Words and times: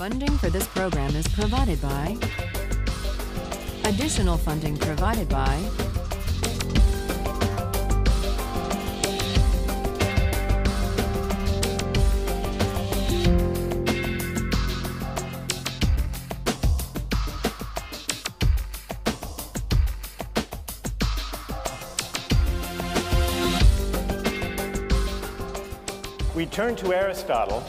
Funding 0.00 0.38
for 0.38 0.48
this 0.48 0.66
program 0.68 1.14
is 1.14 1.28
provided 1.28 1.78
by. 1.82 2.16
Additional 3.84 4.38
funding 4.38 4.78
provided 4.78 5.28
by. 5.28 5.60
We 26.34 26.46
turn 26.46 26.74
to 26.76 26.94
Aristotle 26.94 27.62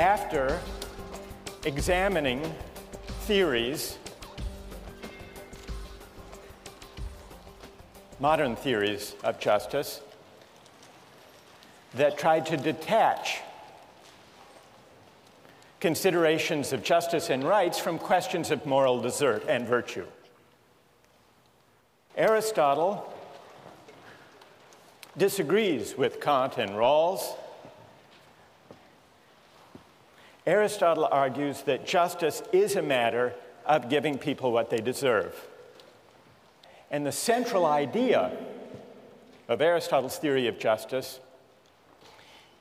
after 0.00 0.58
examining 1.66 2.42
theories, 3.26 3.98
modern 8.18 8.56
theories 8.56 9.14
of 9.22 9.38
justice, 9.38 10.00
that 11.92 12.16
tried 12.16 12.46
to 12.46 12.56
detach 12.56 13.40
considerations 15.80 16.72
of 16.72 16.82
justice 16.82 17.28
and 17.28 17.44
rights 17.44 17.78
from 17.78 17.98
questions 17.98 18.50
of 18.50 18.64
moral 18.64 19.02
desert 19.02 19.44
and 19.48 19.68
virtue. 19.68 20.06
Aristotle 22.16 23.12
disagrees 25.18 25.94
with 25.94 26.22
Kant 26.22 26.56
and 26.56 26.70
Rawls. 26.70 27.36
Aristotle 30.50 31.06
argues 31.08 31.62
that 31.62 31.86
justice 31.86 32.42
is 32.52 32.74
a 32.74 32.82
matter 32.82 33.34
of 33.64 33.88
giving 33.88 34.18
people 34.18 34.50
what 34.50 34.68
they 34.68 34.80
deserve. 34.80 35.32
And 36.90 37.06
the 37.06 37.12
central 37.12 37.64
idea 37.64 38.36
of 39.48 39.60
Aristotle's 39.62 40.18
theory 40.18 40.48
of 40.48 40.58
justice 40.58 41.20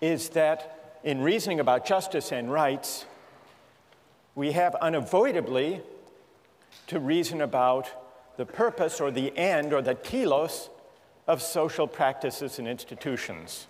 is 0.02 0.30
that 0.30 1.00
in 1.04 1.22
reasoning 1.22 1.60
about 1.60 1.84
justice 1.84 2.32
and 2.32 2.54
rights, 2.54 3.06
we 4.36 4.52
have 4.52 4.76
unavoidably 4.76 5.82
to 6.86 7.00
reason 7.00 7.42
about 7.42 7.90
the 8.38 8.46
purpose 8.46 9.02
or 9.02 9.10
the 9.10 9.36
end 9.36 9.74
or 9.74 9.82
the 9.82 9.96
telos 9.96 10.70
of 11.26 11.42
social 11.42 11.88
practices 11.88 12.60
and 12.60 12.68
institutions. 12.68 13.66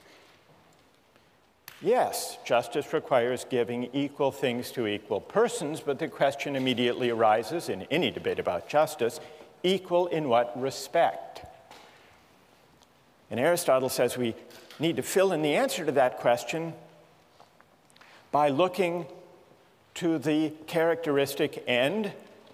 Yes, 1.82 2.38
justice 2.44 2.92
requires 2.92 3.46
giving 3.50 3.86
equal 3.94 4.32
things 4.32 4.70
to 4.72 4.86
equal 4.86 5.22
persons, 5.22 5.80
but 5.80 5.98
the 5.98 6.10
question 6.10 6.58
immediately 6.58 7.10
arises 7.10 7.70
in 7.70 7.84
any 7.84 8.12
debate 8.12 8.38
about 8.38 8.68
justice 8.68 9.22
equal 9.64 10.08
in 10.08 10.28
what 10.28 10.60
respect? 10.60 11.46
And 13.32 13.40
Aristotle 13.40 13.90
says 13.90 14.18
we 14.18 14.36
need 14.78 14.98
to 14.98 15.04
fill 15.04 15.32
in 15.32 15.42
the 15.42 15.56
answer 15.56 15.86
to 15.86 15.92
that 15.94 16.20
question 16.20 16.74
by 18.32 18.50
looking 18.50 19.06
to 19.96 20.18
the 20.18 20.52
characteristic 20.68 21.64
end 21.66 22.12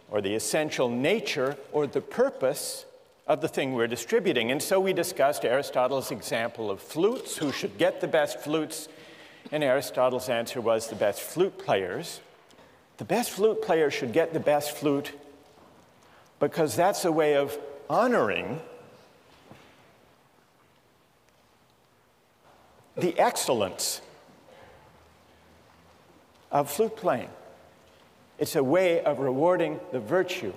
or 0.09 0.21
the 0.21 0.35
essential 0.35 0.89
nature 0.89 1.57
or 1.71 1.87
the 1.87 2.01
purpose 2.01 2.85
of 3.27 3.41
the 3.41 3.47
thing 3.47 3.73
we're 3.73 3.87
distributing. 3.87 4.51
And 4.51 4.61
so 4.61 4.79
we 4.79 4.93
discussed 4.93 5.45
Aristotle's 5.45 6.11
example 6.11 6.69
of 6.69 6.79
flutes, 6.79 7.37
who 7.37 7.51
should 7.51 7.77
get 7.77 8.01
the 8.01 8.07
best 8.07 8.39
flutes, 8.39 8.87
and 9.51 9.63
Aristotle's 9.63 10.29
answer 10.29 10.59
was 10.59 10.87
the 10.87 10.95
best 10.95 11.21
flute 11.21 11.57
players. 11.57 12.19
The 12.97 13.05
best 13.05 13.31
flute 13.31 13.61
player 13.61 13.91
should 13.91 14.13
get 14.13 14.33
the 14.33 14.39
best 14.39 14.75
flute 14.75 15.11
because 16.39 16.75
that's 16.75 17.05
a 17.05 17.11
way 17.11 17.35
of 17.35 17.57
honoring 17.89 18.61
the 22.97 23.17
excellence 23.19 24.01
of 26.51 26.71
flute 26.71 26.95
playing. 26.95 27.29
It's 28.39 28.55
a 28.55 28.63
way 28.63 29.03
of 29.03 29.19
rewarding 29.19 29.79
the 29.91 29.99
virtue 29.99 30.53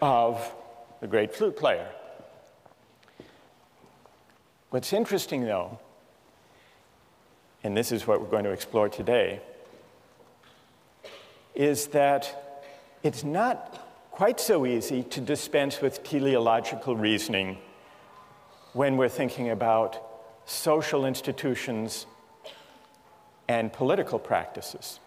of 0.00 0.52
the 1.00 1.06
great 1.06 1.34
flute 1.34 1.56
player. 1.56 1.88
What's 4.70 4.92
interesting, 4.92 5.44
though, 5.44 5.78
and 7.66 7.76
this 7.76 7.90
is 7.90 8.06
what 8.06 8.20
we're 8.20 8.28
going 8.28 8.44
to 8.44 8.52
explore 8.52 8.88
today, 8.88 9.40
is 11.52 11.88
that 11.88 12.62
it's 13.02 13.24
not 13.24 14.08
quite 14.12 14.38
so 14.38 14.64
easy 14.64 15.02
to 15.02 15.20
dispense 15.20 15.80
with 15.80 16.04
teleological 16.04 16.94
reasoning 16.94 17.58
when 18.72 18.96
we're 18.96 19.08
thinking 19.08 19.50
about 19.50 20.00
social 20.44 21.04
institutions 21.06 22.06
and 23.48 23.72
political 23.72 24.20
practices. 24.20 25.00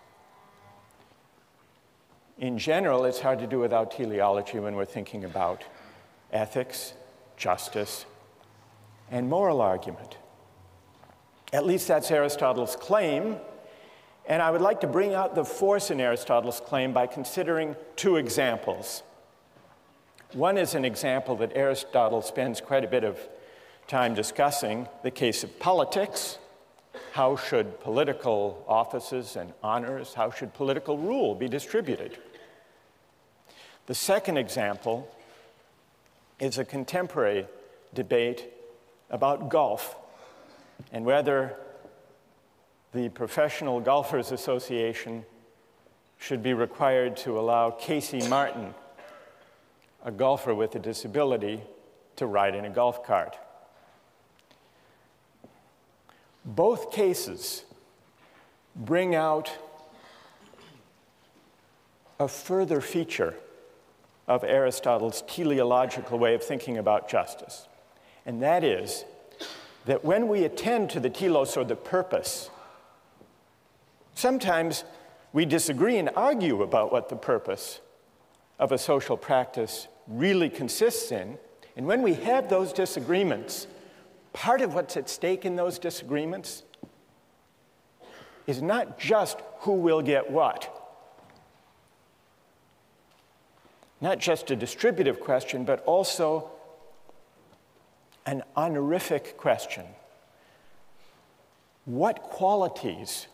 In 2.39 2.57
general, 2.57 3.05
it's 3.05 3.21
hard 3.21 3.39
to 3.39 3.47
do 3.47 3.59
without 3.59 3.89
teleology 3.89 4.59
when 4.59 4.75
we're 4.75 4.83
thinking 4.83 5.23
about 5.23 5.63
ethics, 6.33 6.91
justice, 7.37 8.05
and 9.09 9.29
moral 9.29 9.61
argument. 9.61 10.17
At 11.51 11.65
least 11.65 11.87
that's 11.87 12.11
Aristotle's 12.11 12.75
claim. 12.75 13.37
And 14.27 14.41
I 14.41 14.51
would 14.51 14.61
like 14.61 14.81
to 14.81 14.87
bring 14.87 15.15
out 15.15 15.33
the 15.33 15.43
force 15.43 15.89
in 15.89 15.99
Aristotle's 15.99 16.59
claim 16.59 16.93
by 16.93 17.07
considering 17.07 17.75
two 17.95 18.17
examples. 18.17 19.01
One 20.33 20.59
is 20.59 20.75
an 20.75 20.85
example 20.85 21.35
that 21.38 21.53
Aristotle 21.55 22.21
spends 22.21 22.61
quite 22.61 22.83
a 22.83 22.88
bit 22.88 23.03
of 23.03 23.17
time 23.88 24.13
discussing 24.13 24.88
the 25.01 25.09
case 25.09 25.43
of 25.43 25.59
politics. 25.59 26.38
How 27.13 27.35
should 27.35 27.79
political 27.79 28.63
offices 28.67 29.35
and 29.35 29.51
honors, 29.63 30.13
how 30.13 30.29
should 30.29 30.53
political 30.53 30.99
rule 30.99 31.33
be 31.33 31.47
distributed? 31.49 32.19
The 33.88 33.95
second 33.95 34.38
example 34.38 35.11
is 36.39 36.59
a 36.59 36.65
contemporary 36.65 37.47
debate 37.95 38.53
about 39.09 39.49
golf 39.49 39.95
and 40.91 41.06
whether 41.06 41.56
the 42.94 43.09
Professional 43.09 43.79
Golfers 43.79 44.31
Association 44.31 45.23
should 46.17 46.44
be 46.44 46.53
required 46.53 47.16
to 47.17 47.40
allow 47.40 47.72
Casey 47.72 48.28
Martin, 48.28 48.73
a 50.03 50.12
golfer 50.12 50.53
with 50.53 50.75
a 50.75 50.79
disability, 50.79 51.62
to 52.16 52.25
ride 52.25 52.56
in 52.56 52.66
a 52.66 52.69
golf 52.69 53.06
cart. 53.06 53.38
Both 56.44 56.91
cases 56.91 57.63
bring 58.75 59.16
out 59.16 59.51
a 62.19 62.28
further 62.28 62.81
feature 62.81 63.35
of 64.28 64.44
Aristotle's 64.44 65.23
teleological 65.23 66.19
way 66.19 66.35
of 66.35 66.44
thinking 66.44 66.78
about 66.78 67.09
justice. 67.09 67.68
And 68.25 68.41
that 68.41 68.63
is 68.63 69.06
that 69.85 70.03
when 70.03 70.28
we 70.28 70.44
attend 70.44 70.90
to 70.91 71.00
the 71.00 71.09
telos 71.09 71.57
or 71.57 71.63
the 71.63 71.75
purpose, 71.75 72.50
sometimes 74.13 74.84
we 75.34 75.45
disagree 75.45 75.97
and 75.97 76.09
argue 76.16 76.62
about 76.63 76.91
what 76.91 77.09
the 77.09 77.16
purpose 77.16 77.81
of 78.59 78.72
a 78.72 78.78
social 78.78 79.18
practice 79.18 79.88
really 80.07 80.50
consists 80.50 81.12
in. 81.12 81.38
And 81.78 81.85
when 81.85 82.01
we 82.01 82.16
have 82.16 82.50
those 82.50 82.73
disagreements, 82.73 83.68
part 84.34 84.62
of 84.62 84.73
what's 84.73 84.97
at 84.97 85.09
stake 85.09 85.45
in 85.45 85.56
those 85.56 85.79
disagreements 85.79 86.63
is 88.48 88.62
not 88.62 89.00
just 89.00 89.39
who 89.59 89.74
will 89.74 90.01
get 90.01 90.30
what 90.30 90.75
not 94.01 94.19
just 94.19 94.50
a 94.51 94.56
distributive 94.56 95.19
question, 95.19 95.63
but 95.63 95.83
also 95.86 96.50
an 98.29 98.43
honorific 98.55 99.35
question. 99.37 99.83
What 101.85 102.21
qualities, 102.21 103.25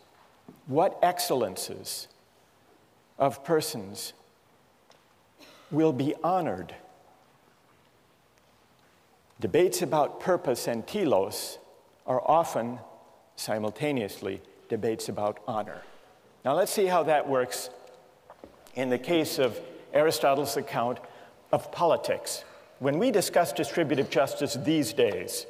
what 0.66 0.98
excellences 1.02 2.08
of 3.18 3.44
persons 3.44 4.14
will 5.70 5.92
be 5.92 6.14
honored? 6.24 6.74
Debates 9.38 9.82
about 9.82 10.18
purpose 10.18 10.66
and 10.66 10.86
telos 10.86 11.58
are 12.06 12.22
often 12.24 12.78
simultaneously 13.36 14.40
debates 14.70 15.10
about 15.10 15.40
honor. 15.46 15.82
Now 16.42 16.54
let's 16.54 16.72
see 16.72 16.86
how 16.86 17.02
that 17.02 17.28
works 17.28 17.68
in 18.74 18.88
the 18.88 18.98
case 18.98 19.38
of 19.38 19.60
Aristotle's 19.92 20.56
account 20.56 21.00
of 21.52 21.70
politics. 21.70 22.44
When 22.78 22.98
we 22.98 23.10
discuss 23.10 23.52
distributive 23.52 24.10
justice 24.10 24.54
these 24.54 24.92
days, 24.92 25.46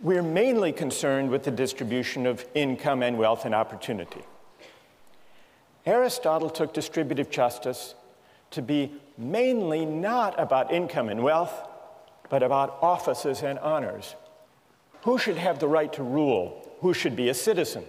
we're 0.00 0.22
mainly 0.22 0.72
concerned 0.72 1.30
with 1.30 1.44
the 1.44 1.50
distribution 1.50 2.26
of 2.26 2.46
income 2.54 3.02
and 3.02 3.18
wealth 3.18 3.44
and 3.44 3.54
opportunity. 3.54 4.22
Aristotle 5.84 6.48
took 6.48 6.72
distributive 6.72 7.30
justice 7.30 7.94
to 8.52 8.62
be 8.62 8.92
mainly 9.18 9.84
not 9.84 10.38
about 10.40 10.72
income 10.72 11.10
and 11.10 11.22
wealth, 11.22 11.52
but 12.30 12.42
about 12.42 12.78
offices 12.80 13.42
and 13.42 13.58
honors. 13.58 14.14
Who 15.02 15.18
should 15.18 15.36
have 15.36 15.58
the 15.58 15.68
right 15.68 15.92
to 15.94 16.02
rule? 16.02 16.66
Who 16.80 16.94
should 16.94 17.16
be 17.16 17.28
a 17.28 17.34
citizen? 17.34 17.84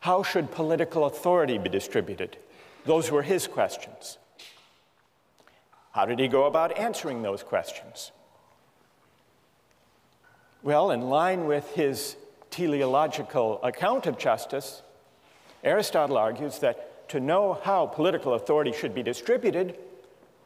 How 0.00 0.22
should 0.22 0.52
political 0.52 1.06
authority 1.06 1.58
be 1.58 1.68
distributed? 1.68 2.36
Those 2.84 3.10
were 3.10 3.22
his 3.22 3.48
questions. 3.48 4.18
How 5.98 6.06
did 6.06 6.20
he 6.20 6.28
go 6.28 6.44
about 6.44 6.78
answering 6.78 7.22
those 7.22 7.42
questions? 7.42 8.12
Well, 10.62 10.92
in 10.92 11.10
line 11.10 11.46
with 11.46 11.72
his 11.72 12.14
teleological 12.50 13.60
account 13.64 14.06
of 14.06 14.16
justice, 14.16 14.82
Aristotle 15.64 16.16
argues 16.16 16.60
that 16.60 17.08
to 17.08 17.18
know 17.18 17.54
how 17.64 17.86
political 17.86 18.34
authority 18.34 18.70
should 18.70 18.94
be 18.94 19.02
distributed, 19.02 19.76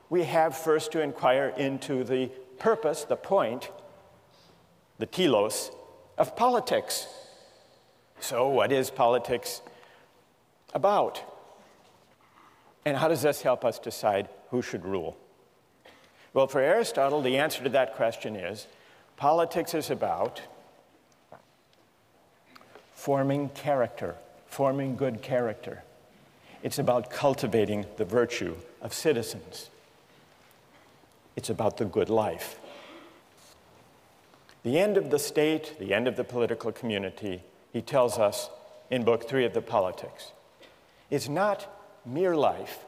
we 0.08 0.24
have 0.24 0.56
first 0.56 0.90
to 0.92 1.02
inquire 1.02 1.48
into 1.58 2.02
the 2.02 2.30
purpose, 2.58 3.04
the 3.04 3.16
point, 3.16 3.68
the 4.96 5.04
telos 5.04 5.70
of 6.16 6.34
politics. 6.34 7.06
So, 8.20 8.48
what 8.48 8.72
is 8.72 8.88
politics 8.88 9.60
about? 10.72 11.22
And 12.86 12.96
how 12.96 13.08
does 13.08 13.20
this 13.20 13.42
help 13.42 13.66
us 13.66 13.78
decide 13.78 14.30
who 14.48 14.62
should 14.62 14.86
rule? 14.86 15.18
Well, 16.34 16.46
for 16.46 16.60
Aristotle, 16.60 17.20
the 17.20 17.36
answer 17.36 17.62
to 17.62 17.68
that 17.70 17.94
question 17.94 18.36
is 18.36 18.66
politics 19.16 19.74
is 19.74 19.90
about 19.90 20.40
forming 22.94 23.50
character, 23.50 24.14
forming 24.46 24.96
good 24.96 25.20
character. 25.22 25.82
It's 26.62 26.78
about 26.78 27.10
cultivating 27.10 27.84
the 27.96 28.04
virtue 28.04 28.56
of 28.80 28.94
citizens. 28.94 29.68
It's 31.36 31.50
about 31.50 31.76
the 31.76 31.84
good 31.84 32.08
life. 32.08 32.58
The 34.62 34.78
end 34.78 34.96
of 34.96 35.10
the 35.10 35.18
state, 35.18 35.76
the 35.78 35.92
end 35.92 36.06
of 36.06 36.16
the 36.16 36.24
political 36.24 36.70
community, 36.70 37.42
he 37.72 37.82
tells 37.82 38.18
us 38.18 38.48
in 38.90 39.02
Book 39.02 39.28
Three 39.28 39.44
of 39.44 39.54
the 39.54 39.62
Politics, 39.62 40.32
is 41.10 41.28
not 41.28 41.66
mere 42.06 42.36
life. 42.36 42.84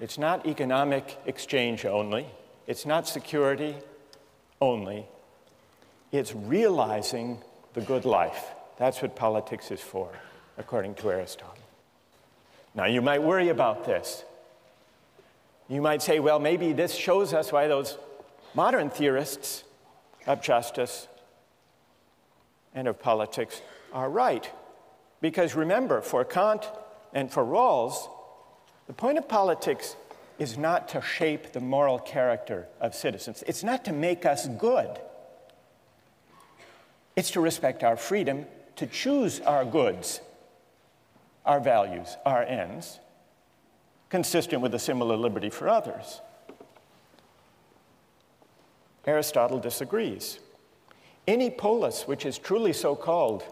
It's 0.00 0.18
not 0.18 0.46
economic 0.46 1.16
exchange 1.24 1.84
only. 1.84 2.26
It's 2.68 2.84
not 2.84 3.08
security 3.08 3.74
only. 4.60 5.06
It's 6.12 6.34
realizing 6.34 7.38
the 7.72 7.80
good 7.80 8.04
life. 8.04 8.44
That's 8.78 9.00
what 9.00 9.16
politics 9.16 9.70
is 9.70 9.80
for, 9.80 10.10
according 10.58 10.94
to 10.96 11.10
Aristotle. 11.10 11.54
Now, 12.74 12.84
you 12.84 13.00
might 13.00 13.22
worry 13.22 13.48
about 13.48 13.86
this. 13.86 14.22
You 15.70 15.80
might 15.80 16.02
say, 16.02 16.20
well, 16.20 16.38
maybe 16.38 16.74
this 16.74 16.94
shows 16.94 17.32
us 17.32 17.50
why 17.50 17.68
those 17.68 17.96
modern 18.54 18.90
theorists 18.90 19.64
of 20.26 20.42
justice 20.42 21.08
and 22.74 22.86
of 22.86 23.00
politics 23.00 23.62
are 23.94 24.10
right. 24.10 24.48
Because 25.22 25.54
remember, 25.54 26.02
for 26.02 26.22
Kant 26.22 26.68
and 27.14 27.30
for 27.32 27.42
Rawls, 27.42 28.10
the 28.86 28.92
point 28.92 29.16
of 29.16 29.26
politics 29.26 29.96
is 30.38 30.56
not 30.56 30.88
to 30.88 31.00
shape 31.00 31.52
the 31.52 31.60
moral 31.60 31.98
character 31.98 32.66
of 32.80 32.94
citizens, 32.94 33.42
it's 33.46 33.64
not 33.64 33.84
to 33.84 33.92
make 33.92 34.24
us 34.24 34.46
good. 34.46 34.98
It's 37.16 37.32
to 37.32 37.40
respect 37.40 37.82
our 37.82 37.96
freedom 37.96 38.46
to 38.78 38.86
choose 38.86 39.40
our 39.40 39.64
goods, 39.64 40.20
our 41.44 41.58
values, 41.58 42.16
our 42.24 42.44
ends, 42.44 43.00
consistent 44.08 44.62
with 44.62 44.72
a 44.72 44.78
similar 44.78 45.16
liberty 45.16 45.50
for 45.50 45.68
others. 45.68 46.20
Aristotle 49.04 49.58
disagrees. 49.58 50.38
Any 51.26 51.50
polis 51.50 52.06
which 52.06 52.24
is 52.24 52.38
truly 52.38 52.72
so 52.72 52.94
called, 52.94 53.42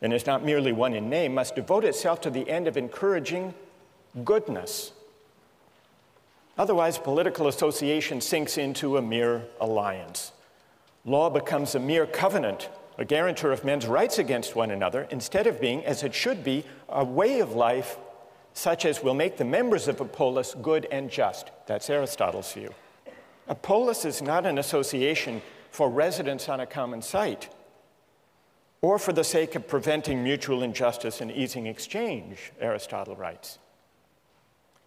and 0.00 0.14
is 0.14 0.24
not 0.24 0.42
merely 0.42 0.72
one 0.72 0.94
in 0.94 1.10
name, 1.10 1.34
must 1.34 1.54
devote 1.54 1.84
itself 1.84 2.22
to 2.22 2.30
the 2.30 2.48
end 2.48 2.66
of 2.66 2.78
encouraging 2.78 3.52
goodness. 4.24 4.92
Otherwise, 6.58 6.98
political 6.98 7.46
association 7.46 8.20
sinks 8.20 8.58
into 8.58 8.96
a 8.96 9.02
mere 9.02 9.44
alliance. 9.60 10.32
Law 11.04 11.30
becomes 11.30 11.74
a 11.74 11.80
mere 11.80 12.06
covenant, 12.06 12.68
a 12.98 13.04
guarantor 13.04 13.52
of 13.52 13.64
men's 13.64 13.86
rights 13.86 14.18
against 14.18 14.56
one 14.56 14.72
another, 14.72 15.06
instead 15.10 15.46
of 15.46 15.60
being, 15.60 15.84
as 15.84 16.02
it 16.02 16.12
should 16.12 16.42
be, 16.42 16.64
a 16.88 17.04
way 17.04 17.40
of 17.40 17.52
life 17.52 17.96
such 18.54 18.84
as 18.84 19.04
will 19.04 19.14
make 19.14 19.36
the 19.36 19.44
members 19.44 19.86
of 19.86 20.00
a 20.00 20.04
polis 20.04 20.56
good 20.60 20.86
and 20.90 21.10
just. 21.10 21.52
That's 21.66 21.88
Aristotle's 21.88 22.52
view. 22.52 22.74
A 23.46 23.54
polis 23.54 24.04
is 24.04 24.20
not 24.20 24.44
an 24.44 24.58
association 24.58 25.40
for 25.70 25.88
residence 25.88 26.48
on 26.48 26.58
a 26.58 26.66
common 26.66 27.00
site 27.00 27.48
or 28.82 28.98
for 28.98 29.12
the 29.12 29.24
sake 29.24 29.54
of 29.54 29.66
preventing 29.68 30.22
mutual 30.22 30.62
injustice 30.62 31.20
and 31.20 31.30
easing 31.30 31.66
exchange, 31.66 32.52
Aristotle 32.60 33.16
writes. 33.16 33.58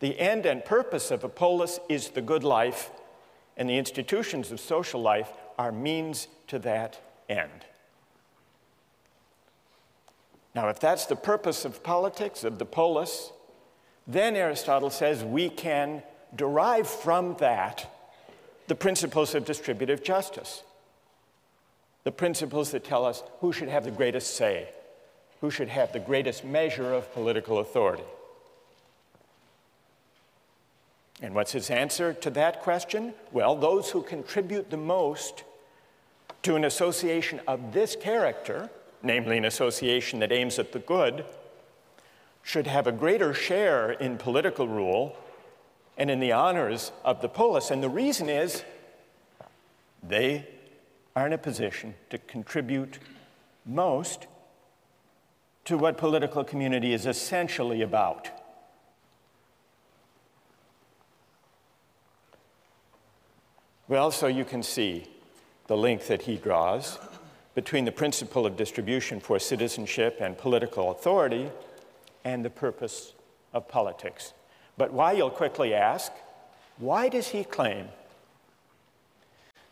The 0.02 0.20
end 0.20 0.48
and 0.48 0.66
purpose 0.66 1.12
of 1.12 1.24
a 1.24 1.30
polis 1.30 1.80
is 1.88 2.10
the 2.10 2.22
good 2.22 2.44
life, 2.44 2.90
and 3.56 3.70
the 3.70 3.78
institutions 3.78 4.52
of 4.52 4.60
social 4.60 5.00
life 5.00 5.30
are 5.58 5.72
means 5.72 6.28
to 6.48 6.58
that 6.60 7.00
end. 7.30 7.66
Now, 10.56 10.70
if 10.70 10.80
that's 10.80 11.06
the 11.06 11.16
purpose 11.16 11.66
of 11.66 11.84
politics, 11.84 12.44
of 12.44 12.58
the 12.58 12.66
polis, 12.66 13.32
then 14.08 14.36
Aristotle 14.36 14.90
says 14.90 15.24
we 15.24 15.50
can 15.50 16.02
derive 16.36 16.88
from 16.88 17.36
that 17.40 17.90
the 18.68 18.76
principles 18.76 19.36
of 19.36 19.46
distributive 19.46 20.04
justice, 20.04 20.64
the 22.04 22.12
principles 22.12 22.72
that 22.72 22.84
tell 22.84 23.06
us 23.06 23.22
who 23.40 23.54
should 23.54 23.70
have 23.70 23.84
the 23.84 23.92
greatest 23.92 24.36
say, 24.36 24.70
who 25.42 25.52
should 25.52 25.70
have 25.70 25.94
the 25.94 26.00
greatest 26.00 26.44
measure 26.44 26.92
of 26.92 27.14
political 27.14 27.60
authority. 27.60 28.04
And 31.22 31.36
what's 31.36 31.52
his 31.52 31.70
answer 31.70 32.14
to 32.14 32.30
that 32.32 32.62
question? 32.62 33.14
Well, 33.32 33.56
those 33.56 33.92
who 33.92 34.02
contribute 34.02 34.70
the 34.70 34.78
most 34.78 35.44
to 36.44 36.56
an 36.56 36.66
association 36.66 37.40
of 37.48 37.74
this 37.74 37.96
character, 37.96 38.70
namely 39.04 39.38
an 39.38 39.46
association 39.46 40.20
that 40.20 40.32
aims 40.32 40.58
at 40.58 40.72
the 40.72 40.80
good, 40.80 41.26
should 42.44 42.66
have 42.66 42.88
a 42.88 42.92
greater 42.92 43.34
share 43.34 43.92
in 43.92 44.18
political 44.18 44.68
rule 44.68 45.16
and 45.96 46.10
in 46.10 46.20
the 46.20 46.32
honors 46.32 46.92
of 47.06 47.22
the 47.22 47.30
polis. 47.30 47.70
And 47.70 47.84
the 47.84 47.90
reason 47.90 48.28
is 48.28 48.64
they 50.02 50.48
are 51.16 51.28
in 51.28 51.34
a 51.34 51.38
position 51.38 51.94
to 52.10 52.18
contribute 52.18 52.98
most 53.64 54.26
to 55.66 55.78
what 55.78 55.98
political 55.98 56.44
community 56.44 56.94
is 56.94 57.06
essentially 57.06 57.84
about. 57.84 58.41
Well, 63.92 64.12
so 64.12 64.28
you 64.28 64.46
can 64.46 64.64
see 64.64 65.04
the 65.68 65.76
link 65.76 66.08
that 66.08 66.22
he 66.22 66.38
draws 66.38 66.98
between 67.56 67.84
the 67.84 67.92
principle 67.92 68.46
of 68.46 68.56
distribution 68.56 69.20
for 69.20 69.38
citizenship 69.38 70.16
and 70.22 70.38
political 70.38 70.92
authority 70.92 71.50
and 72.24 72.46
the 72.46 72.50
purpose 72.50 73.12
of 73.52 73.68
politics. 73.68 74.32
But 74.78 74.94
why, 74.94 75.12
you'll 75.12 75.30
quickly 75.30 75.74
ask, 75.74 76.14
why 76.78 77.10
does 77.10 77.28
he 77.28 77.44
claim 77.44 77.90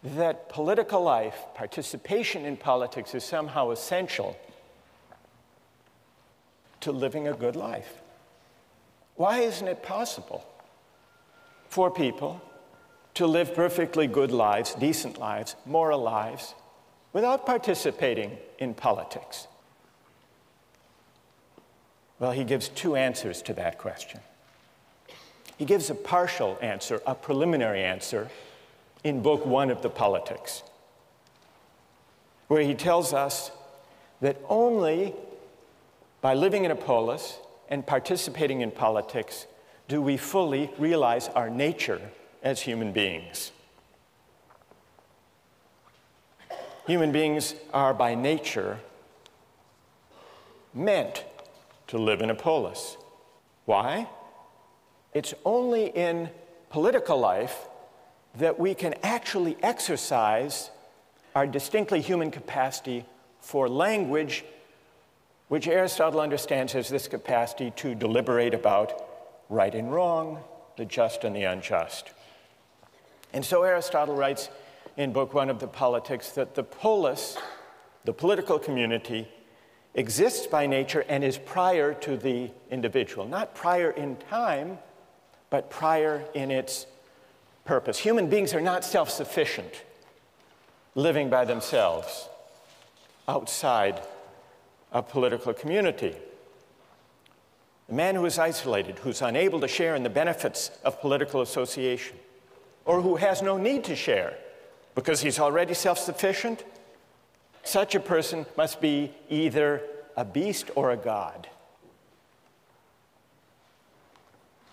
that 0.03 0.49
political 0.49 1.01
life, 1.01 1.38
participation 1.55 2.43
in 2.43 2.57
politics, 2.57 3.15
is 3.15 3.23
somehow 3.23 3.71
essential 3.71 4.38
to 6.81 6.91
living 6.91 7.29
a 7.29 7.33
good 7.33 7.55
life? 7.55 8.01
Why 9.15 9.39
isn't 9.39 9.69
it 9.69 9.81
possible 9.81 10.45
for 11.69 11.89
people 11.89 12.41
to 13.15 13.27
live 13.27 13.53
perfectly 13.53 14.07
good 14.07 14.31
lives, 14.31 14.73
decent 14.75 15.17
lives, 15.17 15.55
moral 15.65 16.01
lives, 16.01 16.55
without 17.13 17.45
participating 17.45 18.37
in 18.59 18.73
politics? 18.73 19.47
Well, 22.19 22.31
he 22.31 22.43
gives 22.43 22.69
two 22.69 22.95
answers 22.95 23.41
to 23.43 23.53
that 23.53 23.77
question. 23.77 24.19
He 25.57 25.65
gives 25.65 25.89
a 25.89 25.95
partial 25.95 26.57
answer, 26.61 27.01
a 27.05 27.15
preliminary 27.15 27.83
answer, 27.83 28.29
in 29.03 29.21
Book 29.21 29.45
One 29.45 29.69
of 29.69 29.81
the 29.81 29.89
Politics, 29.89 30.63
where 32.47 32.61
he 32.61 32.75
tells 32.75 33.13
us 33.13 33.51
that 34.21 34.37
only 34.49 35.13
by 36.21 36.33
living 36.33 36.65
in 36.65 36.71
a 36.71 36.75
polis 36.75 37.39
and 37.69 37.85
participating 37.85 38.61
in 38.61 38.71
politics 38.71 39.45
do 39.87 40.01
we 40.01 40.17
fully 40.17 40.69
realize 40.77 41.29
our 41.29 41.49
nature 41.49 42.01
as 42.41 42.62
human 42.62 42.91
beings. 42.91 43.51
Human 46.88 47.12
beings 47.12 47.53
are 47.74 47.93
by 47.93 48.15
nature 48.15 48.79
meant 50.74 51.25
to 51.88 51.98
live 51.98 52.22
in 52.22 52.29
a 52.29 52.36
polis. 52.36 52.98
Why? 53.65 54.08
It's 55.13 55.34
only 55.46 55.88
in 55.88 56.29
political 56.69 57.19
life 57.19 57.67
that 58.36 58.60
we 58.60 58.74
can 58.74 58.96
actually 59.03 59.58
exercise 59.62 60.72
our 61.36 61.46
distinctly 61.46 62.01
human 62.01 62.31
capacity 62.31 63.05
for 63.39 63.67
language, 63.67 64.43
which 65.48 65.67
Aristotle 65.67 66.19
understands 66.19 66.75
as 66.75 66.89
this 66.89 67.08
capacity 67.08 67.72
to 67.77 67.96
deliberate 67.96 68.53
about 68.53 69.05
right 69.50 69.74
and 69.74 69.91
wrong, 69.91 70.43
the 70.77 70.86
just 70.86 71.24
and 71.24 71.36
the 71.36 71.43
unjust. 71.43 72.12
And 73.33 73.45
so 73.45 73.63
Aristotle 73.63 74.15
writes 74.15 74.50
in 74.98 75.13
Book 75.13 75.33
One 75.33 75.50
of 75.50 75.59
the 75.59 75.67
Politics 75.67 76.31
that 76.31 76.55
the 76.55 76.63
polis, 76.63 77.38
the 78.05 78.13
political 78.13 78.59
community, 78.59 79.27
exists 79.95 80.48
by 80.48 80.67
nature 80.67 81.05
and 81.07 81.24
is 81.24 81.38
prior 81.38 81.93
to 81.93 82.17
the 82.17 82.51
individual, 82.71 83.27
not 83.27 83.55
prior 83.55 83.91
in 83.91 84.17
time, 84.29 84.79
but 85.50 85.69
prior 85.69 86.24
in 86.33 86.51
its 86.51 86.86
purpose. 87.65 88.00
Human 88.00 88.29
beings 88.29 88.53
are 88.53 88.62
not 88.62 88.83
self 88.83 89.09
sufficient, 89.09 89.83
living 90.95 91.29
by 91.29 91.45
themselves 91.45 92.29
outside 93.27 94.01
a 94.91 95.03
political 95.03 95.53
community. 95.53 96.15
A 97.89 97.93
man 97.93 98.15
who 98.15 98.25
is 98.25 98.38
isolated, 98.38 99.00
who's 99.00 99.21
unable 99.21 99.59
to 99.59 99.67
share 99.67 99.95
in 99.95 100.03
the 100.03 100.09
benefits 100.09 100.71
of 100.83 101.00
political 101.00 101.41
association, 101.41 102.17
or 102.86 103.01
who 103.01 103.15
has 103.17 103.41
no 103.41 103.57
need 103.57 103.83
to 103.86 103.95
share 103.95 104.38
because 104.95 105.21
he's 105.21 105.39
already 105.39 105.74
self 105.74 105.98
sufficient, 105.98 106.63
such 107.63 107.95
a 107.95 108.00
person 108.00 108.45
must 108.57 108.81
be 108.81 109.13
either 109.29 109.81
a 110.17 110.25
beast 110.25 110.71
or 110.75 110.91
a 110.91 110.98
god. 110.98 111.48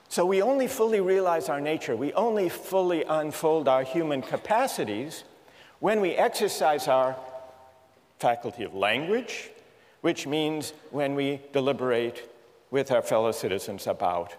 So 0.09 0.25
we 0.25 0.41
only 0.41 0.67
fully 0.67 1.01
realize 1.01 1.49
our 1.49 1.61
nature, 1.61 1.95
we 1.95 2.13
only 2.15 2.49
fully 2.49 3.05
unfold 3.05 3.69
our 3.69 3.83
human 3.83 4.23
capacities 4.23 5.25
when 5.81 6.01
we 6.01 6.13
exercise 6.13 6.89
our 6.89 7.17
faculty 8.19 8.65
of 8.65 8.75
language, 8.75 9.51
which 10.01 10.27
means 10.27 10.73
when 10.91 11.15
we 11.15 11.43
deliberate 11.53 12.33
with 12.71 12.91
our 12.91 13.03
fellow 13.03 13.31
citizens 13.31 13.87
about 13.87 14.35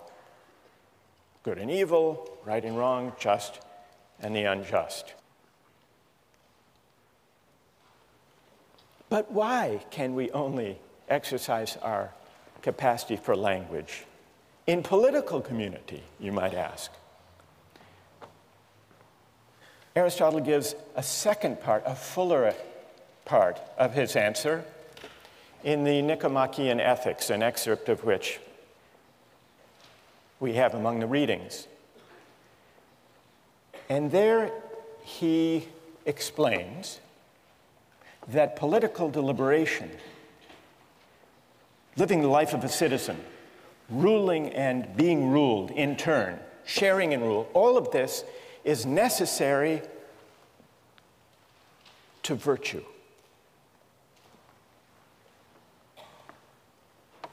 good 1.43 1.59
and 1.59 1.69
evil, 1.69 2.36
right 2.47 2.63
and 2.63 2.77
wrong, 2.77 3.11
just 3.19 3.59
and 4.21 4.33
the 4.33 4.45
unjust. 4.45 5.13
But 9.09 9.29
why 9.31 9.81
can 9.91 10.15
we 10.15 10.31
only 10.31 10.79
exercise 11.09 11.77
our 11.81 12.13
capacity 12.61 13.17
for 13.17 13.35
language? 13.35 14.05
In 14.65 14.81
political 14.81 15.41
community, 15.41 16.03
you 16.21 16.31
might 16.31 16.53
ask. 16.53 16.89
Aristotle 19.93 20.39
gives 20.39 20.73
a 20.95 21.03
second 21.03 21.59
part, 21.59 21.83
a 21.85 21.95
fuller 21.95 22.53
part 23.25 23.59
of 23.77 23.93
his 23.93 24.15
answer 24.15 24.63
in 25.65 25.83
the 25.83 26.01
Nicomachean 26.01 26.79
Ethics, 26.79 27.29
an 27.29 27.43
excerpt 27.43 27.89
of 27.89 28.05
which 28.05 28.39
we 30.39 30.53
have 30.53 30.75
among 30.75 30.99
the 30.99 31.07
readings. 31.07 31.67
And 33.89 34.11
there 34.11 34.51
he 35.03 35.67
explains 36.05 36.99
that 38.27 38.55
political 38.55 39.09
deliberation, 39.09 39.89
living 41.95 42.21
the 42.21 42.27
life 42.27 42.53
of 42.53 42.63
a 42.63 42.69
citizen, 42.69 43.17
ruling 43.89 44.49
and 44.49 44.95
being 44.97 45.29
ruled 45.29 45.71
in 45.71 45.95
turn, 45.95 46.39
sharing 46.65 47.13
in 47.13 47.21
rule, 47.21 47.49
all 47.53 47.77
of 47.77 47.91
this 47.91 48.23
is 48.65 48.85
necessary 48.85 49.81
to 52.23 52.35
virtue. 52.35 52.83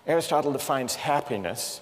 Aristotle 0.06 0.52
defines 0.52 0.94
happiness 0.94 1.80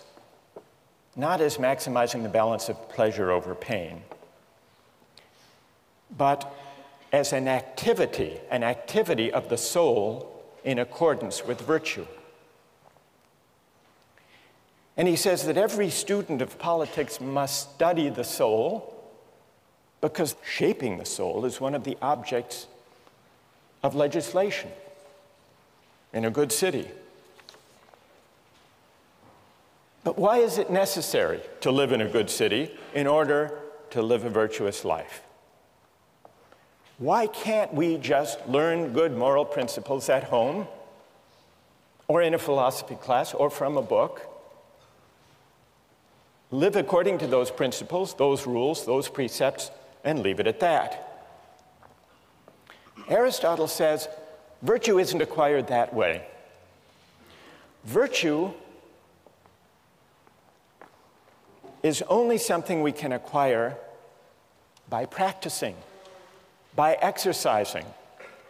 not 1.15 1.41
as 1.41 1.59
maximizing 1.59 2.23
the 2.23 2.29
balance 2.29 2.69
of 2.69 2.89
pleasure 2.89 3.31
over 3.31 3.55
pain, 3.55 4.03
but 6.17 6.55
as 7.13 7.33
an 7.33 7.49
activity, 7.49 8.41
an 8.51 8.63
activity 8.63 9.33
of 9.33 9.49
the 9.49 9.59
soul 9.59 10.43
in 10.65 10.79
accordance 10.79 11.45
with 11.45 11.61
virtue. 11.61 12.07
And 14.97 15.09
he 15.09 15.17
says 15.17 15.47
that 15.47 15.57
every 15.57 15.91
student 15.91 16.43
of 16.43 16.59
politics 16.59 17.21
must 17.21 17.75
study 17.75 18.09
the 18.09 18.25
soul 18.25 18.89
because 20.01 20.37
shaping 20.45 20.99
the 20.99 21.05
soul 21.05 21.45
is 21.45 21.61
one 21.61 21.75
of 21.75 21.85
the 21.85 21.97
objects 22.03 22.67
of 23.83 23.95
legislation 23.95 24.71
in 26.13 26.25
a 26.25 26.31
good 26.31 26.53
city. 26.53 26.89
But 30.05 30.19
why 30.19 30.39
is 30.39 30.59
it 30.59 30.71
necessary 30.71 31.41
to 31.61 31.71
live 31.71 31.93
in 31.93 32.01
a 32.01 32.09
good 32.09 32.29
city 32.29 32.77
in 32.95 33.07
order 33.07 33.59
to 33.91 34.03
live 34.03 34.25
a 34.25 34.31
virtuous 34.31 34.85
life? 34.85 35.23
Why 37.03 37.27
can't 37.27 37.75
we 37.75 37.99
just 37.99 38.47
learn 38.47 38.93
good 38.93 39.17
moral 39.17 39.45
principles 39.45 40.09
at 40.09 40.23
home 40.23 40.69
or 42.07 42.23
in 42.23 42.33
a 42.33 42.39
philosophy 42.39 42.95
class 42.95 43.35
or 43.35 43.51
from 43.51 43.77
a 43.77 43.83
book? 43.83 44.23
Live 46.53 46.77
according 46.77 47.19
to 47.19 47.27
those 47.27 47.51
principles, 47.51 48.15
those 48.15 48.47
rules, 48.47 48.87
those 48.87 49.09
precepts, 49.09 49.73
and 50.05 50.21
leave 50.21 50.39
it 50.39 50.47
at 50.47 50.61
that. 50.61 51.33
Aristotle 53.09 53.67
says 53.67 54.07
virtue 54.63 55.01
isn't 55.01 55.21
acquired 55.21 55.67
that 55.67 55.93
way. 55.93 56.25
Virtue 57.83 58.53
is 61.83 62.01
only 62.03 62.39
something 62.39 62.81
we 62.81 62.93
can 62.93 63.11
acquire 63.11 63.77
by 64.89 65.05
practicing, 65.05 65.75
by 66.75 66.95
exercising 66.95 67.85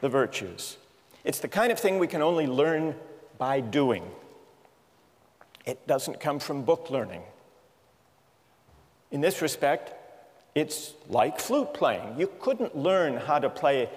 the 0.00 0.08
virtues. 0.08 0.76
It's 1.24 1.38
the 1.38 1.48
kind 1.48 1.72
of 1.72 1.78
thing 1.78 1.98
we 1.98 2.06
can 2.06 2.22
only 2.22 2.46
learn 2.46 2.94
by 3.38 3.60
doing. 3.60 4.04
It 5.64 5.86
doesn't 5.86 6.20
come 6.20 6.38
from 6.38 6.62
book 6.64 6.90
learning. 6.90 7.22
In 9.10 9.20
this 9.20 9.42
respect, 9.42 9.92
it's 10.54 10.94
like 11.08 11.40
flute 11.40 11.72
playing. 11.74 12.18
You 12.18 12.30
couldn't 12.40 12.76
learn 12.76 13.16
how 13.16 13.38
to 13.38 13.48
play 13.48 13.88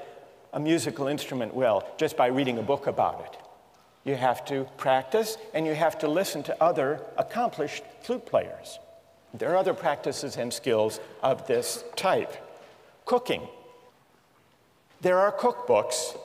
a 0.54 0.60
musical 0.60 1.08
instrument 1.08 1.54
well 1.54 1.88
just 1.98 2.16
by 2.16 2.28
reading 2.28 2.58
a 2.58 2.62
book 2.62 2.88
about 2.88 3.22
it. 3.26 3.38
You 4.06 4.16
have 4.16 4.46
to 4.46 4.68
practice 4.78 5.38
and 5.54 5.66
you 5.66 5.74
have 5.74 5.98
to 6.00 6.08
listen 6.08 6.44
to 6.44 6.64
other 6.64 7.02
accomplished 7.18 7.84
flute 8.04 8.26
players. 8.26 8.80
There 9.34 9.52
are 9.52 9.58
other 9.58 9.74
practices 9.74 10.38
and 10.38 10.54
skills 10.54 11.00
of 11.22 11.46
this 11.48 11.84
type. 11.96 12.34
Cooking. 13.06 13.42
There 15.06 15.20
are 15.20 15.32
cookbooks, 15.32 16.18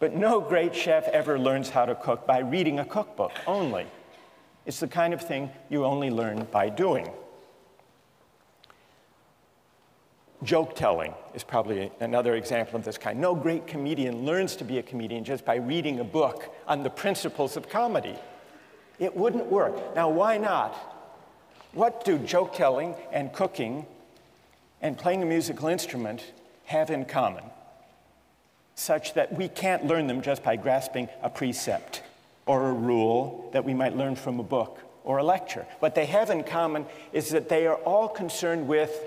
but 0.00 0.12
no 0.12 0.40
great 0.40 0.74
chef 0.74 1.06
ever 1.06 1.38
learns 1.38 1.70
how 1.70 1.86
to 1.86 1.94
cook 1.94 2.26
by 2.26 2.40
reading 2.40 2.80
a 2.80 2.84
cookbook 2.84 3.30
only. 3.46 3.86
It's 4.66 4.80
the 4.80 4.88
kind 4.88 5.14
of 5.14 5.22
thing 5.22 5.52
you 5.68 5.84
only 5.84 6.10
learn 6.10 6.44
by 6.50 6.68
doing. 6.68 7.08
Joke 10.42 10.74
telling 10.74 11.14
is 11.32 11.44
probably 11.44 11.92
another 12.00 12.34
example 12.34 12.74
of 12.74 12.84
this 12.84 12.98
kind. 12.98 13.20
No 13.20 13.36
great 13.36 13.68
comedian 13.68 14.26
learns 14.26 14.56
to 14.56 14.64
be 14.64 14.78
a 14.78 14.82
comedian 14.82 15.22
just 15.22 15.44
by 15.44 15.54
reading 15.54 16.00
a 16.00 16.04
book 16.04 16.52
on 16.66 16.82
the 16.82 16.90
principles 16.90 17.56
of 17.56 17.68
comedy. 17.68 18.16
It 18.98 19.16
wouldn't 19.16 19.46
work. 19.46 19.94
Now, 19.94 20.08
why 20.08 20.38
not? 20.38 20.74
What 21.72 22.04
do 22.04 22.18
joke 22.18 22.52
telling 22.52 22.96
and 23.12 23.32
cooking 23.32 23.86
and 24.82 24.98
playing 24.98 25.22
a 25.22 25.26
musical 25.26 25.68
instrument 25.68 26.32
have 26.64 26.90
in 26.90 27.04
common? 27.04 27.44
Such 28.78 29.14
that 29.14 29.32
we 29.32 29.48
can't 29.48 29.88
learn 29.88 30.06
them 30.06 30.22
just 30.22 30.44
by 30.44 30.54
grasping 30.54 31.08
a 31.20 31.28
precept 31.28 32.04
or 32.46 32.68
a 32.68 32.72
rule 32.72 33.50
that 33.52 33.64
we 33.64 33.74
might 33.74 33.96
learn 33.96 34.14
from 34.14 34.38
a 34.38 34.44
book 34.44 34.78
or 35.02 35.18
a 35.18 35.24
lecture. 35.24 35.66
What 35.80 35.96
they 35.96 36.06
have 36.06 36.30
in 36.30 36.44
common 36.44 36.86
is 37.12 37.30
that 37.30 37.48
they 37.48 37.66
are 37.66 37.74
all 37.74 38.08
concerned 38.08 38.68
with 38.68 39.02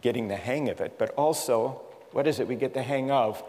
getting 0.00 0.28
the 0.28 0.36
hang 0.36 0.70
of 0.70 0.80
it, 0.80 0.98
but 0.98 1.10
also 1.10 1.82
what 2.12 2.26
is 2.26 2.40
it 2.40 2.48
we 2.48 2.56
get 2.56 2.72
the 2.72 2.82
hang 2.82 3.10
of 3.10 3.44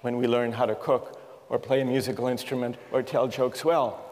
when 0.00 0.16
we 0.16 0.26
learn 0.26 0.50
how 0.50 0.66
to 0.66 0.74
cook 0.74 1.22
or 1.48 1.60
play 1.60 1.80
a 1.80 1.84
musical 1.84 2.26
instrument 2.26 2.74
or 2.90 3.04
tell 3.04 3.28
jokes 3.28 3.64
well? 3.64 4.04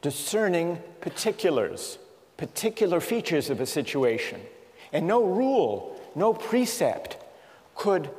Discerning 0.00 0.78
particulars, 1.00 1.98
particular 2.36 3.00
features 3.00 3.50
of 3.50 3.60
a 3.60 3.66
situation. 3.66 4.40
And 4.92 5.08
no 5.08 5.24
rule, 5.24 5.95
no 6.16 6.32
precept 6.32 7.18
could 7.76 8.10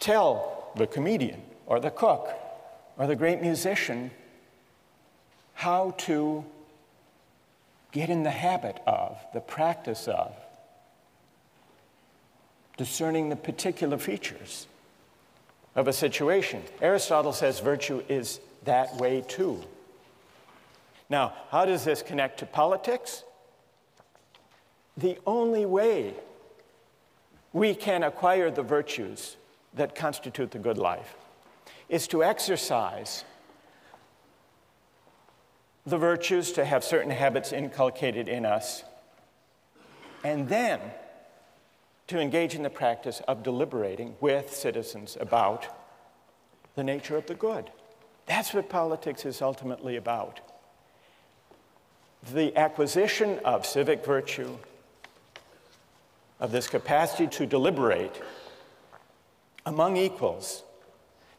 tell 0.00 0.70
the 0.76 0.86
comedian 0.86 1.40
or 1.66 1.80
the 1.80 1.90
cook 1.90 2.28
or 2.98 3.06
the 3.06 3.16
great 3.16 3.40
musician 3.40 4.10
how 5.54 5.94
to 5.98 6.44
get 7.92 8.10
in 8.10 8.22
the 8.24 8.30
habit 8.30 8.80
of, 8.86 9.16
the 9.32 9.40
practice 9.40 10.08
of, 10.08 10.34
discerning 12.76 13.28
the 13.28 13.36
particular 13.36 13.98
features 13.98 14.66
of 15.74 15.88
a 15.88 15.92
situation. 15.92 16.62
Aristotle 16.82 17.32
says 17.32 17.60
virtue 17.60 18.02
is 18.08 18.40
that 18.64 18.96
way 18.96 19.24
too. 19.26 19.62
Now, 21.08 21.32
how 21.50 21.64
does 21.64 21.84
this 21.84 22.02
connect 22.02 22.40
to 22.40 22.46
politics? 22.46 23.22
The 24.96 25.18
only 25.26 25.64
way 25.64 26.14
we 27.52 27.74
can 27.74 28.02
acquire 28.02 28.50
the 28.50 28.62
virtues 28.62 29.36
that 29.74 29.94
constitute 29.94 30.50
the 30.50 30.58
good 30.58 30.78
life 30.78 31.14
is 31.88 32.06
to 32.08 32.22
exercise 32.22 33.24
the 35.86 35.96
virtues, 35.96 36.52
to 36.52 36.64
have 36.64 36.84
certain 36.84 37.10
habits 37.10 37.52
inculcated 37.52 38.28
in 38.28 38.44
us, 38.44 38.84
and 40.22 40.48
then 40.48 40.80
to 42.08 42.18
engage 42.18 42.54
in 42.54 42.62
the 42.62 42.70
practice 42.70 43.22
of 43.26 43.42
deliberating 43.42 44.14
with 44.20 44.54
citizens 44.54 45.16
about 45.20 45.66
the 46.74 46.84
nature 46.84 47.16
of 47.16 47.26
the 47.26 47.34
good. 47.34 47.70
That's 48.26 48.52
what 48.52 48.68
politics 48.68 49.24
is 49.24 49.40
ultimately 49.40 49.96
about. 49.96 50.40
The 52.32 52.54
acquisition 52.56 53.38
of 53.44 53.64
civic 53.64 54.04
virtue, 54.04 54.58
of 56.40 56.52
this 56.52 56.68
capacity 56.68 57.26
to 57.26 57.46
deliberate 57.46 58.20
among 59.66 59.96
equals, 59.96 60.62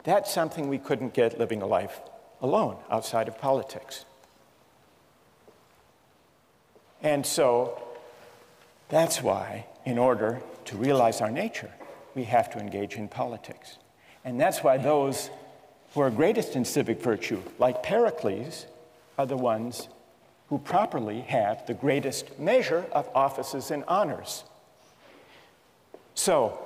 that's 0.04 0.32
something 0.32 0.68
we 0.68 0.78
couldn't 0.78 1.14
get 1.14 1.40
living 1.40 1.62
a 1.62 1.66
life 1.66 2.00
alone 2.42 2.78
outside 2.90 3.28
of 3.28 3.38
politics. 3.40 4.06
And 7.02 7.26
so 7.26 7.82
that's 8.90 9.22
why, 9.22 9.66
in 9.86 9.98
order 9.98 10.42
to 10.66 10.78
realize 10.78 11.22
our 11.22 11.32
nature, 11.32 11.72
we 12.16 12.24
have 12.26 12.52
to 12.52 12.60
engage 12.60 12.96
in 12.96 13.08
politics. 13.08 13.78
And 14.26 14.40
that's 14.40 14.64
why 14.64 14.78
those 14.78 15.30
who 15.94 16.02
are 16.02 16.12
greatest 16.12 16.56
in 16.56 16.66
civic 16.66 17.02
virtue, 17.02 17.42
like 17.58 17.82
Pericles, 17.82 18.66
are 19.18 19.26
the 19.26 19.38
ones 19.38 19.88
who 20.50 20.58
properly 20.58 21.22
have 21.22 21.66
the 21.68 21.74
greatest 21.74 22.40
measure 22.40 22.86
of 22.92 23.10
offices 23.16 23.72
and 23.72 23.84
honors. 23.88 24.44
So, 26.16 26.60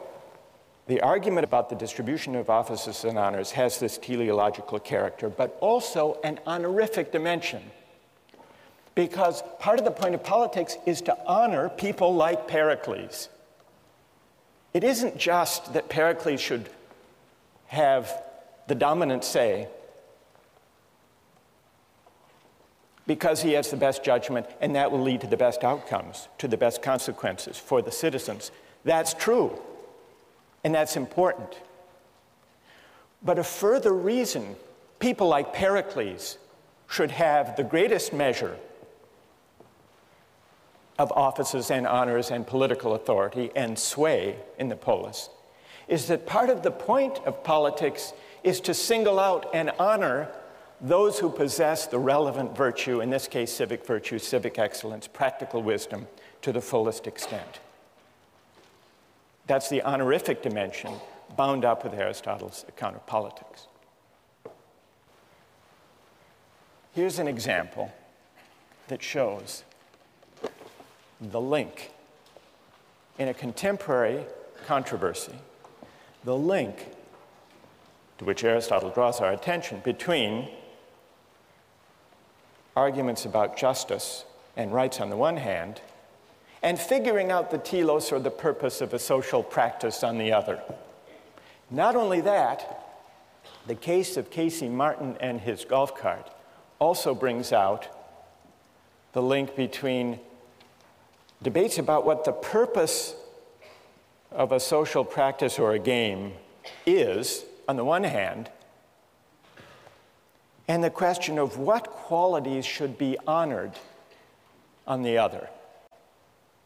the 0.88 1.00
argument 1.02 1.46
about 1.46 1.70
the 1.70 1.76
distribution 1.76 2.36
of 2.36 2.50
offices 2.50 3.06
and 3.06 3.18
honors 3.18 3.52
has 3.52 3.80
this 3.80 3.98
teleological 3.98 4.80
character, 4.80 5.30
but 5.30 5.58
also 5.62 6.20
an 6.24 6.40
honorific 6.46 7.12
dimension. 7.12 7.62
Because 8.96 9.44
part 9.60 9.80
of 9.80 9.86
the 9.86 9.92
point 9.92 10.14
of 10.14 10.24
politics 10.24 10.78
is 10.86 11.02
to 11.02 11.18
honor 11.26 11.70
people 11.70 12.14
like 12.14 12.48
Pericles. 12.48 13.30
It 14.74 14.84
isn't 14.84 15.18
just 15.18 15.74
that 15.74 15.90
Pericles 15.90 16.42
should 16.42 16.70
have 17.68 18.12
the 18.68 18.76
dominant 18.76 19.24
say 19.24 19.68
because 23.06 23.42
he 23.42 23.54
has 23.54 23.70
the 23.70 23.78
best 23.78 24.04
judgment 24.04 24.46
and 24.62 24.76
that 24.76 24.92
will 24.92 25.02
lead 25.02 25.22
to 25.22 25.28
the 25.28 25.38
best 25.38 25.64
outcomes, 25.64 26.28
to 26.38 26.48
the 26.48 26.58
best 26.58 26.82
consequences 26.82 27.58
for 27.58 27.82
the 27.82 27.92
citizens. 27.92 28.52
That's 28.84 29.13
true, 29.13 29.60
and 30.63 30.74
that's 30.75 30.96
important. 30.96 31.58
But 33.22 33.40
a 33.40 33.44
further 33.44 33.94
reason 33.94 34.56
people 35.00 35.28
like 35.28 35.54
Pericles 35.54 36.38
should 36.88 37.12
have 37.12 37.56
the 37.56 37.63
greatest 37.63 38.13
measure 38.13 38.58
of 41.00 41.12
offices 41.13 41.72
and 41.72 41.88
honors 41.88 42.30
and 42.30 42.46
political 42.46 42.93
authority 42.93 43.52
and 43.56 43.80
sway 43.80 44.36
in 44.60 44.69
the 44.69 44.76
polis 44.76 45.30
is 45.88 46.08
that 46.08 46.26
part 46.26 46.50
of 46.50 46.63
the 46.63 46.72
point 46.72 47.19
of 47.26 47.43
politics 47.43 48.13
is 48.43 48.60
to 48.62 48.74
single 48.74 49.19
out 49.19 49.50
and 49.54 49.72
honor 49.80 50.30
those 50.80 51.19
who 51.19 51.30
possess 51.30 51.88
the 51.88 52.00
relevant 52.00 52.56
virtue, 52.56 53.02
in 53.02 53.10
this 53.10 53.28
case, 53.28 53.52
civic 53.52 53.86
virtue, 53.86 54.19
civic 54.19 54.60
excellence, 54.60 55.08
practical 55.08 55.63
wisdom, 55.63 56.08
to 56.41 56.52
the 56.52 56.62
fullest 56.62 57.08
extent. 57.08 57.60
That's 59.45 59.69
the 59.69 59.82
honorific 59.84 60.41
dimension 60.41 60.93
bound 61.36 61.65
up 61.65 61.84
with 61.84 61.93
Aristotle's 61.93 62.65
account 62.67 62.95
of 62.95 63.06
politics. 63.06 63.67
Here's 66.93 67.19
an 67.19 67.27
example 67.27 67.91
that 68.88 69.01
shows 69.01 69.63
the 71.19 71.41
link 71.41 71.91
in 73.17 73.27
a 73.27 73.34
contemporary 73.34 74.25
controversy, 74.65 75.36
the 76.23 76.36
link 76.36 76.88
to 78.19 78.25
which 78.25 78.43
Aristotle 78.43 78.89
draws 78.89 79.19
our 79.19 79.32
attention 79.32 79.82
between 79.84 80.49
arguments 82.75 83.25
about 83.25 83.58
justice 83.58 84.25
and 84.56 84.73
rights 84.73 84.99
on 84.99 85.10
the 85.10 85.17
one 85.17 85.38
hand, 85.38 85.82
and 86.63 86.80
figuring 86.80 87.30
out 87.30 87.52
the 87.52 87.58
telos 87.58 88.12
or 88.12 88.19
the 88.19 88.32
purpose 88.32 88.80
of 88.80 88.93
a 88.93 88.99
social 88.99 89.43
practice 89.43 90.02
on 90.02 90.17
the 90.17 90.32
other. 90.32 90.62
Not 91.69 91.95
only 91.95 92.21
that, 92.21 92.80
the 93.67 93.76
case 93.76 94.15
of 94.15 94.32
Casey 94.32 94.69
Martin 94.69 95.17
and 95.19 95.41
his 95.41 95.65
golf 95.65 95.95
cart 95.95 96.32
also 96.80 97.13
brings 97.13 97.52
out 97.52 97.88
the 99.12 99.21
link 99.21 99.56
between 99.56 100.19
debates 101.41 101.78
about 101.78 102.06
what 102.06 102.23
the 102.23 102.32
purpose 102.32 103.15
of 104.32 104.52
a 104.52 104.60
social 104.60 105.04
practice 105.04 105.60
or 105.60 105.73
a 105.73 105.80
game 105.80 106.34
is, 106.86 107.43
on 107.67 107.76
the 107.76 107.84
one 107.86 108.04
hand, 108.04 108.49
and 110.67 110.84
the 110.84 110.89
question 110.89 111.38
of 111.38 111.58
what 111.58 111.88
qualities 111.88 112.65
should 112.65 112.97
be 112.97 113.17
honored 113.28 113.73
on 114.88 115.04
the 115.04 115.17
other. 115.17 115.49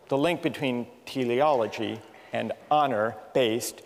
The 0.10 0.18
link 0.18 0.42
between 0.42 0.88
teleology 1.06 2.00
and 2.34 2.54
honor 2.72 3.16
based 3.34 3.82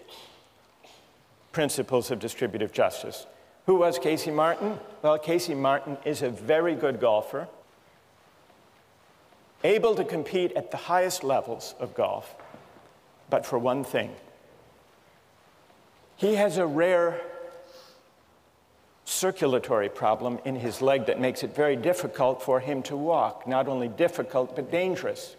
principles 1.52 2.12
of 2.12 2.20
distributive 2.20 2.72
justice. 2.72 3.26
Who 3.66 3.76
was 3.76 4.00
Casey 4.00 4.32
Martin? 4.32 4.80
Well, 5.02 5.18
Casey 5.18 5.56
Martin 5.56 5.98
is 6.06 6.22
a 6.22 6.30
very 6.30 6.76
good 6.76 7.00
golfer 7.00 7.48
able 9.64 9.96
to 9.96 10.04
compete 10.04 10.52
at 10.54 10.72
the 10.72 10.78
highest 10.78 11.24
levels 11.24 11.76
of 11.80 11.94
golf, 11.94 12.36
but 13.30 13.46
for 13.46 13.60
one 13.60 13.84
thing. 13.84 14.12
He 16.16 16.36
has 16.36 16.58
a 16.58 16.66
rare 16.66 17.22
circulatory 19.06 19.90
problem 19.90 20.40
in 20.46 20.56
his 20.56 20.82
leg 20.82 21.06
that 21.08 21.20
makes 21.20 21.44
it 21.44 21.56
very 21.56 21.76
difficult 21.76 22.42
for 22.42 22.60
him 22.60 22.82
to 22.84 22.96
walk. 22.96 23.48
Not 23.48 23.68
only 23.68 23.88
difficult, 23.88 24.56
but 24.56 24.72
dangerous. 24.72 25.36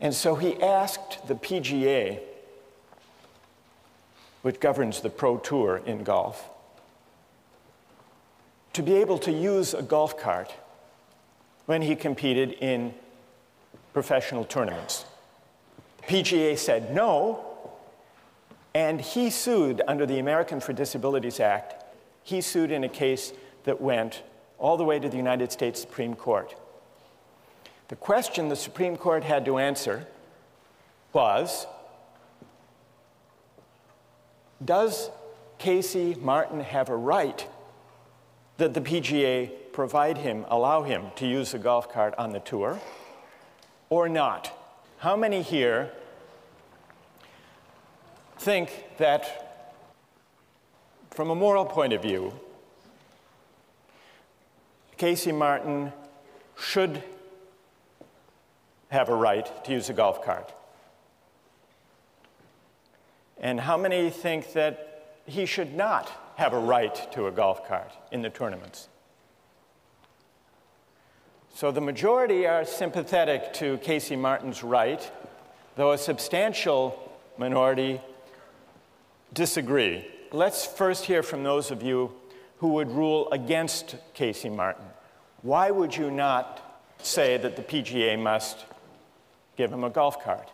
And 0.00 0.14
so 0.14 0.34
he 0.34 0.60
asked 0.62 1.26
the 1.28 1.34
PGA, 1.34 2.20
which 4.42 4.58
governs 4.58 5.00
the 5.00 5.10
Pro 5.10 5.36
Tour 5.36 5.82
in 5.84 6.02
golf, 6.04 6.48
to 8.72 8.82
be 8.82 8.94
able 8.94 9.18
to 9.18 9.32
use 9.32 9.74
a 9.74 9.82
golf 9.82 10.18
cart 10.18 10.54
when 11.66 11.82
he 11.82 11.94
competed 11.94 12.52
in 12.52 12.94
professional 13.92 14.44
tournaments. 14.44 15.04
PGA 16.08 16.56
said 16.56 16.94
no, 16.94 17.44
and 18.74 19.00
he 19.00 19.28
sued 19.28 19.82
under 19.86 20.06
the 20.06 20.18
American 20.18 20.60
for 20.60 20.72
Disabilities 20.72 21.40
Act. 21.40 21.84
He 22.22 22.40
sued 22.40 22.70
in 22.70 22.84
a 22.84 22.88
case 22.88 23.32
that 23.64 23.80
went 23.80 24.22
all 24.58 24.76
the 24.76 24.84
way 24.84 24.98
to 24.98 25.08
the 25.08 25.16
United 25.16 25.52
States 25.52 25.80
Supreme 25.80 26.14
Court. 26.14 26.54
The 27.90 27.96
question 27.96 28.48
the 28.48 28.54
Supreme 28.54 28.96
Court 28.96 29.24
had 29.24 29.44
to 29.46 29.58
answer 29.58 30.06
was 31.12 31.66
Does 34.64 35.10
Casey 35.58 36.14
Martin 36.20 36.60
have 36.60 36.88
a 36.88 36.94
right 36.94 37.44
that 38.58 38.74
the 38.74 38.80
PGA 38.80 39.50
provide 39.72 40.18
him, 40.18 40.46
allow 40.48 40.84
him 40.84 41.06
to 41.16 41.26
use 41.26 41.50
the 41.50 41.58
golf 41.58 41.92
cart 41.92 42.14
on 42.16 42.30
the 42.30 42.38
tour 42.38 42.78
or 43.88 44.08
not? 44.08 44.56
How 44.98 45.16
many 45.16 45.42
here 45.42 45.90
think 48.38 48.84
that, 48.98 49.74
from 51.10 51.30
a 51.30 51.34
moral 51.34 51.64
point 51.64 51.92
of 51.92 52.02
view, 52.02 52.38
Casey 54.96 55.32
Martin 55.32 55.92
should 56.56 57.02
have 58.90 59.08
a 59.08 59.14
right 59.14 59.64
to 59.64 59.72
use 59.72 59.88
a 59.88 59.92
golf 59.92 60.24
cart? 60.24 60.52
And 63.40 63.58
how 63.58 63.76
many 63.76 64.10
think 64.10 64.52
that 64.52 65.16
he 65.24 65.46
should 65.46 65.74
not 65.74 66.10
have 66.36 66.52
a 66.52 66.58
right 66.58 67.10
to 67.12 67.26
a 67.26 67.30
golf 67.30 67.66
cart 67.66 67.92
in 68.12 68.22
the 68.22 68.30
tournaments? 68.30 68.88
So 71.54 71.70
the 71.70 71.80
majority 71.80 72.46
are 72.46 72.64
sympathetic 72.64 73.52
to 73.54 73.78
Casey 73.78 74.16
Martin's 74.16 74.62
right, 74.62 75.10
though 75.76 75.92
a 75.92 75.98
substantial 75.98 77.12
minority 77.38 78.00
disagree. 79.32 80.06
Let's 80.32 80.64
first 80.64 81.04
hear 81.04 81.22
from 81.22 81.42
those 81.42 81.70
of 81.70 81.82
you 81.82 82.12
who 82.58 82.68
would 82.68 82.90
rule 82.90 83.28
against 83.32 83.96
Casey 84.14 84.48
Martin. 84.48 84.84
Why 85.42 85.70
would 85.70 85.96
you 85.96 86.10
not 86.10 86.82
say 87.02 87.38
that 87.38 87.56
the 87.56 87.62
PGA 87.62 88.18
must 88.18 88.64
give 89.56 89.72
him 89.72 89.84
a 89.84 89.90
golf 89.90 90.22
cart? 90.22 90.50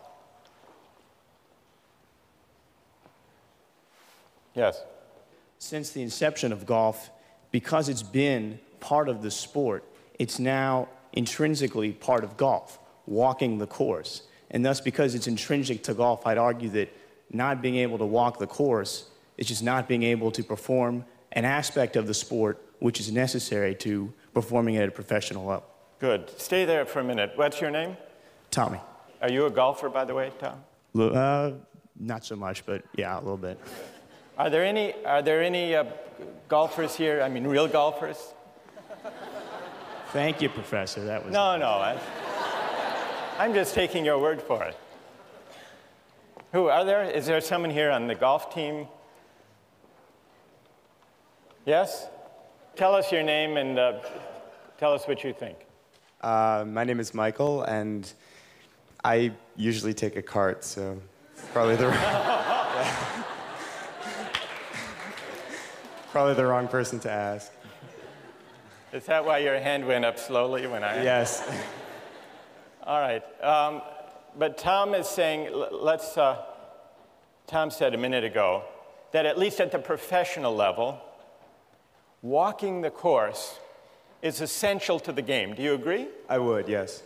Yes. 4.54 4.82
Since 5.59 5.90
the 5.90 6.02
inception 6.02 6.52
of 6.52 6.66
golf, 6.66 7.11
because 7.50 7.88
it's 7.88 8.02
been 8.02 8.59
part 8.80 9.09
of 9.09 9.22
the 9.22 9.30
sport, 9.30 9.85
it's 10.18 10.38
now 10.38 10.88
intrinsically 11.12 11.92
part 11.92 12.24
of 12.24 12.37
golf, 12.37 12.78
walking 13.06 13.59
the 13.59 13.66
course. 13.66 14.22
And 14.50 14.64
thus, 14.64 14.80
because 14.80 15.14
it's 15.14 15.26
intrinsic 15.26 15.82
to 15.85 15.94
golf, 15.94 16.26
I'd 16.26 16.38
argue 16.38 16.70
that 16.70 16.92
not 17.30 17.61
being 17.61 17.76
able 17.76 17.98
to 17.98 18.06
walk 18.06 18.38
the 18.38 18.46
course 18.46 19.11
is 19.37 19.46
just 19.46 19.62
not 19.62 19.88
being 19.88 20.02
able 20.02 20.30
to 20.30 20.42
perform 20.42 21.04
an 21.32 21.44
aspect 21.44 21.96
of 21.96 22.06
the 22.06 22.14
sport 22.14 22.62
which 22.78 23.00
is 23.00 23.11
necessary 23.11 23.74
to 23.74 24.12
performing 24.35 24.76
at 24.76 24.88
a 24.88 24.92
professional 24.92 25.46
level. 25.46 25.66
Good. 25.98 26.30
Stay 26.38 26.64
there 26.64 26.85
for 26.85 27.00
a 27.00 27.04
minute. 27.04 27.32
What's 27.37 27.61
your 27.61 27.70
name? 27.70 27.96
Tommy. 28.57 28.81
Are 29.21 29.31
you 29.31 29.45
a 29.45 29.51
golfer, 29.51 29.90
by 29.90 30.07
the 30.07 30.14
way, 30.14 30.33
Tom? 30.38 30.64
Uh, 30.99 31.51
not 32.01 32.25
so 32.25 32.35
much, 32.35 32.64
but 32.64 32.83
yeah, 32.97 33.19
a 33.19 33.21
little 33.21 33.37
bit. 33.37 33.61
Are 34.38 34.49
there 34.49 34.64
any, 34.64 34.95
are 35.05 35.21
there 35.21 35.42
any 35.42 35.75
uh, 35.75 35.85
golfers 36.49 36.97
here? 36.97 37.21
I 37.21 37.29
mean, 37.29 37.47
real 37.47 37.69
golfers? 37.69 38.33
Thank 40.14 40.40
you, 40.40 40.49
Professor. 40.49 41.05
That 41.05 41.23
was. 41.23 41.35
No, 41.35 41.59
no. 41.59 41.69
I, 41.69 42.01
I'm 43.38 43.53
just 43.53 43.75
taking 43.75 44.07
your 44.07 44.19
word 44.19 44.40
for 44.40 44.64
it. 44.64 44.77
Who 46.53 46.69
are 46.69 46.87
there? 46.87 47.05
Is 47.05 47.27
there 47.27 47.42
someone 47.42 47.71
here 47.71 47.90
on 47.90 48.07
the 48.07 48.14
golf 48.14 48.55
team? 48.55 48.87
Yes? 51.66 52.07
Tell 52.75 52.95
us 52.95 53.12
your 53.12 53.23
name 53.23 53.59
and 53.59 53.79
uh, 53.79 54.01
tell 54.79 54.95
us 54.95 55.07
what 55.07 55.23
you 55.25 55.35
think. 55.35 55.59
Uh, 56.23 56.64
my 56.66 56.85
name 56.85 57.01
is 57.01 57.12
Michael, 57.12 57.64
and 57.64 58.11
I 59.04 59.32
usually 59.56 59.94
take 59.94 60.16
a 60.16 60.22
cart, 60.22 60.64
so 60.64 61.00
probably 61.52 61.76
the 61.76 61.90
probably 66.11 66.35
the 66.35 66.46
wrong 66.46 66.68
person 66.68 66.98
to 67.00 67.11
ask. 67.11 67.52
Is 68.92 69.04
that 69.06 69.24
why 69.24 69.38
your 69.38 69.59
hand 69.59 69.87
went 69.87 70.04
up 70.04 70.18
slowly 70.18 70.66
when 70.66 70.82
I? 70.82 71.02
Yes. 71.02 71.46
All 72.85 73.00
right. 73.00 73.22
Um, 73.42 73.82
but 74.38 74.59
Tom 74.59 74.94
is 74.94 75.09
saying, 75.09 75.50
let's. 75.72 76.16
Uh, 76.16 76.42
Tom 77.46 77.70
said 77.70 77.94
a 77.94 77.98
minute 77.98 78.24
ago 78.24 78.64
that 79.12 79.24
at 79.24 79.38
least 79.38 79.61
at 79.61 79.70
the 79.70 79.78
professional 79.78 80.54
level, 80.54 81.00
walking 82.22 82.80
the 82.80 82.90
course 82.90 83.59
is 84.20 84.40
essential 84.40 84.98
to 85.00 85.12
the 85.12 85.22
game. 85.22 85.54
Do 85.54 85.62
you 85.62 85.74
agree? 85.74 86.09
I 86.28 86.38
would, 86.38 86.68
yes. 86.68 87.02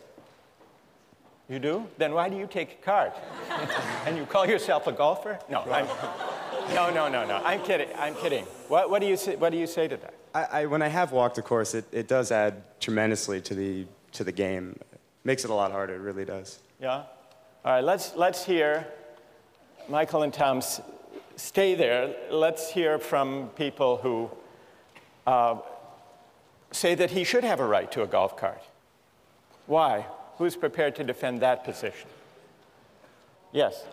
You 1.51 1.59
do? 1.59 1.89
Then 1.99 2.15
why 2.15 2.29
do 2.29 2.37
you 2.37 2.47
take 2.47 2.75
a 2.75 2.85
cart? 2.85 3.13
and 4.07 4.17
you 4.17 4.25
call 4.25 4.47
yourself 4.47 4.87
a 4.87 4.93
golfer? 4.93 5.37
No, 5.51 5.63
I'm, 5.63 5.87
no, 6.73 6.91
no, 6.91 7.09
no, 7.09 7.27
no. 7.27 7.43
I'm 7.45 7.61
kidding. 7.63 7.89
I'm 7.99 8.15
kidding. 8.15 8.45
What, 8.69 8.89
what, 8.89 9.01
do, 9.01 9.09
you 9.09 9.17
say, 9.17 9.35
what 9.35 9.51
do 9.51 9.59
you 9.59 9.67
say 9.67 9.89
to 9.89 9.97
that? 9.97 10.15
I, 10.33 10.45
I, 10.61 10.67
when 10.67 10.81
I 10.81 10.87
have 10.87 11.11
walked 11.11 11.39
a 11.39 11.43
course, 11.43 11.75
it, 11.75 11.87
it 11.91 12.07
does 12.07 12.31
add 12.31 12.63
tremendously 12.79 13.41
to 13.41 13.55
the, 13.57 13.85
to 14.13 14.23
the 14.23 14.31
game. 14.31 14.79
It 14.93 15.01
makes 15.25 15.43
it 15.43 15.51
a 15.51 15.55
lot 15.55 15.73
harder, 15.73 15.97
it 15.97 15.99
really 15.99 16.25
does. 16.25 16.61
Yeah? 16.81 16.93
All 16.93 17.07
right, 17.65 17.83
let's, 17.83 18.15
let's 18.15 18.45
hear 18.45 18.87
Michael 19.89 20.23
and 20.23 20.33
Tom 20.33 20.63
stay 21.35 21.75
there. 21.75 22.15
Let's 22.31 22.71
hear 22.71 23.01
from 23.01 23.49
people 23.57 23.97
who 23.97 24.31
uh, 25.27 25.57
say 26.71 26.95
that 26.95 27.11
he 27.11 27.25
should 27.25 27.43
have 27.43 27.59
a 27.59 27.67
right 27.67 27.91
to 27.91 28.05
a 28.05 28.07
golf 28.07 28.37
cart. 28.37 28.63
Why? 29.67 30.07
Who's 30.41 30.57
prepared 30.57 30.97
to 30.97 31.05
defend 31.05 31.41
that 31.41 31.65
position? 31.65 32.09
Yes. 33.53 33.85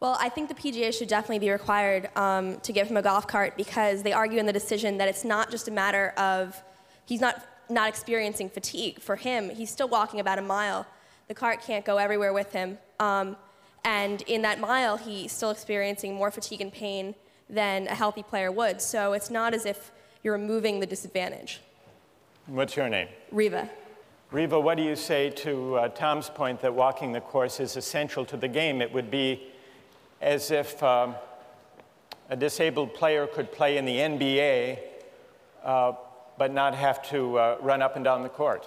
Well, 0.00 0.18
I 0.20 0.28
think 0.28 0.50
the 0.50 0.54
PGA 0.54 0.92
should 0.92 1.08
definitely 1.08 1.38
be 1.38 1.48
required 1.48 2.10
um, 2.14 2.60
to 2.60 2.74
give 2.74 2.88
him 2.88 2.98
a 2.98 3.02
golf 3.02 3.26
cart 3.26 3.56
because 3.56 4.02
they 4.02 4.12
argue 4.12 4.38
in 4.38 4.44
the 4.44 4.52
decision 4.52 4.98
that 4.98 5.08
it's 5.08 5.24
not 5.24 5.50
just 5.50 5.66
a 5.66 5.70
matter 5.70 6.12
of 6.18 6.62
he's 7.06 7.22
not 7.22 7.42
not 7.70 7.88
experiencing 7.88 8.50
fatigue. 8.50 9.00
For 9.00 9.16
him, 9.16 9.48
he's 9.48 9.70
still 9.70 9.88
walking 9.88 10.20
about 10.20 10.38
a 10.38 10.42
mile. 10.42 10.84
The 11.26 11.34
cart 11.34 11.62
can't 11.62 11.86
go 11.86 11.96
everywhere 11.96 12.34
with 12.34 12.52
him. 12.52 12.76
Um, 13.00 13.38
and 13.86 14.20
in 14.26 14.42
that 14.42 14.60
mile, 14.60 14.98
he's 14.98 15.32
still 15.32 15.52
experiencing 15.52 16.14
more 16.14 16.30
fatigue 16.30 16.60
and 16.60 16.70
pain 16.70 17.14
than 17.48 17.86
a 17.86 17.94
healthy 17.94 18.22
player 18.22 18.52
would. 18.52 18.82
So 18.82 19.14
it's 19.14 19.30
not 19.30 19.54
as 19.54 19.64
if 19.64 19.90
you're 20.22 20.34
removing 20.34 20.80
the 20.80 20.86
disadvantage. 20.86 21.62
What's 22.46 22.76
your 22.76 22.90
name? 22.90 23.08
Riva. 23.30 23.70
Riva, 24.32 24.58
what 24.58 24.78
do 24.78 24.82
you 24.82 24.96
say 24.96 25.28
to 25.28 25.74
uh, 25.76 25.88
Tom's 25.88 26.30
point 26.30 26.62
that 26.62 26.72
walking 26.72 27.12
the 27.12 27.20
course 27.20 27.60
is 27.60 27.76
essential 27.76 28.24
to 28.24 28.36
the 28.38 28.48
game? 28.48 28.80
It 28.80 28.90
would 28.90 29.10
be 29.10 29.42
as 30.22 30.50
if 30.50 30.82
um, 30.82 31.16
a 32.30 32.36
disabled 32.36 32.94
player 32.94 33.26
could 33.26 33.52
play 33.52 33.76
in 33.76 33.84
the 33.84 33.94
NBA 33.98 34.78
uh, 35.62 35.92
but 36.38 36.50
not 36.50 36.74
have 36.74 37.06
to 37.10 37.38
uh, 37.38 37.58
run 37.60 37.82
up 37.82 37.94
and 37.94 38.06
down 38.06 38.22
the 38.22 38.30
court. 38.30 38.66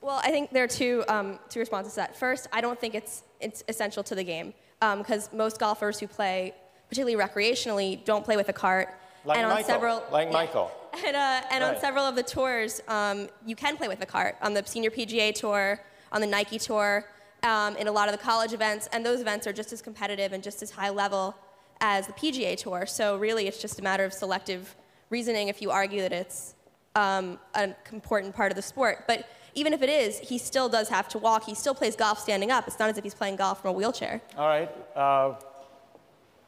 Well, 0.00 0.20
I 0.22 0.30
think 0.30 0.52
there 0.52 0.62
are 0.62 0.68
two, 0.68 1.02
um, 1.08 1.40
two 1.48 1.58
responses 1.58 1.94
to 1.94 1.96
that. 1.96 2.16
First, 2.16 2.46
I 2.52 2.60
don't 2.60 2.80
think 2.80 2.94
it's, 2.94 3.24
it's 3.40 3.64
essential 3.66 4.04
to 4.04 4.14
the 4.14 4.22
game 4.22 4.54
because 4.80 5.28
um, 5.32 5.38
most 5.38 5.58
golfers 5.58 5.98
who 5.98 6.06
play, 6.06 6.54
particularly 6.88 7.20
recreationally, 7.20 8.04
don't 8.04 8.24
play 8.24 8.36
with 8.36 8.48
a 8.48 8.52
cart. 8.52 8.90
Like 9.28 9.38
and 9.38 9.48
Michael. 9.48 9.58
on 9.58 9.64
several, 9.64 10.04
like 10.10 10.28
yeah. 10.28 10.32
Michael. 10.32 10.72
And, 11.06 11.14
uh, 11.14 11.42
and 11.52 11.62
right. 11.62 11.74
on 11.74 11.80
several 11.80 12.04
of 12.04 12.16
the 12.16 12.24
tours, 12.24 12.80
um, 12.88 13.28
you 13.46 13.54
can 13.54 13.76
play 13.76 13.86
with 13.86 14.02
a 14.02 14.06
cart. 14.06 14.36
On 14.42 14.52
the 14.52 14.64
Senior 14.66 14.90
PGA 14.90 15.32
Tour, 15.32 15.80
on 16.10 16.20
the 16.20 16.26
Nike 16.26 16.58
Tour, 16.58 17.04
um, 17.44 17.76
in 17.76 17.86
a 17.86 17.92
lot 17.92 18.08
of 18.08 18.12
the 18.12 18.18
college 18.18 18.52
events, 18.52 18.88
and 18.92 19.06
those 19.06 19.20
events 19.20 19.46
are 19.46 19.52
just 19.52 19.72
as 19.72 19.80
competitive 19.80 20.32
and 20.32 20.42
just 20.42 20.60
as 20.60 20.72
high 20.72 20.88
level 20.88 21.36
as 21.80 22.08
the 22.08 22.14
PGA 22.14 22.56
Tour. 22.56 22.84
So 22.86 23.16
really, 23.16 23.46
it's 23.46 23.60
just 23.60 23.78
a 23.78 23.82
matter 23.82 24.04
of 24.04 24.12
selective 24.12 24.74
reasoning 25.10 25.48
if 25.48 25.62
you 25.62 25.70
argue 25.70 26.00
that 26.00 26.12
it's 26.12 26.54
um, 26.96 27.38
an 27.54 27.76
important 27.92 28.34
part 28.34 28.50
of 28.50 28.56
the 28.56 28.62
sport. 28.62 29.04
But 29.06 29.28
even 29.54 29.72
if 29.74 29.82
it 29.82 29.90
is, 29.90 30.18
he 30.18 30.38
still 30.38 30.68
does 30.68 30.88
have 30.88 31.06
to 31.10 31.18
walk. 31.18 31.44
He 31.44 31.54
still 31.54 31.74
plays 31.74 31.94
golf 31.94 32.18
standing 32.18 32.50
up. 32.50 32.66
It's 32.66 32.78
not 32.78 32.88
as 32.88 32.98
if 32.98 33.04
he's 33.04 33.14
playing 33.14 33.36
golf 33.36 33.60
from 33.60 33.70
a 33.70 33.74
wheelchair. 33.74 34.20
All 34.36 34.48
right. 34.48 34.70
Uh, 34.96 35.34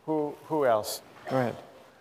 who, 0.07 0.35
who 0.47 0.65
else? 0.65 1.03
Go 1.29 1.37
ahead. 1.37 1.57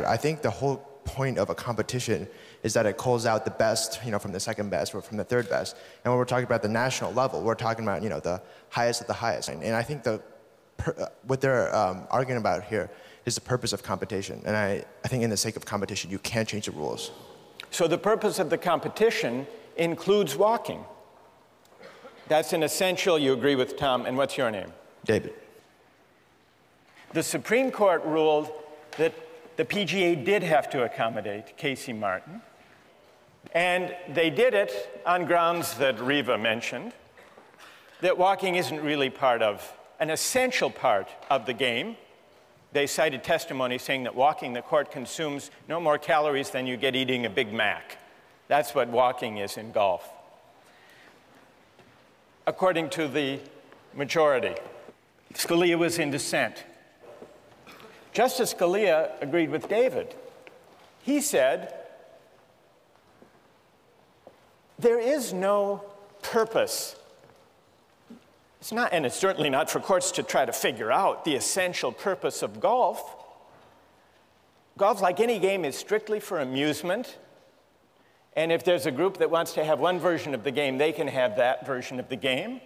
I 0.05 0.15
think 0.15 0.41
the 0.41 0.49
whole 0.49 0.77
point 1.03 1.37
of 1.37 1.49
a 1.49 1.55
competition 1.55 2.27
is 2.63 2.73
that 2.73 2.85
it 2.85 2.95
calls 2.95 3.25
out 3.25 3.43
the 3.43 3.51
best, 3.51 3.99
you 4.05 4.11
know, 4.11 4.19
from 4.19 4.31
the 4.31 4.39
second 4.39 4.69
best 4.69 4.95
or 4.95 5.01
from 5.01 5.17
the 5.17 5.23
third 5.23 5.49
best. 5.49 5.75
And 6.03 6.11
when 6.11 6.17
we're 6.17 6.25
talking 6.25 6.45
about 6.45 6.61
the 6.61 6.69
national 6.69 7.11
level, 7.13 7.41
we're 7.41 7.55
talking 7.55 7.83
about, 7.83 8.01
you 8.01 8.09
know, 8.09 8.19
the 8.19 8.41
highest 8.69 9.01
of 9.01 9.07
the 9.07 9.13
highest. 9.13 9.49
And, 9.49 9.61
and 9.63 9.75
I 9.75 9.81
think 9.81 10.03
the, 10.03 10.21
per, 10.77 10.95
uh, 10.97 11.07
what 11.23 11.41
they're 11.41 11.75
um, 11.75 12.07
arguing 12.09 12.39
about 12.39 12.63
here 12.63 12.89
is 13.25 13.35
the 13.35 13.41
purpose 13.41 13.73
of 13.73 13.83
competition. 13.83 14.41
And 14.45 14.55
I, 14.55 14.85
I 15.03 15.07
think 15.09 15.23
in 15.23 15.29
the 15.29 15.37
sake 15.37 15.57
of 15.57 15.65
competition, 15.65 16.09
you 16.09 16.19
can't 16.19 16.47
change 16.47 16.67
the 16.67 16.71
rules. 16.71 17.11
So 17.71 17.87
the 17.87 17.97
purpose 17.97 18.39
of 18.39 18.49
the 18.49 18.57
competition 18.57 19.47
includes 19.75 20.35
walking. 20.37 20.85
That's 22.29 22.53
an 22.53 22.63
essential, 22.63 23.19
you 23.19 23.33
agree 23.33 23.55
with 23.55 23.75
Tom. 23.75 24.05
And 24.05 24.15
what's 24.15 24.37
your 24.37 24.51
name? 24.51 24.71
David. 25.03 25.33
The 27.11 27.23
Supreme 27.23 27.71
Court 27.71 28.03
ruled 28.05 28.51
that 28.97 29.13
the 29.59 29.65
PGA 29.65 30.23
did 30.23 30.41
have 30.41 30.69
to 30.69 30.83
accommodate 30.83 31.57
Casey 31.57 31.91
Martin. 31.91 32.41
And 33.53 33.93
they 34.07 34.29
did 34.29 34.53
it 34.53 35.01
on 35.05 35.25
grounds 35.25 35.73
that 35.79 35.99
Riva 35.99 36.37
mentioned 36.37 36.93
that 37.99 38.17
walking 38.17 38.55
isn't 38.55 38.79
really 38.81 39.09
part 39.09 39.41
of, 39.41 39.73
an 39.99 40.11
essential 40.11 40.69
part 40.69 41.09
of 41.29 41.45
the 41.45 41.51
game. 41.51 41.97
They 42.71 42.87
cited 42.87 43.21
testimony 43.21 43.77
saying 43.79 44.03
that 44.03 44.15
walking 44.15 44.53
the 44.53 44.61
court 44.61 44.91
consumes 44.91 45.51
no 45.67 45.81
more 45.81 45.97
calories 45.97 46.51
than 46.51 46.65
you 46.65 46.77
get 46.77 46.95
eating 46.95 47.25
a 47.25 47.29
Big 47.29 47.51
Mac. 47.51 47.97
That's 48.47 48.73
what 48.73 48.87
walking 48.87 49.39
is 49.39 49.57
in 49.57 49.73
golf. 49.73 50.09
According 52.47 52.91
to 52.91 53.09
the 53.09 53.41
majority, 53.93 54.55
Scalia 55.33 55.77
was 55.77 55.99
in 55.99 56.11
dissent. 56.11 56.63
Justice 58.19 58.53
Scalia 58.53 59.11
agreed 59.21 59.49
with 59.49 59.69
David. 59.69 60.13
He 61.03 61.21
said, 61.21 61.73
There 64.77 64.99
is 64.99 65.31
no 65.31 65.85
purpose 66.21 66.97
It's 68.59 68.73
not, 68.73 68.91
and 68.91 69.05
it's 69.05 69.15
certainly 69.15 69.49
not 69.49 69.69
for 69.69 69.79
courts 69.79 70.11
to 70.11 70.23
try 70.23 70.43
to 70.43 70.51
figure 70.51 70.91
out 70.91 71.23
the 71.23 71.35
essential 71.35 71.93
purpose 71.93 72.41
of 72.41 72.59
golf. 72.59 72.99
Golf, 74.77 75.01
like 75.01 75.21
any 75.21 75.39
game, 75.39 75.63
is 75.63 75.77
strictly 75.77 76.19
for 76.19 76.41
amusement. 76.41 77.17
And 78.35 78.51
if 78.51 78.65
there's 78.65 78.85
a 78.85 78.91
group 78.91 79.19
that 79.19 79.31
wants 79.31 79.53
to 79.53 79.63
have 79.63 79.79
one 79.79 79.97
version 79.97 80.35
of 80.35 80.43
the 80.43 80.51
game, 80.51 80.77
they 80.77 80.91
can 80.91 81.07
have 81.07 81.37
that 81.37 81.65
version 81.65 82.01
of 82.01 82.09
the 82.09 82.17
game. 82.17 82.59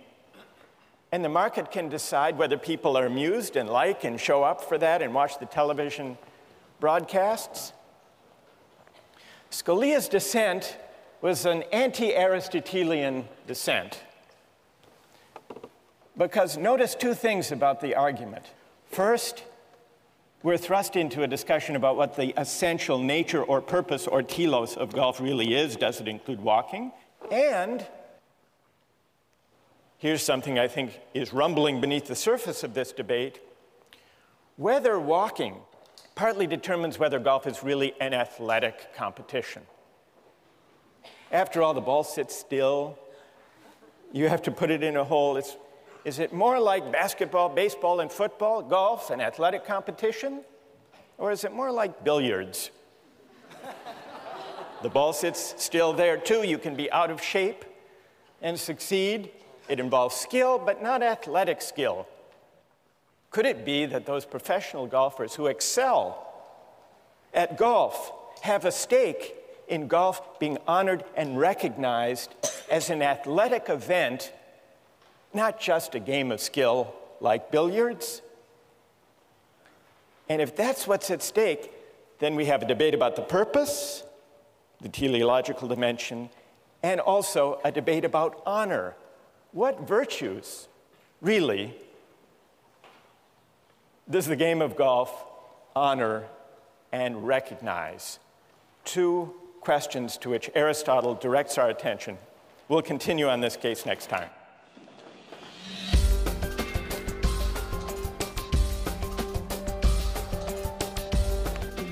And 1.14 1.24
the 1.24 1.30
market 1.30 1.70
can 1.70 1.90
decide 1.90 2.40
whether 2.40 2.58
people 2.58 2.98
are 2.98 3.06
amused 3.06 3.56
and 3.56 3.70
like 3.70 4.04
and 4.04 4.20
show 4.20 4.42
up 4.42 4.64
for 4.64 4.80
that 4.80 5.04
and 5.04 5.14
watch 5.14 5.38
the 5.38 5.46
television 5.46 6.18
broadcasts. 6.80 7.72
Scalia's 9.52 10.10
dissent 10.10 10.76
was 11.22 11.46
an 11.46 11.66
anti 11.72 12.16
Aristotelian 12.16 13.28
dissent. 13.46 14.02
Because 16.18 16.58
notice 16.58 16.96
two 16.96 17.14
things 17.14 17.52
about 17.52 17.80
the 17.80 17.94
argument. 17.94 18.46
First, 18.90 19.44
we're 20.42 20.58
thrust 20.58 20.96
into 20.96 21.22
a 21.22 21.28
discussion 21.28 21.76
about 21.76 21.96
what 21.96 22.16
the 22.16 22.34
essential 22.42 22.98
nature 22.98 23.44
or 23.44 23.62
purpose 23.62 24.08
or 24.08 24.24
telos 24.24 24.76
of 24.76 24.92
golf 24.92 25.22
really 25.22 25.54
is. 25.54 25.76
Does 25.76 26.02
it 26.02 26.08
include 26.08 26.42
walking? 26.42 26.92
And 27.30 27.86
here's 30.04 30.22
something 30.22 30.60
I 30.60 30.68
think 30.68 31.00
is 31.14 31.32
rumbling 31.32 31.80
beneath 31.80 32.08
the 32.08 32.16
surface 32.16 32.66
of 32.66 32.74
this 32.74 32.92
debate 32.92 33.40
whether 34.58 35.00
walking 35.00 35.56
partly 36.14 36.46
determines 36.46 37.00
whether 37.00 37.20
golf 37.20 37.48
is 37.48 37.64
really 37.64 37.94
an 38.02 38.14
athletic 38.14 38.94
competition. 38.94 39.62
After 41.32 41.62
all, 41.64 41.74
the 41.74 41.80
ball 41.80 42.04
sits 42.04 42.36
still. 42.36 43.00
You 44.12 44.28
have 44.28 44.42
to 44.42 44.52
put 44.52 44.72
it 44.72 44.84
in 44.84 44.98
a 44.98 45.06
hole. 45.06 45.38
It's 45.38 45.56
is 46.04 46.20
it 46.20 46.34
more 46.34 46.60
like 46.60 46.92
basketball, 46.92 47.48
baseball, 47.48 48.02
and 48.02 48.12
football, 48.12 48.62
golf, 48.62 49.10
and 49.10 49.22
athletic 49.22 49.66
competition? 49.66 50.42
Or 51.18 51.32
is 51.32 51.46
it 51.46 51.54
more 51.54 51.72
like 51.72 52.04
billiards? 52.04 52.72
the 54.82 54.90
ball 54.90 55.14
sits 55.14 55.56
still 55.64 55.94
there 55.94 56.18
too. 56.18 56.44
You 56.44 56.58
can 56.58 56.76
be 56.76 56.92
out 56.92 57.10
of 57.10 57.24
shape 57.24 57.64
and 58.42 58.60
succeed. 58.60 59.32
It 59.68 59.80
involves 59.80 60.16
skill, 60.16 60.60
but 60.60 60.84
not 60.84 61.02
athletic 61.02 61.62
skill. 61.62 62.08
Could 63.32 63.46
it 63.46 63.66
be 63.66 63.86
that 63.86 64.06
those 64.06 64.26
professional 64.26 64.86
golfers 64.86 65.36
who 65.36 65.48
excel 65.48 66.30
at 67.34 67.58
golf 67.58 68.12
have 68.42 68.66
a 68.66 68.72
stake 68.72 69.36
in 69.68 69.88
golf 69.88 70.40
being 70.40 70.58
honored 70.68 71.04
and 71.16 71.40
recognized 71.40 72.36
as 72.70 72.90
an 72.90 73.02
athletic 73.02 73.70
event 73.70 74.32
not 75.34 75.60
just 75.60 75.96
a 75.96 76.00
game 76.00 76.32
of 76.32 76.40
skill 76.40 76.94
like 77.20 77.52
billiards. 77.52 78.22
And 80.30 80.42
if 80.42 80.56
that's 80.56 80.88
what's 80.88 81.10
at 81.10 81.24
stake, 81.24 81.72
then 82.20 82.36
we 82.36 82.46
have 82.46 82.62
a 82.62 82.66
debate 82.66 82.94
about 82.94 83.16
the 83.16 83.22
purpose, 83.22 84.04
the 84.82 84.90
teleological 84.90 85.68
dimension, 85.68 86.30
and 86.82 87.00
also 87.00 87.60
a 87.64 87.72
debate 87.72 88.06
about 88.06 88.42
honor. 88.46 88.96
What 89.54 89.88
virtues, 89.88 90.68
really, 91.22 91.76
does 94.10 94.26
the 94.26 94.36
game 94.36 94.62
of 94.62 94.76
golf 94.76 95.26
honor 95.76 96.26
and 96.92 97.26
recognize? 97.26 98.20
Two 98.84 99.34
questions 99.62 100.18
to 100.18 100.30
which 100.30 100.50
Aristotle 100.56 101.14
directs 101.14 101.58
our 101.58 101.70
attention. 101.70 102.18
We'll 102.68 102.82
continue 102.82 103.30
on 103.30 103.42
this 103.42 103.56
case 103.56 103.86
next 103.86 104.10
time. 104.10 104.30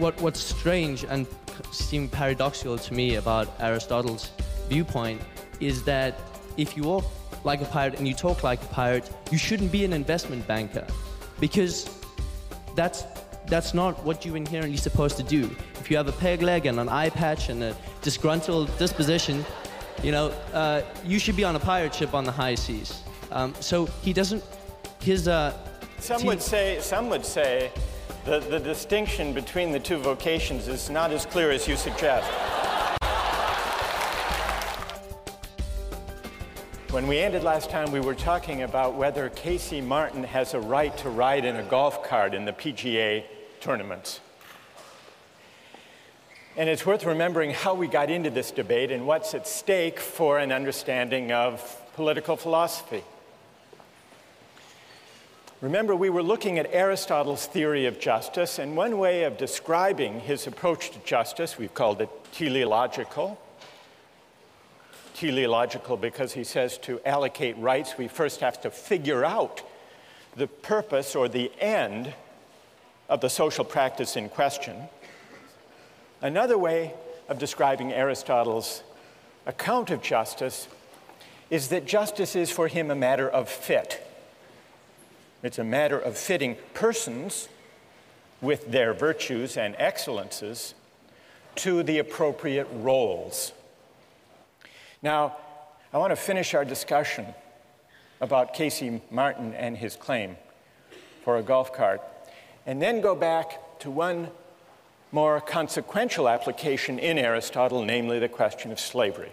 what, 0.02 0.19
what's 0.19 0.39
strange 0.39 1.04
and 1.04 1.28
seemed 1.71 2.12
paradoxical 2.12 2.76
to 2.76 2.93
me 2.95 3.15
about 3.15 3.47
Aristotle's 3.60 4.32
viewpoint 4.67 5.21
is 5.60 5.84
that 5.84 6.19
if 6.58 6.76
you 6.76 6.82
walk 6.82 7.06
like 7.43 7.62
a 7.62 7.65
pirate 7.65 7.97
and 7.97 8.08
you 8.08 8.13
talk 8.13 8.43
like 8.43 8.62
a 8.62 8.67
pirate, 8.67 9.10
you 9.32 9.38
shouldn't 9.38 9.71
be 9.71 9.84
an 9.86 9.93
investment 9.93 10.45
banker 10.47 10.86
because 11.39 11.89
that's 12.75 13.06
that's 13.47 13.73
not 13.73 14.01
what 14.06 14.25
you're 14.25 14.38
inherently 14.38 14.77
supposed 14.77 15.17
to 15.17 15.23
do. 15.23 15.49
If 15.80 15.89
you 15.91 15.97
have 15.97 16.08
a 16.08 16.12
peg 16.13 16.41
leg 16.41 16.67
and 16.67 16.80
an 16.80 16.88
eye 16.88 17.10
patch 17.10 17.49
and 17.49 17.63
a 17.63 17.75
disgruntled 18.01 18.75
disposition, 18.77 19.43
you 20.04 20.12
know, 20.12 20.30
uh, 20.54 20.84
you 21.06 21.19
should 21.19 21.36
be 21.36 21.43
on 21.43 21.56
a 21.56 21.60
pirate 21.60 21.93
ship 21.93 22.13
on 22.13 22.23
the 22.23 22.32
high 22.32 22.56
seas. 22.56 23.01
Um, 23.32 23.54
so 23.60 23.86
he 24.01 24.13
doesn't. 24.13 24.43
His. 25.01 25.27
Uh, 25.27 25.58
some 25.99 26.23
would 26.25 26.41
say. 26.41 26.80
Some 26.82 27.10
would 27.10 27.25
say 27.25 27.71
the, 28.25 28.39
the 28.39 28.60
distinction 28.60 29.34
between 29.34 29.71
the 29.71 29.80
two 29.80 29.97
vocations 29.97 30.67
is 30.67 30.89
not 30.89 31.12
as 31.12 31.25
clear 31.25 31.51
as 31.51 31.67
you 31.67 31.75
suggest. 31.75 32.30
When 36.91 37.08
we 37.08 37.19
ended 37.19 37.41
last 37.45 37.69
time, 37.69 37.89
we 37.93 38.01
were 38.01 38.13
talking 38.13 38.63
about 38.63 38.95
whether 38.95 39.30
Casey 39.30 39.80
Martin 39.80 40.25
has 40.25 40.54
a 40.54 40.60
right 40.60 40.95
to 40.97 41.10
ride 41.10 41.45
in 41.45 41.56
a 41.56 41.63
golf 41.63 42.04
cart 42.04 42.34
in 42.34 42.43
the 42.43 42.51
PGA 42.51 43.23
tournaments. 43.62 44.19
And 46.58 46.67
it's 46.67 46.86
worth 46.86 47.06
remembering 47.06 47.51
how 47.51 47.75
we 47.75 47.88
got 47.88 48.10
into 48.10 48.30
this 48.30 48.51
debate 48.51 48.91
and 48.91 49.08
what's 49.08 49.34
at 49.34 49.47
stake 49.47 50.01
for 50.01 50.38
an 50.38 50.51
understanding 50.51 51.32
of 51.32 51.82
political 51.95 52.36
philosophy. 52.36 53.06
Remember, 55.62 55.95
we 55.95 56.10
were 56.10 56.23
looking 56.23 56.60
at 56.60 56.73
Aristotle's 56.73 57.45
theory 57.45 57.86
of 57.86 58.01
justice, 58.01 58.60
and 58.60 58.75
one 58.75 58.97
way 58.97 59.23
of 59.23 59.38
describing 59.38 60.19
his 60.19 60.45
approach 60.45 60.91
to 60.91 60.99
justice, 61.06 61.58
we've 61.58 61.73
called 61.73 62.01
it 62.01 62.10
teleological. 62.34 63.39
Teleological 65.21 65.97
because 65.97 66.34
he 66.34 66.43
says 66.43 66.79
to 66.79 66.99
allocate 67.05 67.55
rights, 67.60 67.95
we 67.95 68.07
first 68.07 68.39
have 68.39 68.60
to 68.62 68.71
figure 68.71 69.23
out 69.23 69.62
the 70.36 70.47
purpose 70.47 71.15
or 71.15 71.29
the 71.29 71.51
end 71.60 72.15
of 73.07 73.21
the 73.21 73.29
social 73.29 73.63
practice 73.63 74.15
in 74.15 74.29
question. 74.29 74.75
Another 76.23 76.57
way 76.57 76.95
of 77.29 77.38
describing 77.38 77.93
Aristotle's 77.93 78.81
account 79.45 79.91
of 79.91 80.01
justice 80.01 80.67
is 81.51 81.67
that 81.67 81.86
justice 81.86 82.36
is 82.36 82.49
for 82.49 82.67
him 82.67 82.89
a 82.89 82.95
matter 82.95 83.29
of 83.29 83.47
fit. 83.47 84.03
It's 85.43 85.60
a 85.60 85.63
matter 85.63 85.99
of 85.99 86.17
fitting 86.17 86.57
persons 86.73 87.47
with 88.41 88.71
their 88.71 88.91
virtues 88.91 89.55
and 89.55 89.75
excellences 89.77 90.73
to 91.57 91.84
the 91.84 91.99
appropriate 91.99 92.67
roles. 92.73 93.53
Now, 95.01 95.37
I 95.91 95.97
want 95.97 96.11
to 96.11 96.15
finish 96.15 96.53
our 96.53 96.63
discussion 96.63 97.25
about 98.19 98.53
Casey 98.53 99.01
Martin 99.09 99.53
and 99.53 99.75
his 99.75 99.95
claim 99.95 100.37
for 101.23 101.37
a 101.37 101.43
golf 101.43 101.73
cart, 101.73 102.01
and 102.65 102.81
then 102.81 103.01
go 103.01 103.15
back 103.15 103.79
to 103.79 103.89
one 103.89 104.29
more 105.11 105.41
consequential 105.41 106.29
application 106.29 106.99
in 106.99 107.17
Aristotle, 107.17 107.83
namely 107.83 108.19
the 108.19 108.29
question 108.29 108.71
of 108.71 108.79
slavery. 108.79 109.31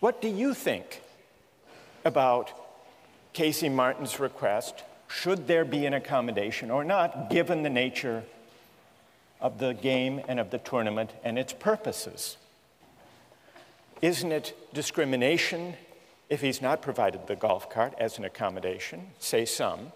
What 0.00 0.20
do 0.20 0.28
you 0.28 0.52
think 0.52 1.00
about 2.04 2.52
Casey 3.32 3.68
Martin's 3.68 4.20
request 4.20 4.82
should 5.08 5.46
there 5.46 5.64
be 5.64 5.86
an 5.86 5.94
accommodation 5.94 6.70
or 6.70 6.84
not, 6.84 7.30
given 7.30 7.62
the 7.62 7.70
nature 7.70 8.24
of 9.40 9.58
the 9.58 9.72
game 9.74 10.20
and 10.26 10.40
of 10.40 10.50
the 10.50 10.58
tournament 10.58 11.12
and 11.22 11.38
its 11.38 11.52
purposes? 11.52 12.36
Isn't 14.02 14.32
it 14.32 14.56
discrimination 14.74 15.74
if 16.28 16.40
he's 16.40 16.60
not 16.60 16.82
provided 16.82 17.26
the 17.26 17.36
golf 17.36 17.70
cart 17.70 17.94
as 17.98 18.18
an 18.18 18.24
accommodation? 18.24 19.08
Say 19.18 19.44
some. 19.44 19.92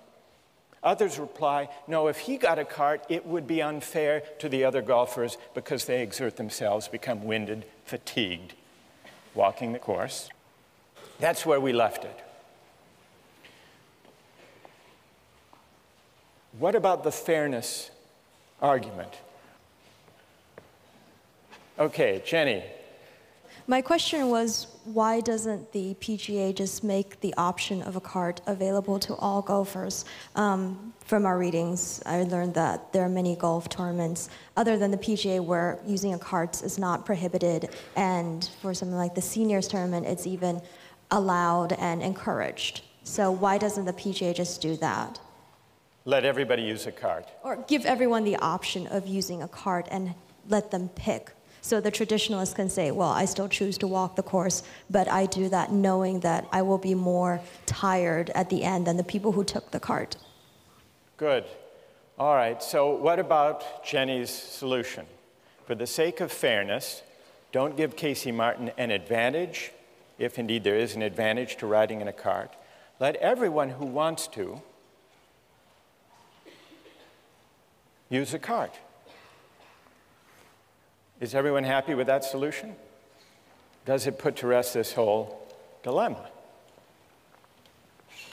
Others 0.83 1.19
reply, 1.19 1.69
no, 1.87 2.09
if 2.09 2.21
he 2.21 2.39
got 2.39 2.59
a 2.59 2.65
cart, 2.65 3.05
it 3.11 3.27
would 3.27 3.47
be 3.47 3.61
unfair 3.61 4.23
to 4.39 4.49
the 4.49 4.65
other 4.65 4.81
golfers 4.81 5.37
because 5.55 5.85
they 5.85 6.03
exert 6.03 6.37
themselves, 6.37 6.89
become 6.89 7.25
winded, 7.25 7.67
fatigued, 7.85 8.55
walking 9.35 9.73
the 9.73 9.79
course. 9.79 10.31
That's 11.19 11.45
where 11.45 11.61
we 11.61 11.75
left 11.75 12.05
it. 12.05 12.25
What 16.59 16.75
about 16.75 17.05
the 17.05 17.13
fairness 17.13 17.91
argument? 18.63 19.13
Okay, 21.79 22.23
Jenny. 22.25 22.65
My 23.71 23.83
question 23.83 24.31
was 24.31 24.67
why 24.83 25.21
doesn't 25.21 25.71
the 25.71 25.95
PGA 26.01 26.53
just 26.53 26.83
make 26.83 27.21
the 27.21 27.33
option 27.35 27.83
of 27.83 27.95
a 27.95 28.01
cart 28.01 28.41
available 28.49 28.99
to 28.99 29.15
all 29.15 29.43
golfers? 29.43 30.05
Um, 30.35 30.93
from 31.05 31.25
our 31.25 31.39
readings, 31.39 32.03
I 32.05 32.25
learned 32.25 32.55
that 32.55 32.93
there 32.93 33.05
are 33.05 33.09
many 33.09 33.37
golf 33.37 33.69
tournaments 33.69 34.29
other 34.57 34.77
than 34.77 34.91
the 34.91 34.97
PGA 34.97 35.39
where 35.39 35.79
using 35.87 36.15
a 36.15 36.19
cart 36.19 36.65
is 36.65 36.81
not 36.81 37.07
prohibited, 37.07 37.69
and 37.95 38.51
for 38.61 38.75
something 38.75 38.99
like 38.99 39.15
the 39.15 39.23
seniors 39.23 39.69
tournament, 39.69 40.05
it's 40.05 40.27
even 40.27 40.61
allowed 41.13 41.75
and 41.75 42.03
encouraged. 42.03 42.83
So 43.05 43.31
why 43.31 43.57
doesn't 43.57 43.85
the 43.85 43.93
PGA 43.93 44.35
just 44.35 44.61
do 44.61 44.75
that? 44.79 45.21
Let 46.07 46.25
everybody 46.25 46.63
use 46.63 46.89
a 46.89 46.93
cart. 46.93 47.29
Or 47.45 47.65
give 47.69 47.87
everyone 47.87 48.25
the 48.25 48.35
option 48.39 48.89
of 48.89 49.07
using 49.07 49.45
a 49.45 49.49
cart 49.49 49.87
and 49.93 50.15
let 50.49 50.73
them 50.73 50.89
pick. 50.89 51.31
So 51.63 51.81
the 51.81 51.91
traditionalists 51.91 52.55
can 52.55 52.69
say, 52.69 52.91
well, 52.91 53.11
I 53.11 53.25
still 53.25 53.49
choose 53.49 53.77
to 53.79 53.87
walk 53.87 54.17
the 54.17 54.23
course, 54.23 54.63
but 54.89 55.09
I 55.09 55.27
do 55.27 55.49
that 55.51 55.73
knowing 55.73 56.21
that 56.21 56.47
I 56.53 56.63
will 56.63 56.79
be 56.79 56.95
more 56.95 57.41
tired 57.67 58.31
at 58.31 58.49
the 58.49 58.63
end 58.63 58.87
than 58.87 58.97
the 58.97 59.05
people 59.05 59.33
who 59.33 59.45
took 59.45 59.71
the 59.71 59.81
cart. 59.81 60.17
Good. 61.17 61.45
All 62.19 62.35
right, 62.35 62.63
so 62.63 62.95
what 62.95 63.19
about 63.19 63.85
Jenny's 63.85 64.31
solution? 64.31 65.07
For 65.67 65.75
the 65.75 65.87
sake 65.87 66.21
of 66.21 66.33
fairness, 66.33 67.03
don't 67.53 67.77
give 67.77 67.97
Casey 67.97 68.33
Martin 68.33 68.71
an 68.77 68.91
advantage, 68.91 69.73
if 70.19 70.39
indeed 70.39 70.65
there 70.65 70.77
is 70.77 70.95
an 70.95 71.03
advantage 71.03 71.57
to 71.57 71.67
riding 71.67 72.01
in 72.01 72.09
a 72.09 72.13
cart. 72.13 72.55
Let 72.99 73.17
everyone 73.17 73.71
who 73.71 73.87
wants 73.87 74.27
to 74.29 74.61
use 78.11 78.35
a 78.35 78.39
cart. 78.39 78.75
Is 81.21 81.35
everyone 81.35 81.65
happy 81.65 81.95
with 81.95 82.07
that 82.07 82.25
solution? 82.25 82.75
Does 83.85 84.07
it 84.07 84.19
put 84.19 84.37
to 84.37 84.47
rest 84.47 84.73
this 84.73 84.95
whole 84.95 85.47
dilemma? 85.83 86.31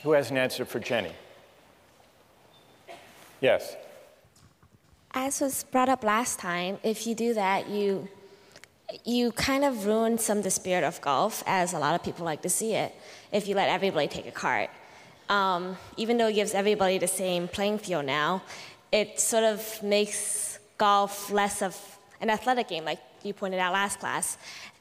Who 0.03 0.11
has 0.13 0.31
an 0.31 0.37
answer 0.37 0.63
for 0.63 0.79
Jenny? 0.79 1.11
Yes. 3.41 3.75
As 5.13 5.41
was 5.41 5.65
brought 5.65 5.89
up 5.89 6.03
last 6.03 6.39
time, 6.39 6.79
if 6.81 7.05
you 7.05 7.13
do 7.13 7.33
that, 7.33 7.69
you 7.69 8.07
you 9.03 9.33
kind 9.33 9.65
of 9.65 9.85
ruin 9.85 10.17
some 10.17 10.37
of 10.37 10.45
the 10.45 10.49
spirit 10.49 10.85
of 10.85 11.01
golf, 11.01 11.43
as 11.45 11.73
a 11.73 11.79
lot 11.79 11.93
of 11.93 12.01
people 12.03 12.23
like 12.23 12.41
to 12.43 12.49
see 12.49 12.73
it, 12.73 12.95
if 13.33 13.45
you 13.45 13.53
let 13.53 13.67
everybody 13.67 14.07
take 14.07 14.27
a 14.27 14.31
cart. 14.31 14.69
Um, 15.27 15.75
even 15.97 16.17
though 16.17 16.27
it 16.27 16.33
gives 16.35 16.53
everybody 16.53 16.97
the 16.97 17.07
same 17.07 17.49
playing 17.49 17.79
field 17.79 18.05
now, 18.05 18.43
it 18.93 19.19
sort 19.19 19.43
of 19.43 19.83
makes 19.83 20.59
golf 20.77 21.29
less 21.31 21.61
of 21.61 21.96
an 22.21 22.29
athletic 22.29 22.67
game, 22.67 22.85
like 22.85 22.99
you 23.23 23.33
pointed 23.33 23.59
out 23.59 23.73
last 23.73 23.99
class. 23.99 24.37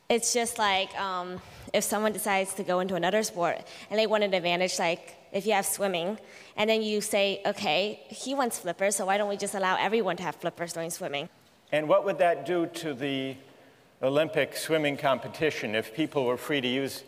It's 0.09 0.33
just 0.33 0.59
like 0.59 0.95
um, 0.99 1.41
if 1.73 1.83
someone 1.83 2.13
decides 2.13 2.55
to 2.55 2.63
go 2.63 2.81
into 2.81 2.95
another 2.95 3.23
sport 3.23 3.59
and 3.91 3.99
they 3.99 4.07
want 4.07 4.23
an 4.23 4.33
advantage, 4.35 4.79
like 4.79 5.17
if 5.33 5.47
you 5.47 5.53
have 5.53 5.67
swimming, 5.67 6.19
and 6.57 6.71
then 6.71 6.83
you 6.83 7.01
say, 7.01 7.43
okay, 7.45 8.01
he 8.09 8.35
wants 8.35 8.59
flippers, 8.61 8.97
so 8.97 9.07
why 9.07 9.19
don't 9.19 9.29
we 9.29 9.37
just 9.37 9.55
allow 9.55 9.77
everyone 9.77 10.17
to 10.17 10.23
have 10.23 10.37
flippers 10.37 10.73
during 10.73 10.91
swimming? 10.91 11.29
And 11.73 11.89
what 11.89 12.05
would 12.05 12.19
that 12.19 12.47
do 12.47 12.67
to 12.67 12.95
the 12.95 13.37
Olympic 14.03 14.57
swimming 14.57 14.97
competition 14.97 15.75
if 15.75 15.93
people 15.93 16.25
were 16.25 16.37
free 16.37 16.61
to 16.61 16.69
use 16.69 17.03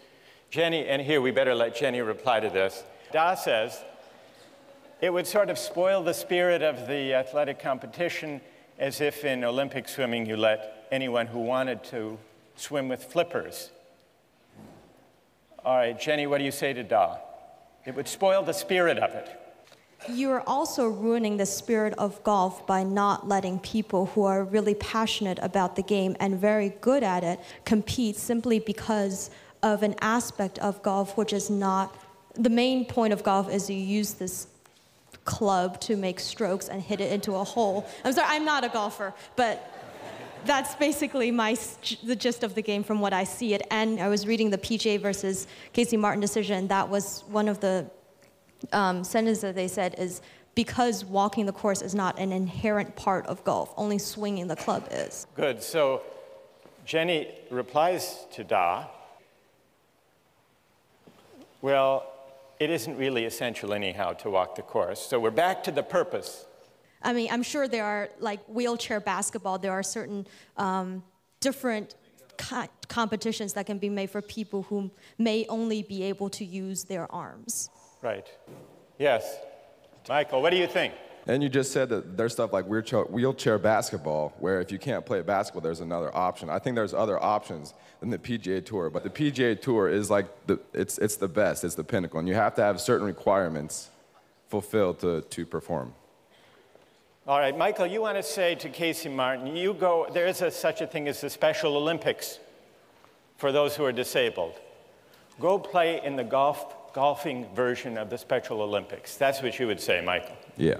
Jenny? 0.50 0.86
And 0.86 1.00
here 1.00 1.20
we 1.20 1.30
better 1.30 1.54
let 1.54 1.76
Jenny 1.76 2.00
reply 2.00 2.40
to 2.40 2.50
this. 2.50 2.82
Da 3.12 3.34
says 3.34 3.82
it 5.00 5.12
would 5.12 5.26
sort 5.26 5.48
of 5.48 5.58
spoil 5.58 6.02
the 6.02 6.12
spirit 6.12 6.62
of 6.62 6.88
the 6.88 7.14
athletic 7.14 7.60
competition 7.60 8.40
as 8.78 9.00
if 9.00 9.24
in 9.24 9.44
Olympic 9.44 9.88
swimming 9.88 10.26
you 10.26 10.36
let 10.36 10.86
anyone 10.90 11.26
who 11.26 11.40
wanted 11.40 11.82
to 11.84 12.18
swim 12.56 12.88
with 12.88 13.04
flippers. 13.04 13.70
All 15.64 15.76
right, 15.76 15.98
Jenny, 15.98 16.26
what 16.26 16.38
do 16.38 16.44
you 16.44 16.52
say 16.52 16.72
to 16.72 16.82
Da? 16.82 17.18
It 17.84 17.94
would 17.94 18.08
spoil 18.08 18.42
the 18.42 18.52
spirit 18.52 18.98
of 18.98 19.10
it. 19.10 19.28
You're 20.08 20.42
also 20.46 20.88
ruining 20.88 21.36
the 21.36 21.46
spirit 21.46 21.94
of 21.98 22.22
golf 22.22 22.66
by 22.66 22.84
not 22.84 23.26
letting 23.26 23.58
people 23.58 24.06
who 24.06 24.24
are 24.24 24.44
really 24.44 24.74
passionate 24.74 25.38
about 25.42 25.74
the 25.74 25.82
game 25.82 26.16
and 26.20 26.38
very 26.38 26.70
good 26.80 27.02
at 27.02 27.24
it 27.24 27.40
compete 27.64 28.16
simply 28.16 28.60
because 28.60 29.30
of 29.62 29.82
an 29.82 29.96
aspect 30.00 30.58
of 30.60 30.80
golf 30.82 31.16
which 31.16 31.32
is 31.32 31.50
not 31.50 31.96
the 32.34 32.50
main 32.50 32.84
point 32.84 33.12
of 33.12 33.24
golf 33.24 33.52
is 33.52 33.68
you 33.68 33.76
use 33.76 34.14
this 34.14 34.46
club 35.28 35.78
to 35.78 35.94
make 35.94 36.18
strokes 36.18 36.68
and 36.68 36.80
hit 36.80 37.02
it 37.02 37.12
into 37.12 37.34
a 37.34 37.44
hole. 37.44 37.86
I'm 38.02 38.14
sorry, 38.14 38.28
I'm 38.30 38.46
not 38.46 38.64
a 38.64 38.70
golfer, 38.70 39.12
but 39.36 39.54
that's 40.46 40.74
basically 40.76 41.30
my 41.30 41.54
the 42.02 42.16
gist 42.16 42.42
of 42.42 42.54
the 42.54 42.62
game 42.62 42.82
from 42.82 43.00
what 43.00 43.12
I 43.12 43.24
see 43.24 43.52
it. 43.52 43.60
And 43.70 44.00
I 44.00 44.08
was 44.08 44.26
reading 44.26 44.48
the 44.48 44.56
PGA 44.56 44.98
versus 44.98 45.46
Casey 45.74 45.98
Martin 45.98 46.22
decision. 46.22 46.66
That 46.68 46.88
was 46.88 47.24
one 47.28 47.46
of 47.46 47.60
the 47.60 47.90
um, 48.72 49.04
sentences 49.04 49.42
that 49.42 49.54
they 49.54 49.68
said 49.68 49.96
is 49.98 50.22
because 50.54 51.04
walking 51.04 51.44
the 51.44 51.52
course 51.52 51.82
is 51.82 51.94
not 51.94 52.18
an 52.18 52.32
inherent 52.32 52.96
part 52.96 53.26
of 53.26 53.44
golf. 53.44 53.74
Only 53.76 53.98
swinging 53.98 54.48
the 54.48 54.56
club 54.56 54.88
is. 54.90 55.26
Good. 55.36 55.62
So 55.62 56.00
Jenny 56.86 57.28
replies 57.50 58.24
to 58.32 58.44
Da. 58.44 58.86
Well, 61.60 62.06
it 62.60 62.70
isn't 62.70 62.96
really 62.96 63.24
essential 63.24 63.72
anyhow 63.72 64.12
to 64.14 64.30
walk 64.30 64.54
the 64.54 64.62
course. 64.62 65.00
So 65.00 65.20
we're 65.20 65.30
back 65.30 65.62
to 65.64 65.70
the 65.70 65.82
purpose 65.82 66.46
I 67.02 67.12
mean, 67.12 67.28
I'm 67.30 67.42
sure 67.42 67.68
there 67.68 67.84
are 67.84 68.08
like 68.18 68.40
wheelchair 68.46 69.00
basketball, 69.00 69.58
there 69.58 69.72
are 69.72 69.82
certain 69.82 70.26
um, 70.56 71.02
different 71.40 71.94
co- 72.36 72.66
competitions 72.88 73.52
that 73.52 73.66
can 73.66 73.78
be 73.78 73.88
made 73.88 74.10
for 74.10 74.20
people 74.20 74.62
who 74.64 74.90
may 75.16 75.46
only 75.48 75.82
be 75.82 76.02
able 76.04 76.28
to 76.30 76.44
use 76.44 76.84
their 76.84 77.10
arms. 77.12 77.70
Right. 78.02 78.26
Yes. 78.98 79.38
Michael, 80.08 80.42
what 80.42 80.50
do 80.50 80.56
you 80.56 80.66
think? 80.66 80.94
And 81.28 81.42
you 81.42 81.50
just 81.50 81.72
said 81.72 81.90
that 81.90 82.16
there's 82.16 82.32
stuff 82.32 82.54
like 82.54 82.64
wheelchair, 82.64 83.02
wheelchair 83.02 83.58
basketball, 83.58 84.32
where 84.38 84.62
if 84.62 84.72
you 84.72 84.78
can't 84.78 85.04
play 85.04 85.20
basketball, 85.20 85.60
there's 85.60 85.82
another 85.82 86.14
option. 86.16 86.48
I 86.48 86.58
think 86.58 86.74
there's 86.74 86.94
other 86.94 87.22
options 87.22 87.74
than 88.00 88.08
the 88.08 88.18
PGA 88.18 88.64
Tour, 88.64 88.88
but 88.88 89.04
the 89.04 89.10
PGA 89.10 89.60
Tour 89.60 89.90
is 89.90 90.08
like 90.08 90.26
the, 90.46 90.58
it's, 90.72 90.96
it's 90.96 91.16
the 91.16 91.28
best, 91.28 91.64
it's 91.64 91.74
the 91.74 91.84
pinnacle, 91.84 92.18
and 92.18 92.26
you 92.26 92.34
have 92.34 92.54
to 92.54 92.62
have 92.62 92.80
certain 92.80 93.06
requirements 93.06 93.90
fulfilled 94.48 95.00
to, 95.00 95.20
to 95.20 95.44
perform. 95.44 95.92
All 97.26 97.38
right, 97.38 97.56
Michael, 97.56 97.86
you 97.86 98.00
want 98.00 98.16
to 98.16 98.22
say 98.22 98.54
to 98.54 98.70
Casey 98.70 99.10
Martin, 99.10 99.54
you 99.54 99.74
go, 99.74 100.08
there 100.10 100.26
is 100.26 100.40
a, 100.40 100.50
such 100.50 100.80
a 100.80 100.86
thing 100.86 101.08
as 101.08 101.20
the 101.20 101.28
Special 101.28 101.76
Olympics 101.76 102.38
for 103.36 103.52
those 103.52 103.76
who 103.76 103.84
are 103.84 103.92
disabled. 103.92 104.54
Go 105.38 105.58
play 105.58 106.02
in 106.02 106.16
the 106.16 106.24
golf, 106.24 106.94
golfing 106.94 107.54
version 107.54 107.98
of 107.98 108.08
the 108.08 108.16
Special 108.16 108.62
Olympics. 108.62 109.16
That's 109.16 109.42
what 109.42 109.58
you 109.58 109.66
would 109.66 109.78
say, 109.78 110.00
Michael. 110.00 110.34
Yeah. 110.56 110.78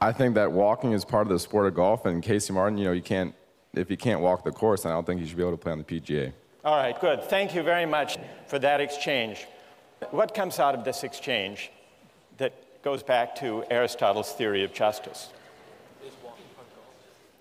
I 0.00 0.12
think 0.12 0.34
that 0.36 0.50
walking 0.50 0.92
is 0.92 1.04
part 1.04 1.26
of 1.26 1.32
the 1.32 1.38
sport 1.38 1.66
of 1.66 1.74
golf, 1.74 2.06
and 2.06 2.22
Casey 2.22 2.52
Martin, 2.52 2.78
you 2.78 2.84
know, 2.84 2.92
you 2.92 3.02
can't, 3.02 3.34
if 3.74 3.90
you 3.90 3.98
can't 3.98 4.20
walk 4.20 4.44
the 4.44 4.50
course, 4.50 4.86
I 4.86 4.90
don't 4.90 5.06
think 5.06 5.20
you 5.20 5.26
should 5.26 5.36
be 5.36 5.42
able 5.42 5.52
to 5.52 5.58
play 5.58 5.72
on 5.72 5.78
the 5.78 5.84
PGA. 5.84 6.32
All 6.64 6.76
right, 6.76 6.98
good. 6.98 7.22
Thank 7.24 7.54
you 7.54 7.62
very 7.62 7.86
much 7.86 8.18
for 8.46 8.58
that 8.58 8.80
exchange. 8.80 9.46
What 10.10 10.34
comes 10.34 10.58
out 10.58 10.74
of 10.74 10.84
this 10.84 11.04
exchange 11.04 11.70
that 12.38 12.82
goes 12.82 13.02
back 13.02 13.36
to 13.36 13.64
Aristotle's 13.70 14.32
theory 14.32 14.64
of 14.64 14.72
justice. 14.72 15.28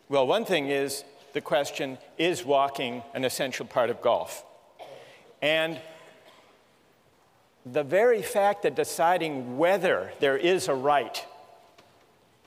Well, 0.09 0.27
one 0.27 0.43
thing 0.43 0.67
is 0.67 1.03
the 1.33 1.41
question 1.41 1.97
is 2.17 2.43
walking 2.43 3.03
an 3.13 3.23
essential 3.23 3.65
part 3.65 3.89
of 3.89 4.01
golf? 4.01 4.43
And 5.41 5.79
the 7.65 7.83
very 7.83 8.21
fact 8.21 8.63
that 8.63 8.75
deciding 8.75 9.57
whether 9.57 10.11
there 10.19 10.37
is 10.37 10.67
a 10.67 10.73
right 10.73 11.25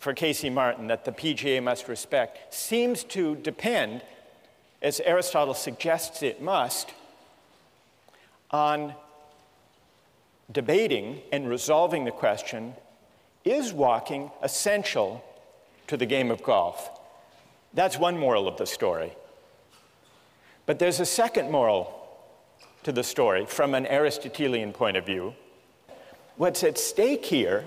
for 0.03 0.13
Casey 0.13 0.51
Martin 0.51 0.89
that 0.89 1.05
the 1.05 1.13
PGA 1.13 1.63
must 1.63 1.87
respect 1.87 2.53
seems 2.53 3.05
to 3.05 3.37
depend, 3.37 4.03
as 4.83 4.99
Aristotle 4.99 5.55
suggests 5.55 6.25
it 6.25 6.43
must, 6.43 6.93
on 8.51 8.95
debating 10.51 11.21
and 11.31 11.49
resolving 11.49 12.05
the 12.05 12.11
question 12.11 12.75
is 13.45 13.73
walking 13.73 14.33
essential 14.43 15.25
to 15.87 15.97
the 15.97 16.05
game 16.05 16.33
of 16.33 16.43
golf? 16.43 16.91
That's 17.73 17.97
one 17.97 18.19
moral 18.19 18.49
of 18.49 18.57
the 18.57 18.67
story. 18.67 19.13
But 20.67 20.81
there's 20.81 20.99
a 20.99 21.07
second 21.07 21.49
moral 21.49 22.09
to 22.83 22.91
the 22.91 23.05
story 23.05 23.47
from 23.47 23.73
an 23.73 23.87
Aristotelian 23.87 24.73
point 24.73 24.97
of 24.97 25.07
view. 25.07 25.37
What's 26.37 26.65
at 26.65 26.77
stake 26.77 27.25
here, 27.25 27.67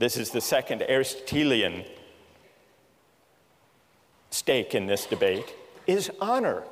this 0.00 0.16
is 0.16 0.30
the 0.30 0.40
second 0.40 0.82
Aristotelian 0.88 1.84
stake 4.30 4.74
in 4.74 4.86
this 4.86 5.04
debate, 5.04 5.54
is 5.86 6.10
honor. 6.22 6.62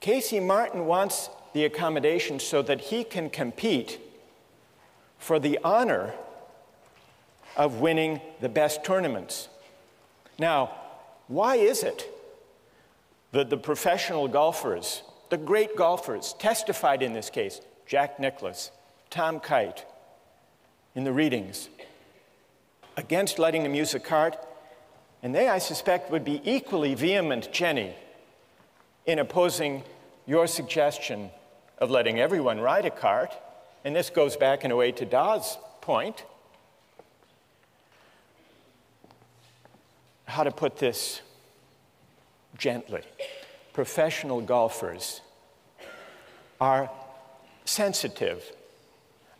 Casey 0.00 0.40
Martin 0.40 0.84
wants 0.84 1.30
the 1.54 1.64
accommodation 1.64 2.38
so 2.38 2.60
that 2.60 2.82
he 2.82 3.02
can 3.02 3.30
compete 3.30 3.98
for 5.16 5.38
the 5.38 5.58
honor 5.64 6.12
of 7.56 7.80
winning 7.80 8.20
the 8.42 8.48
best 8.50 8.84
tournaments. 8.84 9.48
Now, 10.38 10.70
why 11.28 11.56
is 11.56 11.82
it 11.82 12.12
that 13.32 13.48
the 13.48 13.56
professional 13.56 14.28
golfers, 14.28 15.02
the 15.30 15.38
great 15.38 15.76
golfers, 15.76 16.34
testified 16.38 17.02
in 17.02 17.14
this 17.14 17.30
case, 17.30 17.62
Jack 17.86 18.20
Nicklaus, 18.20 18.70
Tom 19.08 19.40
Kite, 19.40 19.86
in 20.98 21.04
the 21.04 21.12
readings, 21.12 21.70
against 22.98 23.38
letting 23.38 23.62
them 23.62 23.74
use 23.74 23.94
a 23.94 24.00
cart, 24.00 24.36
and 25.22 25.34
they, 25.34 25.48
I 25.48 25.58
suspect, 25.58 26.10
would 26.10 26.24
be 26.24 26.42
equally 26.44 26.94
vehement, 26.94 27.50
Jenny, 27.52 27.94
in 29.06 29.18
opposing 29.18 29.84
your 30.26 30.46
suggestion 30.46 31.30
of 31.78 31.90
letting 31.90 32.20
everyone 32.20 32.60
ride 32.60 32.84
a 32.84 32.90
cart 32.90 33.32
and 33.84 33.94
this 33.94 34.10
goes 34.10 34.36
back 34.36 34.64
in 34.64 34.70
a 34.70 34.76
way 34.76 34.92
to 34.92 35.06
Dawes' 35.06 35.56
point. 35.80 36.24
How 40.26 40.42
to 40.42 40.50
put 40.50 40.76
this 40.76 41.22
gently? 42.58 43.02
Professional 43.72 44.40
golfers 44.40 45.20
are 46.60 46.90
sensitive 47.64 48.52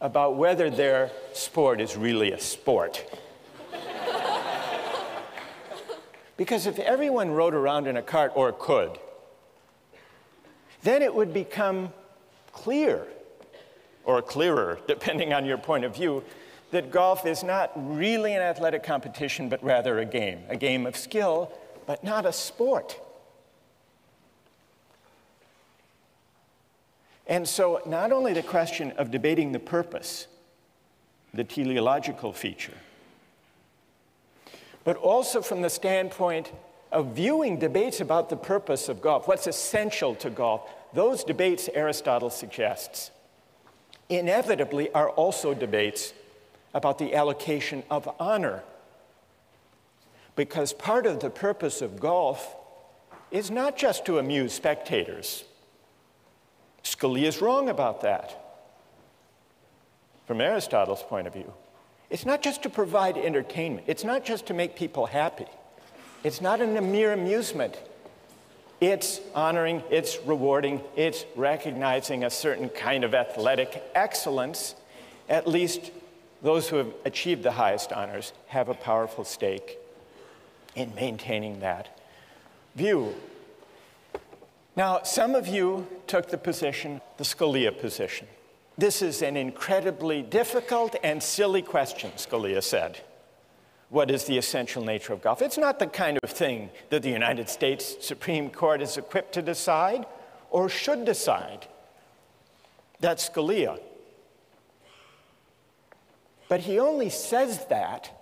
about 0.01 0.37
whether 0.37 0.71
their 0.71 1.11
sport 1.33 1.81
is 1.81 1.97
really 1.97 2.33
a 2.33 2.41
sport. 2.41 3.05
because 6.37 6.67
if 6.67 6.79
everyone 6.79 7.31
rode 7.31 7.55
around 7.55 7.87
in 7.87 7.97
a 7.97 8.03
cart 8.03 8.33
or 8.35 8.53
could, 8.53 8.99
then 10.83 11.03
it 11.03 11.13
would 11.13 11.35
become 11.35 11.93
clear, 12.53 13.07
or 14.05 14.23
clearer, 14.23 14.79
depending 14.87 15.33
on 15.33 15.45
your 15.45 15.59
point 15.59 15.85
of 15.85 15.95
view, 15.95 16.23
that 16.71 16.91
golf 16.91 17.27
is 17.27 17.43
not 17.43 17.73
really 17.75 18.35
an 18.35 18.43
athletic 18.43 18.83
competition, 18.83 19.49
but 19.49 19.63
rather 19.63 19.99
a 19.99 20.05
game, 20.05 20.41
a 20.49 20.57
game 20.57 20.87
of 20.87 20.97
skill, 20.97 21.53
but 21.87 22.05
not 22.05 22.27
a 22.27 22.33
sport. 22.33 23.01
And 27.29 27.47
so, 27.47 27.83
not 27.85 28.11
only 28.11 28.33
the 28.33 28.43
question 28.43 28.93
of 28.93 29.11
debating 29.11 29.53
the 29.53 29.59
purpose, 29.59 30.27
the 31.35 31.45
teleological 31.45 32.33
feature, 32.33 32.79
but 34.83 34.97
also 34.97 35.43
from 35.43 35.61
the 35.61 35.69
standpoint 35.69 36.51
of 36.91 37.15
viewing 37.15 37.59
debates 37.59 38.01
about 38.01 38.31
the 38.31 38.37
purpose 38.37 38.89
of 38.89 39.03
golf, 39.03 39.29
what's 39.29 39.47
essential 39.47 40.15
to 40.15 40.31
golf, 40.31 40.63
those 40.95 41.23
debates, 41.23 41.69
Aristotle 41.75 42.31
suggests, 42.31 43.11
inevitably 44.09 44.91
are 44.93 45.11
also 45.11 45.53
debates 45.53 46.15
about 46.73 46.97
the 46.97 47.15
allocation 47.15 47.83
of 47.91 48.09
honor. 48.19 48.63
Because 50.35 50.73
part 50.73 51.05
of 51.05 51.21
the 51.21 51.29
purpose 51.29 51.83
of 51.83 52.01
golf 52.01 52.57
is 53.31 53.51
not 53.51 53.77
just 53.77 54.07
to 54.07 54.19
amuse 54.19 54.55
spectators. 54.55 55.45
Scalia 56.85 57.25
is 57.25 57.41
wrong 57.41 57.69
about 57.69 58.03
that. 58.03 58.45
From 60.27 60.41
Aristotle's 60.41 61.03
point 61.03 61.27
of 61.27 61.33
view, 61.33 61.53
it's 62.11 62.27
not 62.27 62.43
just 62.43 62.63
to 62.63 62.71
provide 62.71 63.17
entertainment, 63.17 63.87
it's 63.87 64.05
not 64.05 64.25
just 64.25 64.47
to 64.47 64.55
make 64.55 64.77
people 64.77 65.07
happy, 65.07 65.47
it's 66.25 66.41
not 66.41 66.61
a 66.61 66.67
mere 66.67 67.13
amusement. 67.13 67.79
It's 68.81 69.21
honoring, 69.35 69.83
it's 69.91 70.19
rewarding, 70.25 70.81
it's 70.95 71.25
recognizing 71.35 72.23
a 72.23 72.31
certain 72.31 72.69
kind 72.69 73.03
of 73.03 73.13
athletic 73.13 73.83
excellence. 73.95 74.77
At 75.29 75.49
least 75.49 75.91
those 76.43 76.69
who 76.69 76.77
have 76.77 76.93
achieved 77.05 77.43
the 77.43 77.51
highest 77.51 77.93
honors 77.93 78.33
have 78.47 78.69
a 78.69 78.75
powerful 78.75 79.25
stake 79.25 79.79
in 80.77 80.95
maintaining 80.95 81.59
that 81.61 81.99
view. 82.77 83.17
Now, 84.79 85.03
some 85.03 85.35
of 85.35 85.49
you 85.49 85.89
took 86.07 86.29
the 86.29 86.39
position, 86.39 87.01
the 87.17 87.25
Scalia 87.25 87.77
position. 87.77 88.29
This 88.77 89.03
is 89.03 89.23
an 89.23 89.37
incredibly 89.37 90.23
difficult 90.23 90.95
and 91.03 91.21
silly 91.21 91.63
question, 91.63 92.13
Scalia 92.13 92.63
said. 92.63 93.01
What 93.89 94.09
is 94.09 94.23
the 94.23 94.39
essential 94.39 94.85
nature 94.85 95.13
of 95.13 95.21
golf? 95.21 95.43
It's 95.43 95.59
not 95.59 95.81
the 95.81 95.89
kind 95.89 96.17
of 96.23 96.31
thing 96.31 96.71
that 96.91 97.03
the 97.03 97.11
United 97.11 97.49
States 97.49 97.97
Supreme 98.01 98.51
Court 98.51 98.81
is 98.81 98.97
equipped 98.97 99.33
to 99.35 99.43
decide 99.43 100.07
or 100.49 100.69
should 100.69 101.05
decide. 101.05 101.67
That's 103.01 103.29
Scalia. 103.29 103.81
But 106.49 106.61
he 106.61 106.79
only 106.79 107.11
says 107.11 107.65
that 107.65 108.13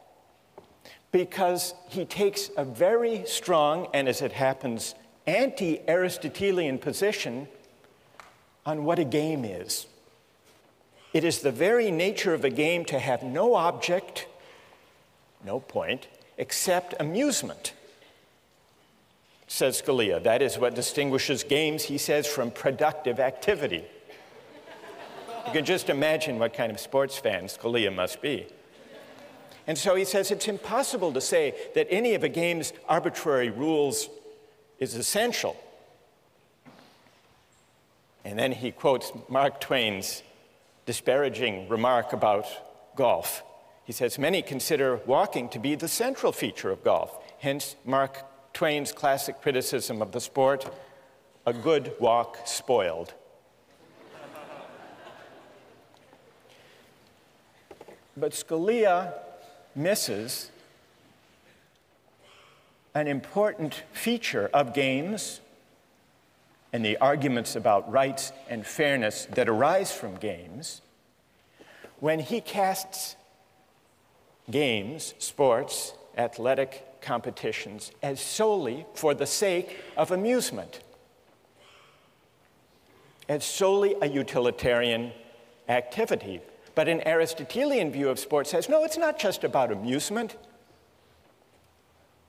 because 1.12 1.74
he 1.90 2.07
takes 2.07 2.50
a 2.57 2.64
very 2.64 3.26
strong, 3.26 3.88
and 3.92 4.09
as 4.09 4.22
it 4.22 4.32
happens, 4.32 4.94
anti 5.27 5.81
Aristotelian 5.89 6.79
position 6.79 7.49
on 8.64 8.85
what 8.85 8.99
a 8.99 9.05
game 9.05 9.45
is. 9.45 9.87
It 11.12 11.24
is 11.24 11.41
the 11.41 11.53
very 11.53 11.91
nature 11.91 12.35
of 12.35 12.45
a 12.45 12.51
game 12.51 12.85
to 12.87 12.99
have 12.99 13.22
no 13.22 13.55
object, 13.55 14.27
no 15.45 15.61
point, 15.61 16.09
except 16.37 16.95
amusement, 17.01 17.72
says 19.47 19.81
Scalia. 19.81 20.22
That 20.22 20.43
is 20.43 20.59
what 20.59 20.74
distinguishes 20.74 21.43
games, 21.43 21.85
he 21.85 21.97
says, 21.97 22.27
from 22.27 22.51
productive 22.51 23.18
activity. 23.18 23.85
You 25.47 25.53
can 25.53 25.64
just 25.64 25.89
imagine 25.89 26.39
what 26.39 26.53
kind 26.53 26.72
of 26.72 26.81
sports 26.81 27.16
fan 27.16 27.45
Scalia 27.45 27.95
must 27.95 28.20
be. 28.20 28.47
And 29.68 29.79
so 29.79 29.95
he 29.95 30.05
says 30.05 30.31
it's 30.31 30.49
impossible 30.49 31.12
to 31.12 31.20
say 31.20 31.55
that 31.74 31.87
any 31.89 32.14
of 32.14 32.24
a 32.24 32.29
game's 32.29 32.72
arbitrary 32.89 33.51
rules 33.51 34.11
is 34.79 34.95
essential. 34.95 35.57
And 38.24 38.39
then 38.39 38.53
he 38.53 38.72
quotes 38.72 39.12
Mark 39.29 39.61
Twain's 39.61 40.22
disparaging 40.85 41.68
remark 41.68 42.12
about 42.12 42.47
golf. 42.97 43.43
He 43.85 43.93
says, 43.93 44.18
Many 44.18 44.43
consider 44.43 44.97
walking 45.07 45.49
to 45.51 45.59
be 45.59 45.74
the 45.77 45.89
central 45.89 46.33
feature 46.33 46.70
of 46.70 46.83
golf. 46.83 47.16
Hence, 47.39 47.77
Mark 47.85 48.24
Twain's 48.53 48.91
classic 48.91 49.41
criticism 49.43 50.03
of 50.03 50.12
the 50.12 50.20
sport 50.20 50.68
a 51.47 51.53
good 51.53 51.93
walk 52.01 52.39
spoiled. 52.45 53.14
but 58.16 58.33
Scalia 58.33 59.12
misses 59.74 60.51
an 62.97 63.07
important 63.07 63.82
feature 63.92 64.49
of 64.55 64.72
games 64.72 65.42
and 66.72 66.82
the 66.82 66.97
arguments 66.97 67.55
about 67.55 67.92
rights 67.92 68.32
and 68.49 68.66
fairness 68.66 69.26
that 69.32 69.51
arise 69.51 69.92
from 69.92 70.14
games 70.14 70.80
when 72.01 72.18
he 72.18 72.40
casts 72.40 73.16
games, 74.51 75.12
sports, 75.18 75.92
athletic 76.16 77.03
competitions 77.03 77.92
as 78.03 78.18
solely 78.18 78.86
for 78.94 79.12
the 79.12 79.26
sake 79.26 79.78
of 79.99 80.11
amusement, 80.11 80.80
as 83.28 83.44
solely 83.44 83.94
a 84.01 84.09
utilitarian 84.09 85.12
activity. 85.68 86.40
But 86.74 86.88
an 86.88 87.07
Aristotelian 87.07 87.92
view 87.92 88.09
of 88.09 88.18
sports 88.18 88.53
says 88.53 88.70
no, 88.70 88.84
it's 88.84 88.97
not 88.97 89.18
just 89.18 89.44
about 89.44 89.70
amusement. 89.70 90.36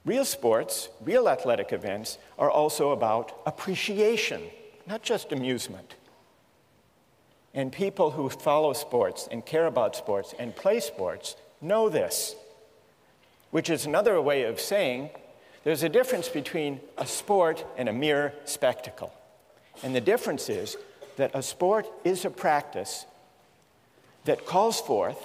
Real 0.07 0.23
sports, 0.23 0.87
real 1.01 1.27
athletic 1.27 1.73
events, 1.73 2.17
are 2.39 2.49
also 2.49 2.91
about 2.91 3.41
appreciation, 3.45 4.41
not 4.87 5.01
just 5.03 5.33
amusement. 5.33 5.95
And 7.53 7.73
people 7.73 8.11
who 8.11 8.29
follow 8.29 8.71
sports 8.71 9.27
and 9.29 9.45
care 9.45 9.65
about 9.65 9.97
sports 9.97 10.33
and 10.39 10.55
play 10.55 10.79
sports 10.79 11.35
know 11.59 11.89
this, 11.89 12.37
which 13.51 13.69
is 13.69 13.85
another 13.85 14.21
way 14.21 14.43
of 14.43 14.61
saying 14.61 15.09
there's 15.65 15.83
a 15.83 15.89
difference 15.89 16.29
between 16.29 16.79
a 16.97 17.05
sport 17.05 17.65
and 17.75 17.89
a 17.89 17.93
mere 17.93 18.33
spectacle. 18.45 19.11
And 19.83 19.93
the 19.93 19.99
difference 19.99 20.47
is 20.47 20.77
that 21.17 21.31
a 21.33 21.43
sport 21.43 21.85
is 22.05 22.23
a 22.23 22.29
practice 22.29 23.05
that 24.23 24.45
calls 24.45 24.79
forth 24.79 25.19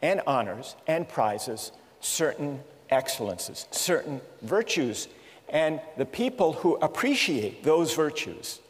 and 0.00 0.22
honors 0.26 0.74
and 0.86 1.06
prizes 1.06 1.70
certain 2.00 2.62
excellences, 2.90 3.66
certain 3.70 4.20
virtues, 4.42 5.08
and 5.48 5.80
the 5.96 6.04
people 6.04 6.52
who 6.52 6.76
appreciate 6.76 7.62
those 7.62 7.94
virtues 7.94 8.60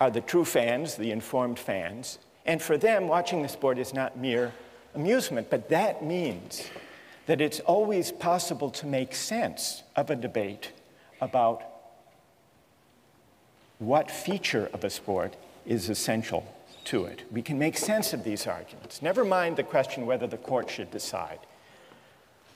are 0.00 0.10
the 0.10 0.20
true 0.20 0.44
fans, 0.44 0.94
the 0.94 1.10
informed 1.10 1.58
fans. 1.58 2.18
And 2.46 2.62
for 2.62 2.78
them, 2.78 3.08
watching 3.08 3.42
the 3.42 3.48
sport 3.48 3.78
is 3.78 3.92
not 3.92 4.16
mere 4.16 4.52
amusement, 4.94 5.50
but 5.50 5.68
that 5.68 6.04
means 6.04 6.68
that 7.26 7.40
it's 7.40 7.60
always 7.60 8.10
possible 8.10 8.70
to 8.70 8.86
make 8.86 9.14
sense 9.14 9.82
of 9.96 10.10
a 10.10 10.16
debate 10.16 10.72
about 11.20 11.62
what 13.78 14.10
feature 14.10 14.70
of 14.72 14.84
a 14.84 14.90
sport 14.90 15.36
is 15.66 15.90
essential 15.90 16.46
to 16.88 17.04
it. 17.04 17.22
We 17.30 17.42
can 17.42 17.58
make 17.58 17.76
sense 17.76 18.14
of 18.14 18.24
these 18.24 18.46
arguments. 18.46 19.02
Never 19.02 19.22
mind 19.22 19.56
the 19.56 19.62
question 19.62 20.06
whether 20.06 20.26
the 20.26 20.38
court 20.38 20.70
should 20.70 20.90
decide. 20.90 21.38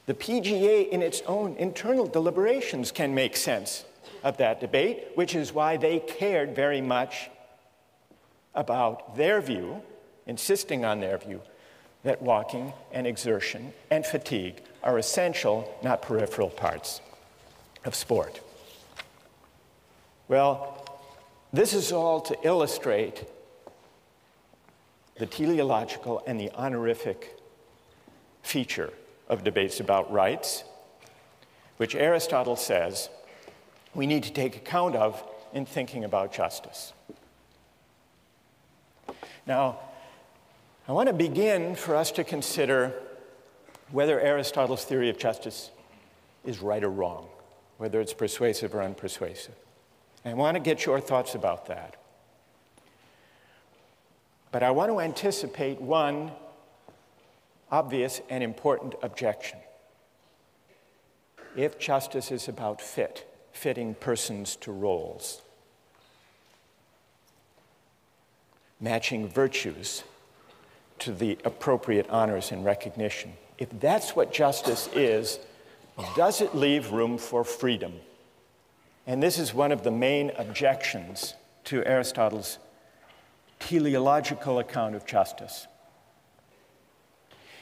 The 0.06 0.14
PGA, 0.14 0.88
in 0.88 1.02
its 1.02 1.20
own 1.26 1.54
internal 1.56 2.06
deliberations, 2.06 2.90
can 2.90 3.14
make 3.14 3.36
sense 3.36 3.84
of 4.24 4.38
that 4.38 4.58
debate, 4.58 5.08
which 5.16 5.34
is 5.34 5.52
why 5.52 5.76
they 5.76 5.98
cared 5.98 6.56
very 6.56 6.80
much 6.80 7.30
about 8.54 9.16
their 9.16 9.42
view, 9.42 9.82
insisting 10.26 10.82
on 10.82 11.00
their 11.00 11.18
view, 11.18 11.42
that 12.02 12.22
walking 12.22 12.72
and 12.90 13.06
exertion 13.06 13.74
and 13.90 14.06
fatigue 14.06 14.62
are 14.82 14.98
essential, 14.98 15.78
not 15.82 16.00
peripheral 16.00 16.48
parts 16.48 17.02
of 17.84 17.94
sport. 17.94 18.40
Well, 20.26 21.00
this 21.52 21.74
is 21.74 21.92
all 21.92 22.22
to 22.22 22.36
illustrate 22.42 23.24
the 25.16 25.26
teleological 25.26 26.22
and 26.26 26.38
the 26.38 26.50
honorific 26.52 27.36
feature 28.42 28.92
of 29.28 29.44
debates 29.44 29.80
about 29.80 30.12
rights, 30.12 30.64
which 31.76 31.94
Aristotle 31.94 32.56
says 32.56 33.08
we 33.94 34.06
need 34.06 34.22
to 34.24 34.32
take 34.32 34.56
account 34.56 34.96
of 34.96 35.22
in 35.52 35.66
thinking 35.66 36.04
about 36.04 36.32
justice. 36.32 36.92
Now, 39.46 39.78
I 40.88 40.92
want 40.92 41.08
to 41.08 41.12
begin 41.12 41.74
for 41.74 41.94
us 41.94 42.10
to 42.12 42.24
consider 42.24 42.94
whether 43.90 44.18
Aristotle's 44.18 44.84
theory 44.84 45.10
of 45.10 45.18
justice 45.18 45.70
is 46.44 46.60
right 46.60 46.82
or 46.82 46.90
wrong, 46.90 47.28
whether 47.78 48.00
it's 48.00 48.12
persuasive 48.12 48.74
or 48.74 48.78
unpersuasive. 48.78 49.50
I 50.24 50.34
want 50.34 50.56
to 50.56 50.60
get 50.60 50.86
your 50.86 51.00
thoughts 51.00 51.34
about 51.34 51.66
that. 51.66 51.96
But 54.52 54.62
I 54.62 54.70
want 54.70 54.90
to 54.90 55.00
anticipate 55.00 55.80
one 55.80 56.30
obvious 57.70 58.20
and 58.28 58.44
important 58.44 58.94
objection. 59.02 59.58
If 61.56 61.78
justice 61.78 62.30
is 62.30 62.48
about 62.48 62.80
fit, 62.80 63.26
fitting 63.52 63.94
persons 63.94 64.56
to 64.56 64.70
roles, 64.70 65.40
matching 68.78 69.26
virtues 69.26 70.04
to 70.98 71.12
the 71.12 71.38
appropriate 71.44 72.08
honors 72.10 72.52
and 72.52 72.64
recognition, 72.64 73.32
if 73.56 73.68
that's 73.80 74.14
what 74.14 74.32
justice 74.32 74.88
is, 74.94 75.38
does 76.14 76.42
it 76.42 76.54
leave 76.54 76.92
room 76.92 77.16
for 77.16 77.42
freedom? 77.42 77.94
And 79.06 79.22
this 79.22 79.38
is 79.38 79.54
one 79.54 79.72
of 79.72 79.82
the 79.82 79.90
main 79.90 80.30
objections 80.36 81.34
to 81.64 81.84
Aristotle's 81.84 82.58
teleological 83.68 84.58
account 84.58 84.94
of 84.94 85.06
justice. 85.06 85.66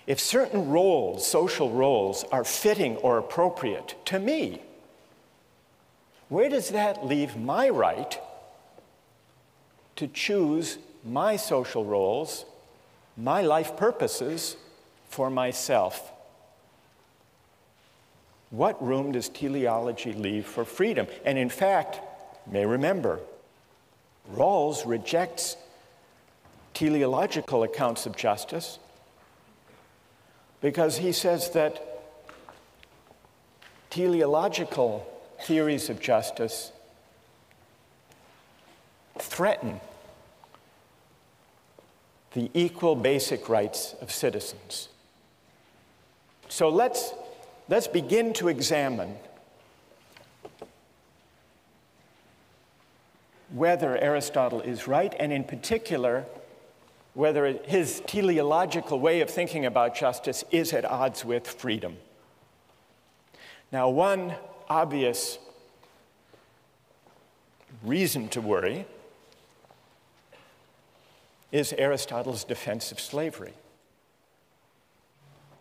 If 0.07 0.19
certain 0.19 0.71
roles, 0.71 1.27
social 1.27 1.71
roles, 1.71 2.25
are 2.33 2.45
fitting 2.45 2.97
or 2.97 3.19
appropriate 3.19 3.95
to 4.07 4.19
me, 4.19 4.63
where 6.29 6.49
does 6.49 6.71
that 6.71 7.07
leave 7.07 7.37
my 7.37 7.69
right 7.69 8.19
to 9.97 10.07
choose 10.09 10.79
my 11.05 11.37
social 11.37 11.85
roles, 11.85 12.45
my 13.17 13.43
life 13.43 13.77
purposes 13.77 14.57
for 15.09 15.29
myself? 15.31 16.13
What 18.51 18.83
room 18.85 19.13
does 19.13 19.29
teleology 19.29 20.13
leave 20.13 20.47
for 20.47 20.65
freedom? 20.65 21.07
And 21.25 21.39
in 21.39 21.51
fact, 21.51 22.01
may 22.47 22.67
remember, 22.67 23.21
Rawls 24.33 24.87
rejects 24.87 25.57
teleological 26.81 27.63
accounts 27.63 28.07
of 28.07 28.17
justice 28.17 28.79
because 30.63 30.97
he 30.97 31.13
says 31.13 31.51
that 31.51 31.79
teleological 33.91 35.07
theories 35.43 35.91
of 35.91 36.01
justice 36.01 36.73
threaten 39.19 39.79
the 42.33 42.51
equal 42.55 42.97
basic 42.97 43.51
rights 43.51 43.95
of 44.01 44.11
citizens. 44.11 44.89
So 46.49 46.71
let's, 46.71 47.13
let's 47.69 47.89
begin 47.89 48.33
to 48.35 48.49
examine 48.49 49.17
whether 53.51 53.99
Aristotle 53.99 54.63
is 54.63 54.89
right, 54.89 55.15
and 55.21 55.31
in 55.31 55.45
particular, 55.45 56.25
whether 57.15 57.59
his 57.65 58.03
teleological 58.07 59.01
way 59.01 59.21
of 59.21 59.29
thinking 59.29 59.67
about 59.67 59.95
justice 59.95 60.45
is 60.51 60.73
at 60.73 60.85
odds 60.85 61.25
with 61.25 61.47
freedom. 61.47 61.97
Now, 63.73 63.89
one 63.89 64.35
obvious 64.69 65.39
reason 67.83 68.29
to 68.29 68.41
worry 68.41 68.87
is 71.51 71.73
Aristotle's 71.73 72.45
defense 72.45 72.93
of 72.93 73.01
slavery. 73.01 73.55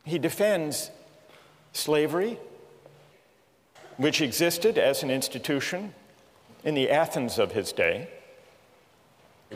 He 0.04 0.20
defends 0.20 0.92
slavery, 1.74 2.38
which 3.98 4.22
existed 4.22 4.78
as 4.78 5.04
an 5.04 5.10
institution 5.10 5.94
in 6.64 6.76
the 6.76 6.90
Athens 6.90 7.40
of 7.40 7.54
his 7.54 7.72
day. 7.72 8.10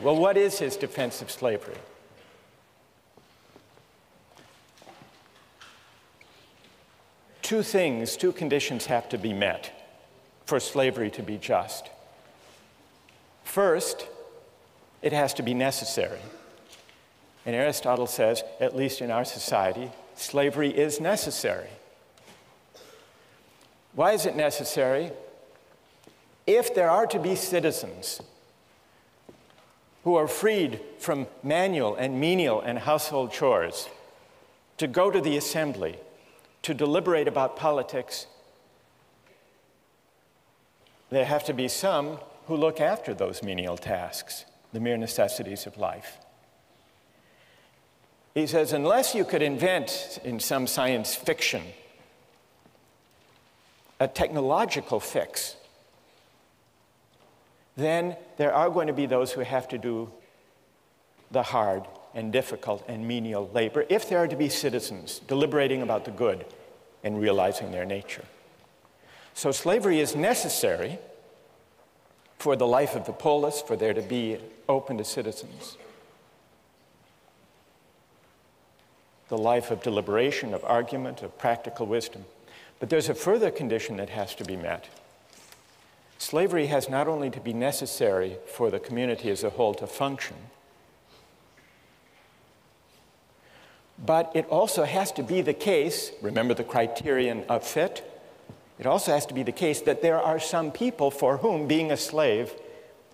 Well, 0.00 0.16
what 0.16 0.36
is 0.36 0.58
his 0.58 0.76
defense 0.76 1.22
of 1.22 1.30
slavery? 1.30 1.76
Two 7.42 7.62
things, 7.62 8.16
two 8.16 8.32
conditions 8.32 8.86
have 8.86 9.08
to 9.10 9.18
be 9.18 9.32
met 9.32 9.70
for 10.46 10.58
slavery 10.58 11.10
to 11.10 11.22
be 11.22 11.38
just. 11.38 11.90
First, 13.44 14.08
it 15.02 15.12
has 15.12 15.34
to 15.34 15.42
be 15.42 15.54
necessary. 15.54 16.20
And 17.46 17.54
Aristotle 17.54 18.06
says, 18.06 18.42
at 18.60 18.74
least 18.74 19.00
in 19.00 19.10
our 19.10 19.24
society, 19.24 19.90
slavery 20.14 20.70
is 20.70 21.00
necessary. 21.00 21.68
Why 23.92 24.12
is 24.12 24.26
it 24.26 24.34
necessary? 24.34 25.12
If 26.46 26.74
there 26.74 26.90
are 26.90 27.06
to 27.06 27.18
be 27.18 27.36
citizens 27.36 28.20
who 30.04 30.14
are 30.16 30.28
freed 30.28 30.80
from 30.98 31.26
manual 31.42 31.96
and 31.96 32.20
menial 32.20 32.60
and 32.60 32.78
household 32.78 33.32
chores 33.32 33.88
to 34.76 34.86
go 34.86 35.10
to 35.10 35.20
the 35.20 35.36
assembly, 35.36 35.96
to 36.62 36.74
deliberate 36.74 37.26
about 37.26 37.56
politics, 37.56 38.26
there 41.10 41.24
have 41.24 41.44
to 41.44 41.54
be 41.54 41.68
some 41.68 42.18
who 42.46 42.56
look 42.56 42.80
after 42.80 43.14
those 43.14 43.42
menial 43.42 43.76
tasks, 43.76 44.44
the 44.72 44.80
mere 44.80 44.96
necessities 44.96 45.66
of 45.66 45.78
life. 45.78 46.18
He 48.34 48.46
says, 48.46 48.72
unless 48.72 49.14
you 49.14 49.24
could 49.24 49.42
invent 49.42 50.18
in 50.24 50.40
some 50.40 50.66
science 50.66 51.14
fiction 51.14 51.62
a 54.00 54.08
technological 54.08 55.00
fix 55.00 55.56
then 57.76 58.16
there 58.36 58.52
are 58.52 58.70
going 58.70 58.86
to 58.86 58.92
be 58.92 59.06
those 59.06 59.32
who 59.32 59.40
have 59.40 59.68
to 59.68 59.78
do 59.78 60.10
the 61.30 61.42
hard 61.42 61.84
and 62.14 62.32
difficult 62.32 62.84
and 62.86 63.06
menial 63.06 63.50
labor 63.52 63.84
if 63.88 64.08
there 64.08 64.18
are 64.18 64.28
to 64.28 64.36
be 64.36 64.48
citizens 64.48 65.18
deliberating 65.26 65.82
about 65.82 66.04
the 66.04 66.10
good 66.10 66.44
and 67.02 67.20
realizing 67.20 67.72
their 67.72 67.84
nature. 67.84 68.24
So 69.34 69.50
slavery 69.50 69.98
is 69.98 70.14
necessary 70.14 70.98
for 72.38 72.56
the 72.56 72.66
life 72.66 72.94
of 72.94 73.06
the 73.06 73.12
polis, 73.12 73.60
for 73.60 73.76
there 73.76 73.94
to 73.94 74.02
be 74.02 74.38
open 74.68 74.98
to 74.98 75.04
citizens. 75.04 75.76
The 79.28 79.38
life 79.38 79.70
of 79.70 79.82
deliberation, 79.82 80.54
of 80.54 80.62
argument, 80.64 81.22
of 81.22 81.36
practical 81.38 81.86
wisdom. 81.86 82.24
But 82.78 82.90
there's 82.90 83.08
a 83.08 83.14
further 83.14 83.50
condition 83.50 83.96
that 83.96 84.10
has 84.10 84.34
to 84.36 84.44
be 84.44 84.56
met. 84.56 84.88
Slavery 86.24 86.68
has 86.68 86.88
not 86.88 87.06
only 87.06 87.28
to 87.28 87.38
be 87.38 87.52
necessary 87.52 88.38
for 88.46 88.70
the 88.70 88.80
community 88.80 89.28
as 89.28 89.44
a 89.44 89.50
whole 89.50 89.74
to 89.74 89.86
function, 89.86 90.36
but 93.98 94.32
it 94.34 94.48
also 94.48 94.84
has 94.84 95.12
to 95.12 95.22
be 95.22 95.42
the 95.42 95.52
case, 95.52 96.12
remember 96.22 96.54
the 96.54 96.64
criterion 96.64 97.44
of 97.50 97.62
fit? 97.62 98.10
It 98.78 98.86
also 98.86 99.12
has 99.12 99.26
to 99.26 99.34
be 99.34 99.42
the 99.42 99.52
case 99.52 99.82
that 99.82 100.00
there 100.00 100.18
are 100.18 100.40
some 100.40 100.72
people 100.72 101.10
for 101.10 101.36
whom 101.36 101.68
being 101.68 101.92
a 101.92 101.96
slave 101.98 102.54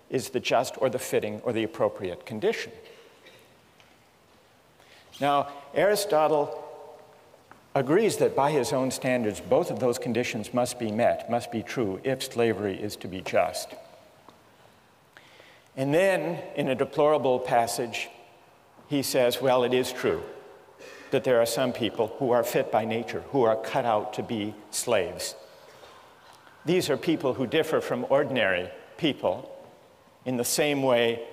is 0.09 0.29
the 0.29 0.39
just 0.39 0.75
or 0.77 0.89
the 0.89 0.97
fitting 0.97 1.41
or 1.43 1.51
the 1.51 1.65
appropriate 1.65 2.25
condition. 2.25 2.71
Now, 5.19 5.49
Aristotle 5.75 6.60
agrees 7.73 8.17
that 8.17 8.35
by 8.35 8.51
his 8.51 8.73
own 8.73 8.91
standards, 8.91 9.39
both 9.39 9.71
of 9.71 9.79
those 9.79 9.97
conditions 9.97 10.53
must 10.53 10.79
be 10.79 10.91
met, 10.91 11.29
must 11.29 11.51
be 11.51 11.63
true, 11.63 11.99
if 12.03 12.23
slavery 12.23 12.81
is 12.81 12.95
to 12.97 13.07
be 13.07 13.21
just. 13.21 13.73
And 15.77 15.93
then, 15.93 16.41
in 16.55 16.67
a 16.67 16.75
deplorable 16.75 17.39
passage, 17.39 18.09
he 18.87 19.01
says, 19.01 19.41
Well, 19.41 19.63
it 19.63 19.73
is 19.73 19.93
true 19.93 20.21
that 21.11 21.23
there 21.23 21.41
are 21.41 21.45
some 21.45 21.71
people 21.71 22.13
who 22.19 22.31
are 22.31 22.43
fit 22.43 22.71
by 22.71 22.85
nature, 22.85 23.23
who 23.31 23.43
are 23.43 23.55
cut 23.55 23.85
out 23.85 24.13
to 24.13 24.23
be 24.23 24.53
slaves. 24.71 25.35
These 26.65 26.89
are 26.89 26.97
people 26.97 27.33
who 27.33 27.47
differ 27.47 27.81
from 27.81 28.05
ordinary 28.09 28.69
people 28.97 29.49
in 30.25 30.37
the 30.37 30.45
same 30.45 30.83
way 30.83 31.25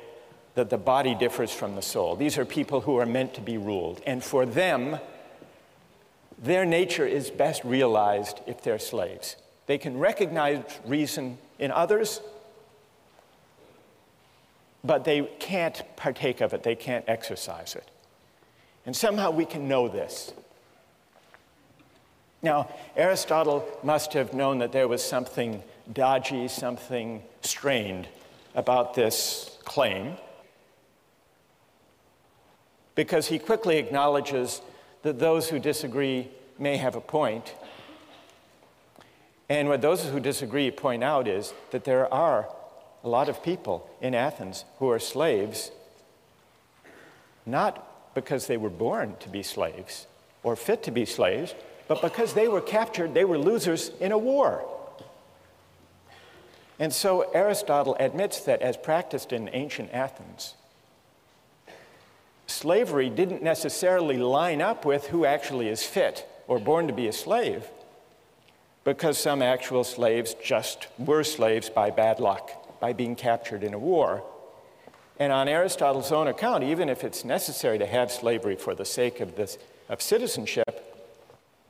that 0.55 0.71
the 0.71 0.79
body 0.79 1.15
differs 1.15 1.53
from 1.53 1.77
the 1.77 1.83
soul. 1.83 2.17
These 2.17 2.39
are 2.39 2.45
people 2.45 2.81
who 2.81 2.97
are 2.97 3.07
meant 3.07 3.35
to 3.35 3.41
be 3.41 3.59
ruled. 3.59 4.01
And 4.07 4.25
for 4.25 4.47
them, 4.47 4.99
their 6.41 6.65
nature 6.65 7.07
is 7.07 7.31
best 7.31 7.65
realized 7.65 8.41
if 8.47 8.63
they're 8.63 8.79
slaves. 8.79 9.37
They 9.67 9.79
can 9.79 9.99
recognize 9.99 10.63
reason 10.87 11.39
in 11.59 11.71
others, 11.71 12.21
but 14.85 15.05
they 15.05 15.23
can't 15.41 15.83
partake 15.97 16.41
of 16.41 16.55
it, 16.55 16.63
they 16.63 16.77
can't 16.77 17.05
exercise 17.09 17.75
it. 17.75 17.91
And 18.87 18.97
somehow 18.97 19.31
we 19.31 19.45
can 19.45 19.69
know 19.69 19.89
this. 19.89 20.33
Now, 22.41 22.71
Aristotle 22.97 23.69
must 23.83 24.13
have 24.13 24.33
known 24.33 24.59
that 24.59 24.71
there 24.71 24.87
was 24.87 25.03
something 25.03 25.63
dodgy, 25.93 26.47
something 26.47 27.23
strained 27.43 28.07
about 28.55 28.95
this 28.95 29.59
claim, 29.65 30.17
because 32.95 33.27
he 33.27 33.39
quickly 33.39 33.77
acknowledges 33.79 34.61
that 35.03 35.19
those 35.19 35.49
who 35.49 35.59
disagree 35.59 36.29
may 36.59 36.77
have 36.77 36.97
a 36.97 37.01
point. 37.01 37.55
And 39.49 39.69
what 39.69 39.81
those 39.81 40.05
who 40.05 40.21
disagree 40.21 40.71
point 40.71 41.03
out 41.03 41.27
is 41.29 41.55
that 41.71 41.85
there 41.85 42.13
are 42.13 42.49
a 43.05 43.09
lot 43.09 43.29
of 43.29 43.43
people 43.43 43.89
in 44.01 44.15
Athens 44.15 44.65
who 44.79 44.91
are 44.91 44.99
slaves, 44.99 45.71
not 47.47 48.15
because 48.15 48.47
they 48.47 48.57
were 48.57 48.71
born 48.71 49.15
to 49.21 49.29
be 49.29 49.43
slaves 49.43 50.07
or 50.43 50.57
fit 50.57 50.83
to 50.83 50.91
be 50.91 51.05
slaves, 51.05 51.55
but 51.87 52.03
because 52.03 52.35
they 52.35 52.49
were 52.49 52.61
captured, 52.61 53.15
they 53.15 53.25
were 53.25 53.39
losers 53.39 53.91
in 54.01 54.13
a 54.13 54.19
war. 54.19 54.69
And 56.79 56.93
so 56.93 57.31
Aristotle 57.33 57.97
admits 57.99 58.41
that 58.41 58.63
as 58.63 58.77
practiced 58.77 59.33
in 59.33 59.49
ancient 59.53 59.93
Athens, 59.93 60.55
slavery 62.49 63.09
didn't 63.11 63.43
necessarily 63.43 64.17
line 64.17 64.61
up 64.61 64.85
with 64.85 65.07
who 65.09 65.25
actually 65.25 65.69
is 65.69 65.85
fit 65.85 66.27
or 66.49 66.59
born 66.59 66.89
to 66.89 66.93
be 66.93 67.07
a 67.07 67.13
slave, 67.13 67.69
because 68.85 69.19
some 69.19 69.43
actual 69.43 69.85
slaves 69.85 70.35
just 70.43 70.89
were 70.99 71.23
slaves 71.23 71.69
by 71.69 71.91
bad 71.91 72.19
luck, 72.19 72.81
by 72.81 72.93
being 72.93 73.15
captured 73.15 73.63
in 73.63 73.75
a 73.75 73.79
war. 73.79 74.25
And 75.21 75.33
on 75.33 75.47
Aristotle's 75.47 76.11
own 76.11 76.27
account, 76.27 76.65
even 76.65 76.89
if 76.89 77.05
it's 77.05 77.25
necessary 77.25 77.79
to 77.79 77.87
have 77.87 78.11
slavery 78.11 78.57
for 78.57 78.75
the 78.75 78.85
sake 78.85 79.21
of, 79.21 79.37
this, 79.37 79.59
of 79.89 80.01
citizenship, 80.01 80.97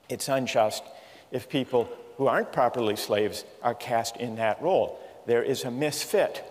it's 0.09 0.29
unjust 0.29 0.85
if 1.33 1.49
people 1.49 1.89
who 2.19 2.27
aren't 2.27 2.53
properly 2.53 2.95
slaves 2.97 3.45
are 3.63 3.75
cast 3.75 4.17
in 4.17 4.37
that 4.37 4.63
role. 4.63 5.01
There 5.27 5.43
is 5.43 5.65
a 5.65 5.71
misfit. 5.71 6.45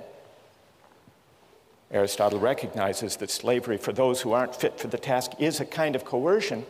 Aristotle 1.91 2.39
recognizes 2.39 3.15
that 3.17 3.29
slavery 3.29 3.77
for 3.77 3.93
those 3.93 4.21
who 4.21 4.33
aren't 4.33 4.55
fit 4.55 4.79
for 4.79 4.87
the 4.87 4.97
task 4.97 5.31
is 5.39 5.59
a 5.59 5.65
kind 5.65 5.95
of 5.95 6.03
coercion. 6.03 6.65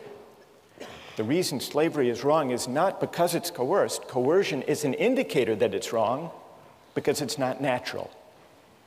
The 1.16 1.24
reason 1.24 1.58
slavery 1.58 2.08
is 2.08 2.22
wrong 2.22 2.50
is 2.50 2.68
not 2.68 3.00
because 3.00 3.34
it's 3.34 3.50
coerced. 3.50 4.06
Coercion 4.06 4.62
is 4.62 4.84
an 4.84 4.94
indicator 4.94 5.56
that 5.56 5.74
it's 5.74 5.92
wrong 5.92 6.30
because 6.94 7.20
it's 7.20 7.38
not 7.38 7.60
natural. 7.60 8.10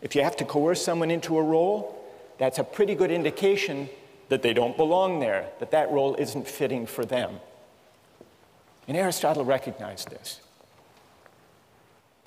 If 0.02 0.16
you 0.16 0.24
have 0.24 0.38
to 0.38 0.46
coerce 0.46 0.82
someone 0.84 1.12
into 1.12 1.38
a 1.38 1.44
role, 1.44 1.98
that's 2.38 2.58
a 2.58 2.64
pretty 2.64 2.96
good 2.96 3.12
indication 3.12 3.90
that 4.30 4.42
they 4.42 4.54
don't 4.54 4.78
belong 4.78 5.20
there, 5.20 5.50
that 5.60 5.72
that 5.72 5.92
role 5.92 6.16
isn't 6.16 6.48
fitting 6.48 6.86
for 6.86 7.04
them. 7.04 7.42
And 8.88 8.96
Aristotle 8.96 9.44
recognized 9.44 10.10
this. 10.10 10.40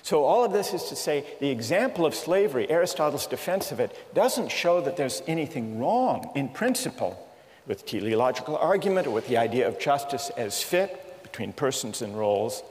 So, 0.05 0.23
all 0.23 0.43
of 0.43 0.53
this 0.53 0.71
is 0.71 0.83
to 0.89 0.95
say 0.95 1.25
the 1.39 1.49
example 1.49 2.05
of 2.05 2.13
slavery, 2.13 2.69
Aristotle's 2.69 3.25
defense 3.25 3.71
of 3.71 3.79
it, 3.79 4.13
doesn't 4.13 4.51
show 4.51 4.79
that 4.81 4.97
there's 4.97 5.23
anything 5.25 5.79
wrong 5.79 6.29
in 6.35 6.47
principle 6.47 7.27
with 7.65 7.87
teleological 7.87 8.55
argument 8.55 9.07
or 9.07 9.09
with 9.09 9.27
the 9.27 9.37
idea 9.37 9.67
of 9.67 9.79
justice 9.79 10.29
as 10.37 10.61
fit 10.61 11.23
between 11.23 11.51
persons 11.53 12.03
and 12.03 12.15
roles, 12.15 12.61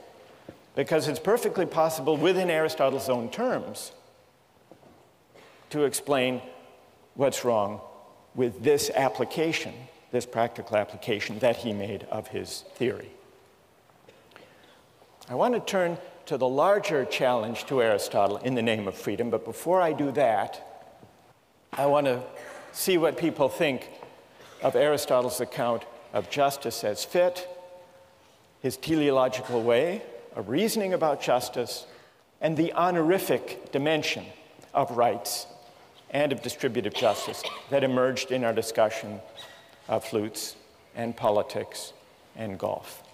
because 0.77 1.09
it's 1.09 1.19
perfectly 1.19 1.65
possible 1.65 2.15
within 2.15 2.49
Aristotle's 2.49 3.09
own 3.09 3.29
terms 3.29 3.91
to 5.71 5.83
explain 5.83 6.41
what's 7.15 7.43
wrong 7.43 7.81
with 8.33 8.63
this 8.63 8.89
application, 8.91 9.73
this 10.11 10.25
practical 10.25 10.77
application 10.77 11.39
that 11.39 11.57
he 11.57 11.73
made 11.73 12.03
of 12.09 12.29
his 12.29 12.63
theory. 12.75 13.11
I 15.27 15.35
want 15.35 15.53
to 15.53 15.59
turn 15.59 15.97
to 16.25 16.37
the 16.37 16.47
larger 16.47 17.05
challenge 17.05 17.65
to 17.65 17.81
Aristotle 17.81 18.37
in 18.37 18.55
the 18.55 18.61
name 18.61 18.87
of 18.87 18.95
freedom, 18.95 19.29
but 19.29 19.45
before 19.45 19.81
I 19.81 19.93
do 19.93 20.11
that, 20.11 20.87
I 21.73 21.85
want 21.85 22.07
to 22.07 22.21
see 22.71 22.97
what 22.97 23.17
people 23.17 23.49
think 23.49 23.89
of 24.61 24.75
Aristotle's 24.75 25.39
account 25.39 25.83
of 26.13 26.29
justice 26.29 26.83
as 26.83 27.05
fit, 27.05 27.47
his 28.61 28.77
teleological 28.77 29.61
way 29.61 30.01
of 30.35 30.49
reasoning 30.49 30.93
about 30.93 31.21
justice, 31.21 31.85
and 32.41 32.57
the 32.57 32.73
honorific 32.73 33.71
dimension 33.71 34.25
of 34.73 34.91
rights 34.97 35.45
and 36.09 36.31
of 36.31 36.41
distributive 36.41 36.93
justice 36.93 37.43
that 37.69 37.83
emerged 37.83 38.31
in 38.31 38.43
our 38.43 38.53
discussion 38.53 39.19
of 39.87 40.03
flutes 40.03 40.55
and 40.95 41.15
politics 41.15 41.93
and 42.35 42.57
golf 42.57 43.04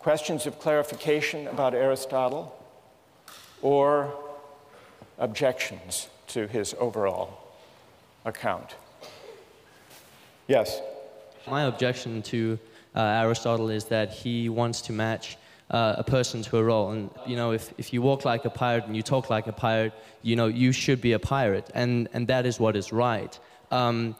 questions 0.00 0.46
of 0.46 0.58
clarification 0.58 1.46
about 1.46 1.74
Aristotle, 1.74 2.56
or 3.62 4.12
objections 5.18 6.08
to 6.26 6.46
his 6.46 6.74
overall 6.78 7.38
account? 8.24 8.74
Yes? 10.48 10.80
My 11.46 11.64
objection 11.64 12.22
to 12.22 12.58
uh, 12.96 13.00
Aristotle 13.00 13.68
is 13.68 13.84
that 13.84 14.10
he 14.10 14.48
wants 14.48 14.80
to 14.82 14.92
match 14.92 15.36
uh, 15.70 15.94
a 15.98 16.02
person 16.02 16.42
to 16.42 16.56
a 16.56 16.64
role. 16.64 16.90
And, 16.90 17.10
you 17.26 17.36
know, 17.36 17.52
if, 17.52 17.72
if 17.78 17.92
you 17.92 18.02
walk 18.02 18.24
like 18.24 18.44
a 18.46 18.50
pirate 18.50 18.86
and 18.86 18.96
you 18.96 19.02
talk 19.02 19.30
like 19.30 19.46
a 19.46 19.52
pirate, 19.52 19.92
you 20.22 20.34
know, 20.34 20.46
you 20.46 20.72
should 20.72 21.00
be 21.00 21.12
a 21.12 21.18
pirate. 21.18 21.70
And, 21.74 22.08
and 22.12 22.26
that 22.28 22.46
is 22.46 22.58
what 22.58 22.74
is 22.74 22.90
right. 22.90 23.38
Um, 23.70 24.16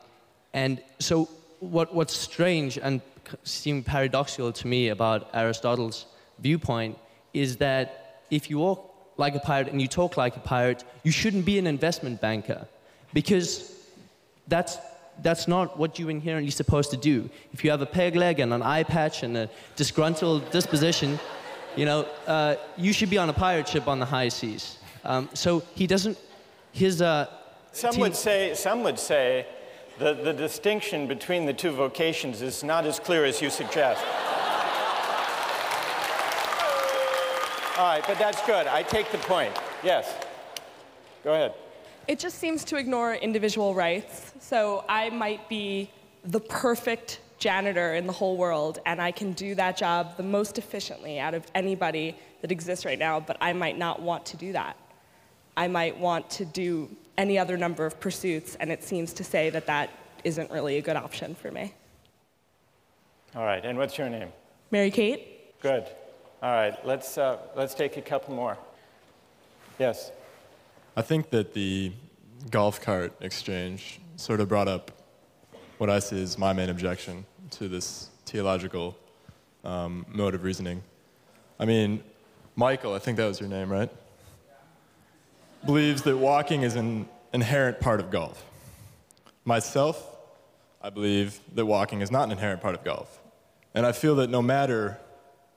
and 0.52 0.80
so 0.98 1.28
what, 1.58 1.94
what's 1.94 2.16
strange 2.16 2.78
and 2.78 3.00
seem 3.42 3.82
paradoxical 3.82 4.52
to 4.52 4.66
me 4.66 4.88
about 4.88 5.30
Aristotle's 5.34 6.06
viewpoint 6.38 6.98
is 7.32 7.56
that 7.58 8.22
if 8.30 8.50
you 8.50 8.58
walk 8.58 8.90
like 9.16 9.34
a 9.34 9.40
pirate 9.40 9.68
and 9.68 9.80
you 9.80 9.88
talk 9.88 10.16
like 10.16 10.36
a 10.36 10.40
pirate, 10.40 10.84
you 11.04 11.12
shouldn't 11.12 11.44
be 11.44 11.58
an 11.58 11.66
investment 11.66 12.20
banker 12.20 12.66
because 13.12 13.74
that's, 14.48 14.78
that's 15.22 15.46
not 15.46 15.78
what 15.78 15.98
you're 15.98 16.10
inherently 16.10 16.50
supposed 16.50 16.90
to 16.90 16.96
do. 16.96 17.28
If 17.52 17.62
you 17.64 17.70
have 17.70 17.82
a 17.82 17.86
peg 17.86 18.16
leg 18.16 18.40
and 18.40 18.52
an 18.52 18.62
eye 18.62 18.82
patch 18.82 19.22
and 19.22 19.36
a 19.36 19.50
disgruntled 19.76 20.50
disposition, 20.50 21.18
you 21.76 21.84
know, 21.84 22.06
uh, 22.26 22.56
you 22.76 22.92
should 22.92 23.10
be 23.10 23.18
on 23.18 23.28
a 23.28 23.32
pirate 23.32 23.68
ship 23.68 23.86
on 23.86 23.98
the 24.00 24.06
high 24.06 24.28
seas. 24.28 24.78
Um, 25.04 25.28
so 25.34 25.62
he 25.74 25.86
doesn't, 25.86 26.18
his. 26.72 27.00
Uh, 27.00 27.26
some, 27.72 27.98
would 27.98 28.16
say, 28.16 28.54
some 28.54 28.82
would 28.82 28.98
say 28.98 29.46
the, 30.00 30.14
the 30.14 30.32
distinction 30.32 31.06
between 31.06 31.44
the 31.44 31.52
two 31.52 31.72
vocations 31.72 32.40
is 32.40 32.64
not 32.64 32.86
as 32.86 32.98
clear 32.98 33.26
as 33.26 33.42
you 33.42 33.50
suggest. 33.50 34.02
All 37.76 37.86
right, 37.86 38.02
but 38.06 38.18
that's 38.18 38.44
good. 38.46 38.66
I 38.66 38.82
take 38.82 39.12
the 39.12 39.18
point. 39.18 39.52
Yes. 39.84 40.14
Go 41.22 41.34
ahead. 41.34 41.52
It 42.08 42.18
just 42.18 42.38
seems 42.38 42.64
to 42.64 42.76
ignore 42.76 43.14
individual 43.14 43.74
rights. 43.74 44.32
So 44.40 44.84
I 44.88 45.10
might 45.10 45.48
be 45.50 45.90
the 46.24 46.40
perfect 46.40 47.20
janitor 47.38 47.94
in 47.94 48.06
the 48.06 48.12
whole 48.12 48.38
world, 48.38 48.78
and 48.86 49.02
I 49.02 49.12
can 49.12 49.32
do 49.32 49.54
that 49.54 49.76
job 49.76 50.16
the 50.16 50.22
most 50.22 50.56
efficiently 50.58 51.18
out 51.18 51.34
of 51.34 51.46
anybody 51.54 52.16
that 52.40 52.50
exists 52.50 52.86
right 52.86 52.98
now, 52.98 53.20
but 53.20 53.36
I 53.40 53.52
might 53.52 53.76
not 53.76 54.00
want 54.00 54.24
to 54.26 54.38
do 54.38 54.52
that. 54.52 54.78
I 55.56 55.68
might 55.68 55.98
want 55.98 56.30
to 56.30 56.46
do 56.46 56.88
any 57.16 57.38
other 57.38 57.56
number 57.56 57.86
of 57.86 58.00
pursuits, 58.00 58.56
and 58.60 58.70
it 58.70 58.82
seems 58.82 59.12
to 59.14 59.24
say 59.24 59.50
that 59.50 59.66
that 59.66 59.90
isn't 60.24 60.50
really 60.50 60.76
a 60.78 60.82
good 60.82 60.96
option 60.96 61.34
for 61.34 61.50
me. 61.50 61.74
All 63.34 63.44
right, 63.44 63.64
and 63.64 63.78
what's 63.78 63.96
your 63.96 64.08
name? 64.08 64.28
Mary 64.70 64.90
Kate. 64.90 65.60
Good. 65.60 65.86
All 66.42 66.52
right, 66.52 66.74
let's, 66.86 67.18
uh, 67.18 67.38
let's 67.54 67.74
take 67.74 67.96
a 67.96 68.02
couple 68.02 68.34
more. 68.34 68.56
Yes? 69.78 70.10
I 70.96 71.02
think 71.02 71.30
that 71.30 71.54
the 71.54 71.92
golf 72.50 72.80
cart 72.80 73.12
exchange 73.20 74.00
sort 74.16 74.40
of 74.40 74.48
brought 74.48 74.68
up 74.68 74.90
what 75.78 75.88
I 75.90 75.98
see 75.98 76.22
as 76.22 76.36
my 76.38 76.52
main 76.52 76.68
objection 76.68 77.24
to 77.52 77.68
this 77.68 78.10
theological 78.26 78.96
um, 79.64 80.06
mode 80.08 80.34
of 80.34 80.42
reasoning. 80.42 80.82
I 81.58 81.64
mean, 81.66 82.02
Michael, 82.56 82.94
I 82.94 82.98
think 82.98 83.16
that 83.18 83.26
was 83.26 83.40
your 83.40 83.48
name, 83.48 83.70
right? 83.70 83.90
Believes 85.64 86.02
that 86.02 86.16
walking 86.16 86.62
is 86.62 86.76
an 86.76 87.08
inherent 87.32 87.80
part 87.80 88.00
of 88.00 88.10
golf. 88.10 88.44
Myself, 89.44 90.18
I 90.82 90.90
believe 90.90 91.40
that 91.54 91.66
walking 91.66 92.00
is 92.00 92.10
not 92.10 92.24
an 92.24 92.32
inherent 92.32 92.60
part 92.60 92.74
of 92.74 92.84
golf. 92.84 93.20
And 93.74 93.86
I 93.86 93.92
feel 93.92 94.16
that 94.16 94.30
no 94.30 94.42
matter 94.42 94.98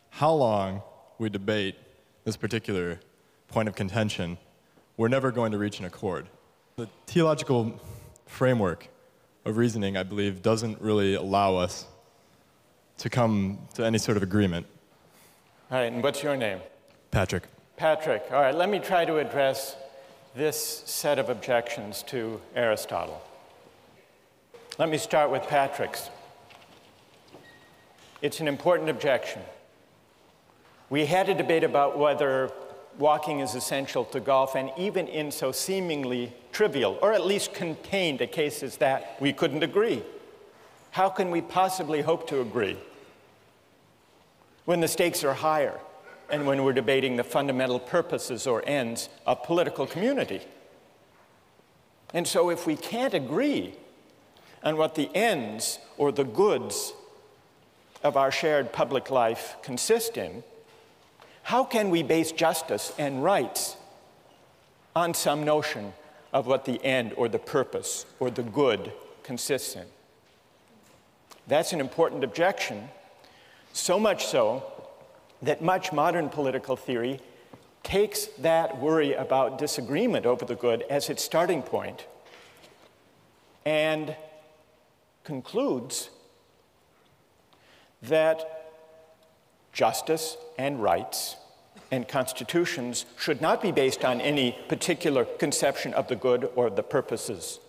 how 0.09 0.33
long 0.33 0.81
we 1.17 1.29
debate 1.29 1.75
this 2.23 2.37
particular 2.37 2.99
point 3.47 3.67
of 3.67 3.75
contention, 3.75 4.37
we're 4.97 5.07
never 5.07 5.31
going 5.31 5.51
to 5.51 5.57
reach 5.57 5.79
an 5.79 5.85
accord. 5.85 6.27
The 6.75 6.87
theological 7.07 7.79
framework 8.25 8.87
of 9.45 9.57
reasoning, 9.57 9.97
I 9.97 10.03
believe, 10.03 10.41
doesn't 10.41 10.79
really 10.81 11.15
allow 11.15 11.55
us 11.55 11.85
to 12.97 13.09
come 13.09 13.59
to 13.73 13.85
any 13.85 13.97
sort 13.97 14.17
of 14.17 14.23
agreement. 14.23 14.65
All 15.71 15.79
right, 15.79 15.91
and 15.91 16.03
what's 16.03 16.21
your 16.21 16.37
name? 16.37 16.59
Patrick. 17.11 17.43
Patrick. 17.75 18.25
All 18.31 18.41
right, 18.41 18.55
let 18.55 18.69
me 18.69 18.79
try 18.79 19.05
to 19.05 19.17
address 19.17 19.75
this 20.35 20.81
set 20.85 21.19
of 21.19 21.29
objections 21.29 22.01
to 22.03 22.41
Aristotle. 22.55 23.21
Let 24.79 24.89
me 24.89 24.97
start 24.97 25.29
with 25.29 25.43
Patrick's. 25.43 26.09
It's 28.21 28.39
an 28.39 28.47
important 28.47 28.89
objection. 28.89 29.41
We 30.89 31.05
had 31.05 31.29
a 31.29 31.35
debate 31.35 31.63
about 31.63 31.99
whether 31.99 32.51
walking 32.97 33.39
is 33.41 33.53
essential 33.53 34.05
to 34.05 34.19
golf, 34.19 34.55
and 34.55 34.71
even 34.77 35.07
in 35.07 35.31
so 35.31 35.51
seemingly 35.51 36.33
trivial, 36.51 36.97
or 37.01 37.13
at 37.13 37.25
least 37.25 37.53
contained 37.53 38.21
a 38.21 38.27
case 38.27 38.63
as 38.63 38.77
that, 38.77 39.17
we 39.19 39.33
couldn't 39.33 39.63
agree. 39.63 40.01
How 40.91 41.09
can 41.09 41.29
we 41.29 41.41
possibly 41.41 42.01
hope 42.01 42.27
to 42.29 42.41
agree 42.41 42.77
when 44.65 44.79
the 44.79 44.87
stakes 44.87 45.23
are 45.23 45.33
higher 45.33 45.79
and 46.33 46.47
when 46.47 46.63
we're 46.63 46.73
debating 46.73 47.15
the 47.15 47.23
fundamental 47.23 47.79
purposes 47.79 48.47
or 48.47 48.63
ends 48.65 49.07
of 49.27 49.43
political 49.43 49.85
community? 49.85 50.41
And 52.11 52.27
so, 52.27 52.49
if 52.49 52.65
we 52.65 52.75
can't 52.75 53.13
agree 53.13 53.75
on 54.63 54.75
what 54.75 54.95
the 54.95 55.11
ends 55.13 55.77
or 55.95 56.11
the 56.11 56.23
goods 56.23 56.93
of 58.03 58.17
our 58.17 58.31
shared 58.31 58.73
public 58.73 59.11
life 59.11 59.57
consist 59.61 60.17
in, 60.17 60.43
how 61.43 61.63
can 61.63 61.91
we 61.91 62.01
base 62.01 62.31
justice 62.31 62.91
and 62.97 63.23
rights 63.23 63.77
on 64.95 65.13
some 65.13 65.43
notion 65.43 65.93
of 66.33 66.47
what 66.47 66.65
the 66.65 66.83
end 66.83 67.13
or 67.15 67.29
the 67.29 67.37
purpose 67.37 68.07
or 68.19 68.31
the 68.31 68.41
good 68.41 68.91
consists 69.21 69.75
in? 69.75 69.85
That's 71.45 71.73
an 71.73 71.79
important 71.79 72.23
objection, 72.23 72.89
so 73.71 73.99
much 73.99 74.25
so 74.25 74.72
that 75.43 75.61
much 75.61 75.93
modern 75.93 76.29
political 76.29 76.75
theory 76.75 77.19
takes 77.83 78.25
that 78.39 78.79
worry 78.79 79.13
about 79.13 79.57
disagreement 79.57 80.25
over 80.25 80.45
the 80.45 80.55
good 80.55 80.83
as 80.89 81.09
its 81.09 81.21
starting 81.23 81.61
point 81.61 82.07
and 83.65 84.15
concludes 85.23 86.09
that 88.01 88.71
justice 89.73 90.37
and 90.57 90.81
rights 90.81 91.35
and 91.91 92.07
constitutions 92.07 93.05
should 93.17 93.41
not 93.41 93.61
be 93.61 93.71
based 93.71 94.03
on 94.03 94.21
any 94.21 94.57
particular 94.67 95.25
conception 95.25 95.93
of 95.93 96.07
the 96.07 96.15
good 96.15 96.49
or 96.55 96.69
the 96.69 96.83
purposes 96.83 97.59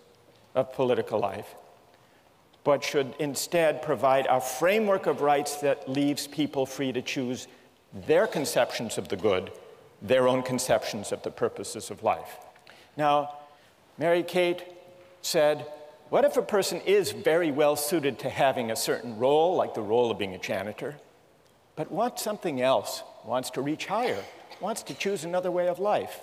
of 0.55 0.73
political 0.73 1.19
life, 1.19 1.55
but 2.63 2.83
should 2.83 3.15
instead 3.19 3.83
provide 3.83 4.27
a 4.31 4.41
framework 4.41 5.07
of 5.07 5.21
rights 5.21 5.57
that 5.57 5.89
leaves 5.89 6.27
people 6.27 6.67
free 6.67 6.93
to 6.93 7.03
choose 7.03 7.49
their 7.95 8.27
conceptions 8.27 8.99
of 8.99 9.09
the 9.09 9.17
good, 9.17 9.53
their 10.03 10.27
own 10.27 10.43
conceptions 10.43 11.13
of 11.13 11.23
the 11.23 11.31
purposes 11.31 11.91
of 11.91 12.03
life. 12.03 12.39
Now, 12.97 13.39
Mary 13.97 14.23
Kate 14.23 14.65
said, 15.23 15.67
What 16.11 16.25
if 16.25 16.37
a 16.37 16.43
person 16.43 16.81
is 16.81 17.13
very 17.13 17.53
well 17.53 17.77
suited 17.77 18.19
to 18.21 18.29
having 18.29 18.71
a 18.71 18.77
certain 18.77 19.17
role, 19.17 19.55
like 19.55 19.75
the 19.75 19.81
role 19.81 20.11
of 20.11 20.19
being 20.19 20.35
a 20.35 20.39
janitor, 20.39 20.97
but 21.77 21.91
wants 21.91 22.23
something 22.23 22.61
else, 22.61 23.03
wants 23.25 23.51
to 23.51 23.63
reach 23.63 23.87
higher, 23.87 24.23
wants 24.61 24.83
to 24.83 24.95
choose 24.95 25.25
another 25.25 25.51
way 25.51 25.69
of 25.69 25.79
life? 25.79 26.21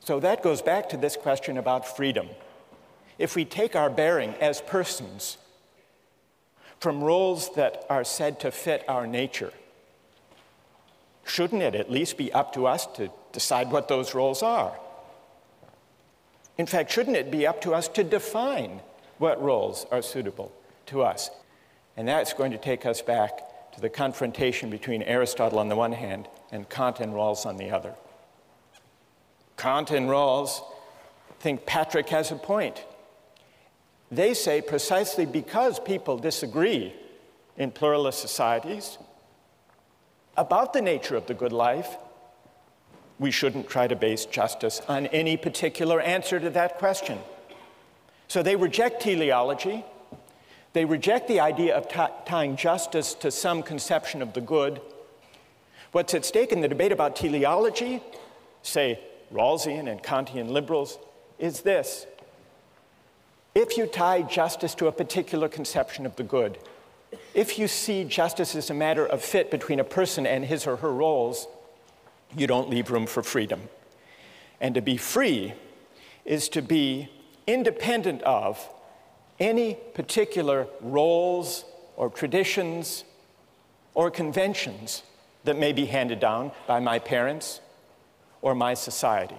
So 0.00 0.20
that 0.20 0.42
goes 0.42 0.62
back 0.62 0.88
to 0.90 0.96
this 0.96 1.16
question 1.16 1.56
about 1.56 1.96
freedom. 1.96 2.28
If 3.18 3.34
we 3.34 3.44
take 3.44 3.74
our 3.74 3.90
bearing 3.90 4.34
as 4.34 4.60
persons 4.60 5.38
from 6.78 7.02
roles 7.02 7.54
that 7.54 7.84
are 7.88 8.04
said 8.04 8.38
to 8.40 8.50
fit 8.50 8.84
our 8.88 9.06
nature, 9.06 9.52
shouldn't 11.26 11.62
it 11.62 11.74
at 11.74 11.90
least 11.90 12.16
be 12.16 12.32
up 12.32 12.52
to 12.54 12.66
us 12.66 12.86
to 12.94 13.10
decide 13.32 13.70
what 13.70 13.88
those 13.88 14.14
roles 14.14 14.42
are? 14.42 14.78
In 16.56 16.66
fact, 16.66 16.90
shouldn't 16.90 17.16
it 17.16 17.30
be 17.30 17.46
up 17.46 17.60
to 17.62 17.74
us 17.74 17.88
to 17.88 18.04
define 18.04 18.80
what 19.18 19.42
roles 19.42 19.86
are 19.90 20.02
suitable 20.02 20.52
to 20.86 21.02
us? 21.02 21.30
And 21.96 22.08
that's 22.08 22.32
going 22.32 22.52
to 22.52 22.58
take 22.58 22.86
us 22.86 23.02
back 23.02 23.72
to 23.74 23.80
the 23.80 23.90
confrontation 23.90 24.70
between 24.70 25.02
Aristotle 25.02 25.58
on 25.58 25.68
the 25.68 25.76
one 25.76 25.92
hand 25.92 26.28
and 26.50 26.68
Kant 26.68 27.00
and 27.00 27.12
Rawls 27.12 27.44
on 27.44 27.56
the 27.56 27.70
other. 27.70 27.94
Kant 29.56 29.90
and 29.90 30.08
Rawls 30.08 30.62
think 31.40 31.66
Patrick 31.66 32.08
has 32.08 32.30
a 32.30 32.36
point. 32.36 32.84
They 34.10 34.34
say 34.34 34.62
precisely 34.62 35.26
because 35.26 35.80
people 35.80 36.16
disagree 36.18 36.94
in 37.56 37.70
pluralist 37.70 38.20
societies 38.20 38.98
about 40.36 40.72
the 40.72 40.82
nature 40.82 41.16
of 41.16 41.26
the 41.26 41.34
good 41.34 41.52
life, 41.52 41.96
we 43.18 43.30
shouldn't 43.30 43.68
try 43.68 43.86
to 43.86 43.96
base 43.96 44.26
justice 44.26 44.80
on 44.88 45.06
any 45.06 45.36
particular 45.36 46.00
answer 46.00 46.38
to 46.38 46.50
that 46.50 46.78
question. 46.78 47.18
So 48.28 48.42
they 48.42 48.56
reject 48.56 49.00
teleology. 49.02 49.84
They 50.72 50.84
reject 50.84 51.28
the 51.28 51.40
idea 51.40 51.74
of 51.74 51.88
t- 51.88 52.14
tying 52.26 52.56
justice 52.56 53.14
to 53.14 53.30
some 53.30 53.62
conception 53.62 54.20
of 54.20 54.34
the 54.34 54.40
good. 54.40 54.80
What's 55.92 56.12
at 56.12 56.24
stake 56.24 56.52
in 56.52 56.60
the 56.60 56.68
debate 56.68 56.92
about 56.92 57.16
teleology, 57.16 58.02
say 58.62 59.00
Rawlsian 59.32 59.90
and 59.90 60.02
Kantian 60.02 60.50
liberals, 60.50 60.98
is 61.38 61.62
this. 61.62 62.06
If 63.54 63.78
you 63.78 63.86
tie 63.86 64.20
justice 64.20 64.74
to 64.74 64.86
a 64.88 64.92
particular 64.92 65.48
conception 65.48 66.04
of 66.04 66.16
the 66.16 66.22
good, 66.22 66.58
if 67.36 67.58
you 67.58 67.68
see 67.68 68.02
justice 68.02 68.56
as 68.56 68.70
a 68.70 68.74
matter 68.74 69.04
of 69.04 69.22
fit 69.22 69.50
between 69.50 69.78
a 69.78 69.84
person 69.84 70.26
and 70.26 70.46
his 70.46 70.66
or 70.66 70.76
her 70.76 70.90
roles, 70.90 71.46
you 72.34 72.46
don't 72.46 72.70
leave 72.70 72.90
room 72.90 73.06
for 73.06 73.22
freedom. 73.22 73.68
And 74.58 74.74
to 74.74 74.80
be 74.80 74.96
free 74.96 75.52
is 76.24 76.48
to 76.48 76.62
be 76.62 77.10
independent 77.46 78.22
of 78.22 78.66
any 79.38 79.74
particular 79.92 80.66
roles 80.80 81.66
or 81.94 82.08
traditions 82.08 83.04
or 83.92 84.10
conventions 84.10 85.02
that 85.44 85.58
may 85.58 85.74
be 85.74 85.84
handed 85.84 86.18
down 86.18 86.52
by 86.66 86.80
my 86.80 86.98
parents 86.98 87.60
or 88.40 88.54
my 88.54 88.72
society. 88.72 89.36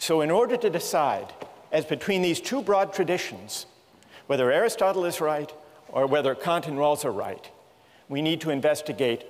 So, 0.00 0.22
in 0.22 0.30
order 0.32 0.56
to 0.56 0.70
decide 0.70 1.32
as 1.70 1.84
between 1.84 2.20
these 2.22 2.40
two 2.40 2.62
broad 2.62 2.92
traditions, 2.92 3.66
whether 4.26 4.50
Aristotle 4.50 5.04
is 5.04 5.20
right 5.20 5.52
or 5.90 6.06
whether 6.06 6.34
Kant 6.34 6.66
and 6.66 6.76
Rawls 6.76 7.04
are 7.04 7.12
right, 7.12 7.50
we 8.08 8.22
need 8.22 8.40
to 8.42 8.50
investigate 8.50 9.24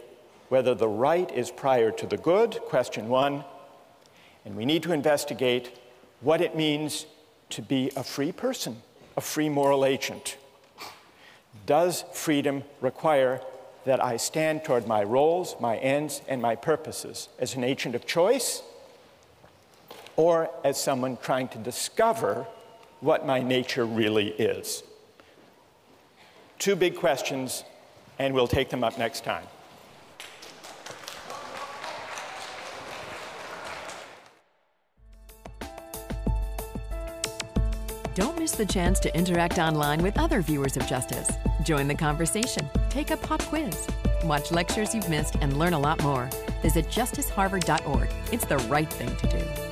whether 0.49 0.75
the 0.75 0.89
right 0.89 1.31
is 1.33 1.51
prior 1.51 1.91
to 1.91 2.07
the 2.07 2.17
good, 2.17 2.59
question 2.67 3.09
one, 3.09 3.45
and 4.45 4.57
we 4.57 4.65
need 4.65 4.83
to 4.83 4.93
investigate 4.93 5.79
what 6.21 6.41
it 6.41 6.57
means 6.57 7.07
to 7.51 7.63
be 7.63 7.91
a 7.97 8.03
free 8.03 8.33
person, 8.33 8.81
a 9.17 9.21
free 9.21 9.49
moral 9.49 9.85
agent. 9.85 10.37
Does 11.67 12.05
freedom 12.13 12.65
require 12.81 13.41
that 13.85 14.03
I 14.03 14.17
stand 14.17 14.65
toward 14.65 14.87
my 14.87 15.03
roles, 15.03 15.57
my 15.61 15.77
ends, 15.79 16.23
and 16.29 16.41
my 16.43 16.57
purposes 16.57 17.29
as 17.39 17.55
an 17.55 17.65
agent 17.65 17.95
of 17.95 18.07
choice, 18.07 18.63
or 20.17 20.51
as 20.65 20.81
someone 20.81 21.17
trying 21.23 21.49
to 21.49 21.59
discover 21.59 22.47
what 23.01 23.27
my 23.27 23.41
nature 23.41 23.85
really 23.85 24.29
is? 24.29 24.83
Two 26.59 26.75
big 26.75 26.97
questions, 26.97 27.65
and 28.19 28.35
we'll 28.35 28.49
take 28.49 28.69
them 28.69 28.83
up 28.83 28.99
next 28.99 29.23
time. 29.23 29.45
Don't 38.15 38.37
miss 38.37 38.51
the 38.51 38.67
chance 38.67 38.99
to 39.01 39.17
interact 39.17 39.61
online 39.61 40.03
with 40.03 40.19
other 40.19 40.43
viewers 40.43 40.77
of 40.77 40.85
Justice. 40.89 41.31
Join 41.63 41.87
the 41.87 41.95
conversation, 41.95 42.69
take 42.91 43.13
a 43.13 43.17
pop 43.17 43.41
quiz, 43.43 43.87
watch 44.25 44.51
lectures 44.51 44.93
you've 44.93 45.09
missed, 45.09 45.37
and 45.41 45.57
learn 45.57 45.73
a 45.73 45.79
lot 45.79 46.03
more. 46.03 46.29
Visit 46.63 46.87
justiceharvard.org. 46.87 48.11
It's 48.33 48.45
the 48.47 48.59
right 48.69 48.93
thing 48.93 49.15
to 49.15 49.27
do. 49.29 49.68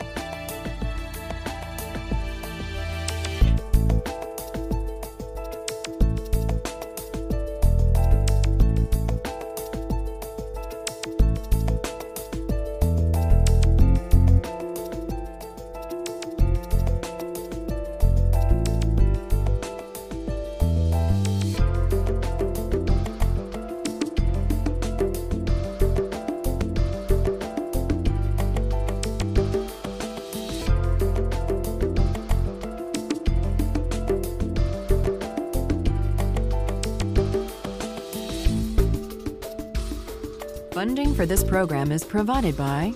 For 41.16 41.24
this 41.24 41.42
program 41.42 41.90
is 41.90 42.04
provided 42.04 42.54
by. 42.58 42.92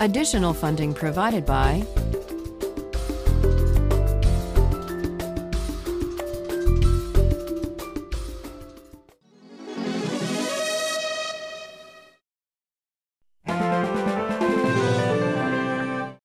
Additional 0.00 0.54
funding 0.54 0.94
provided 0.94 1.44
by 1.44 1.86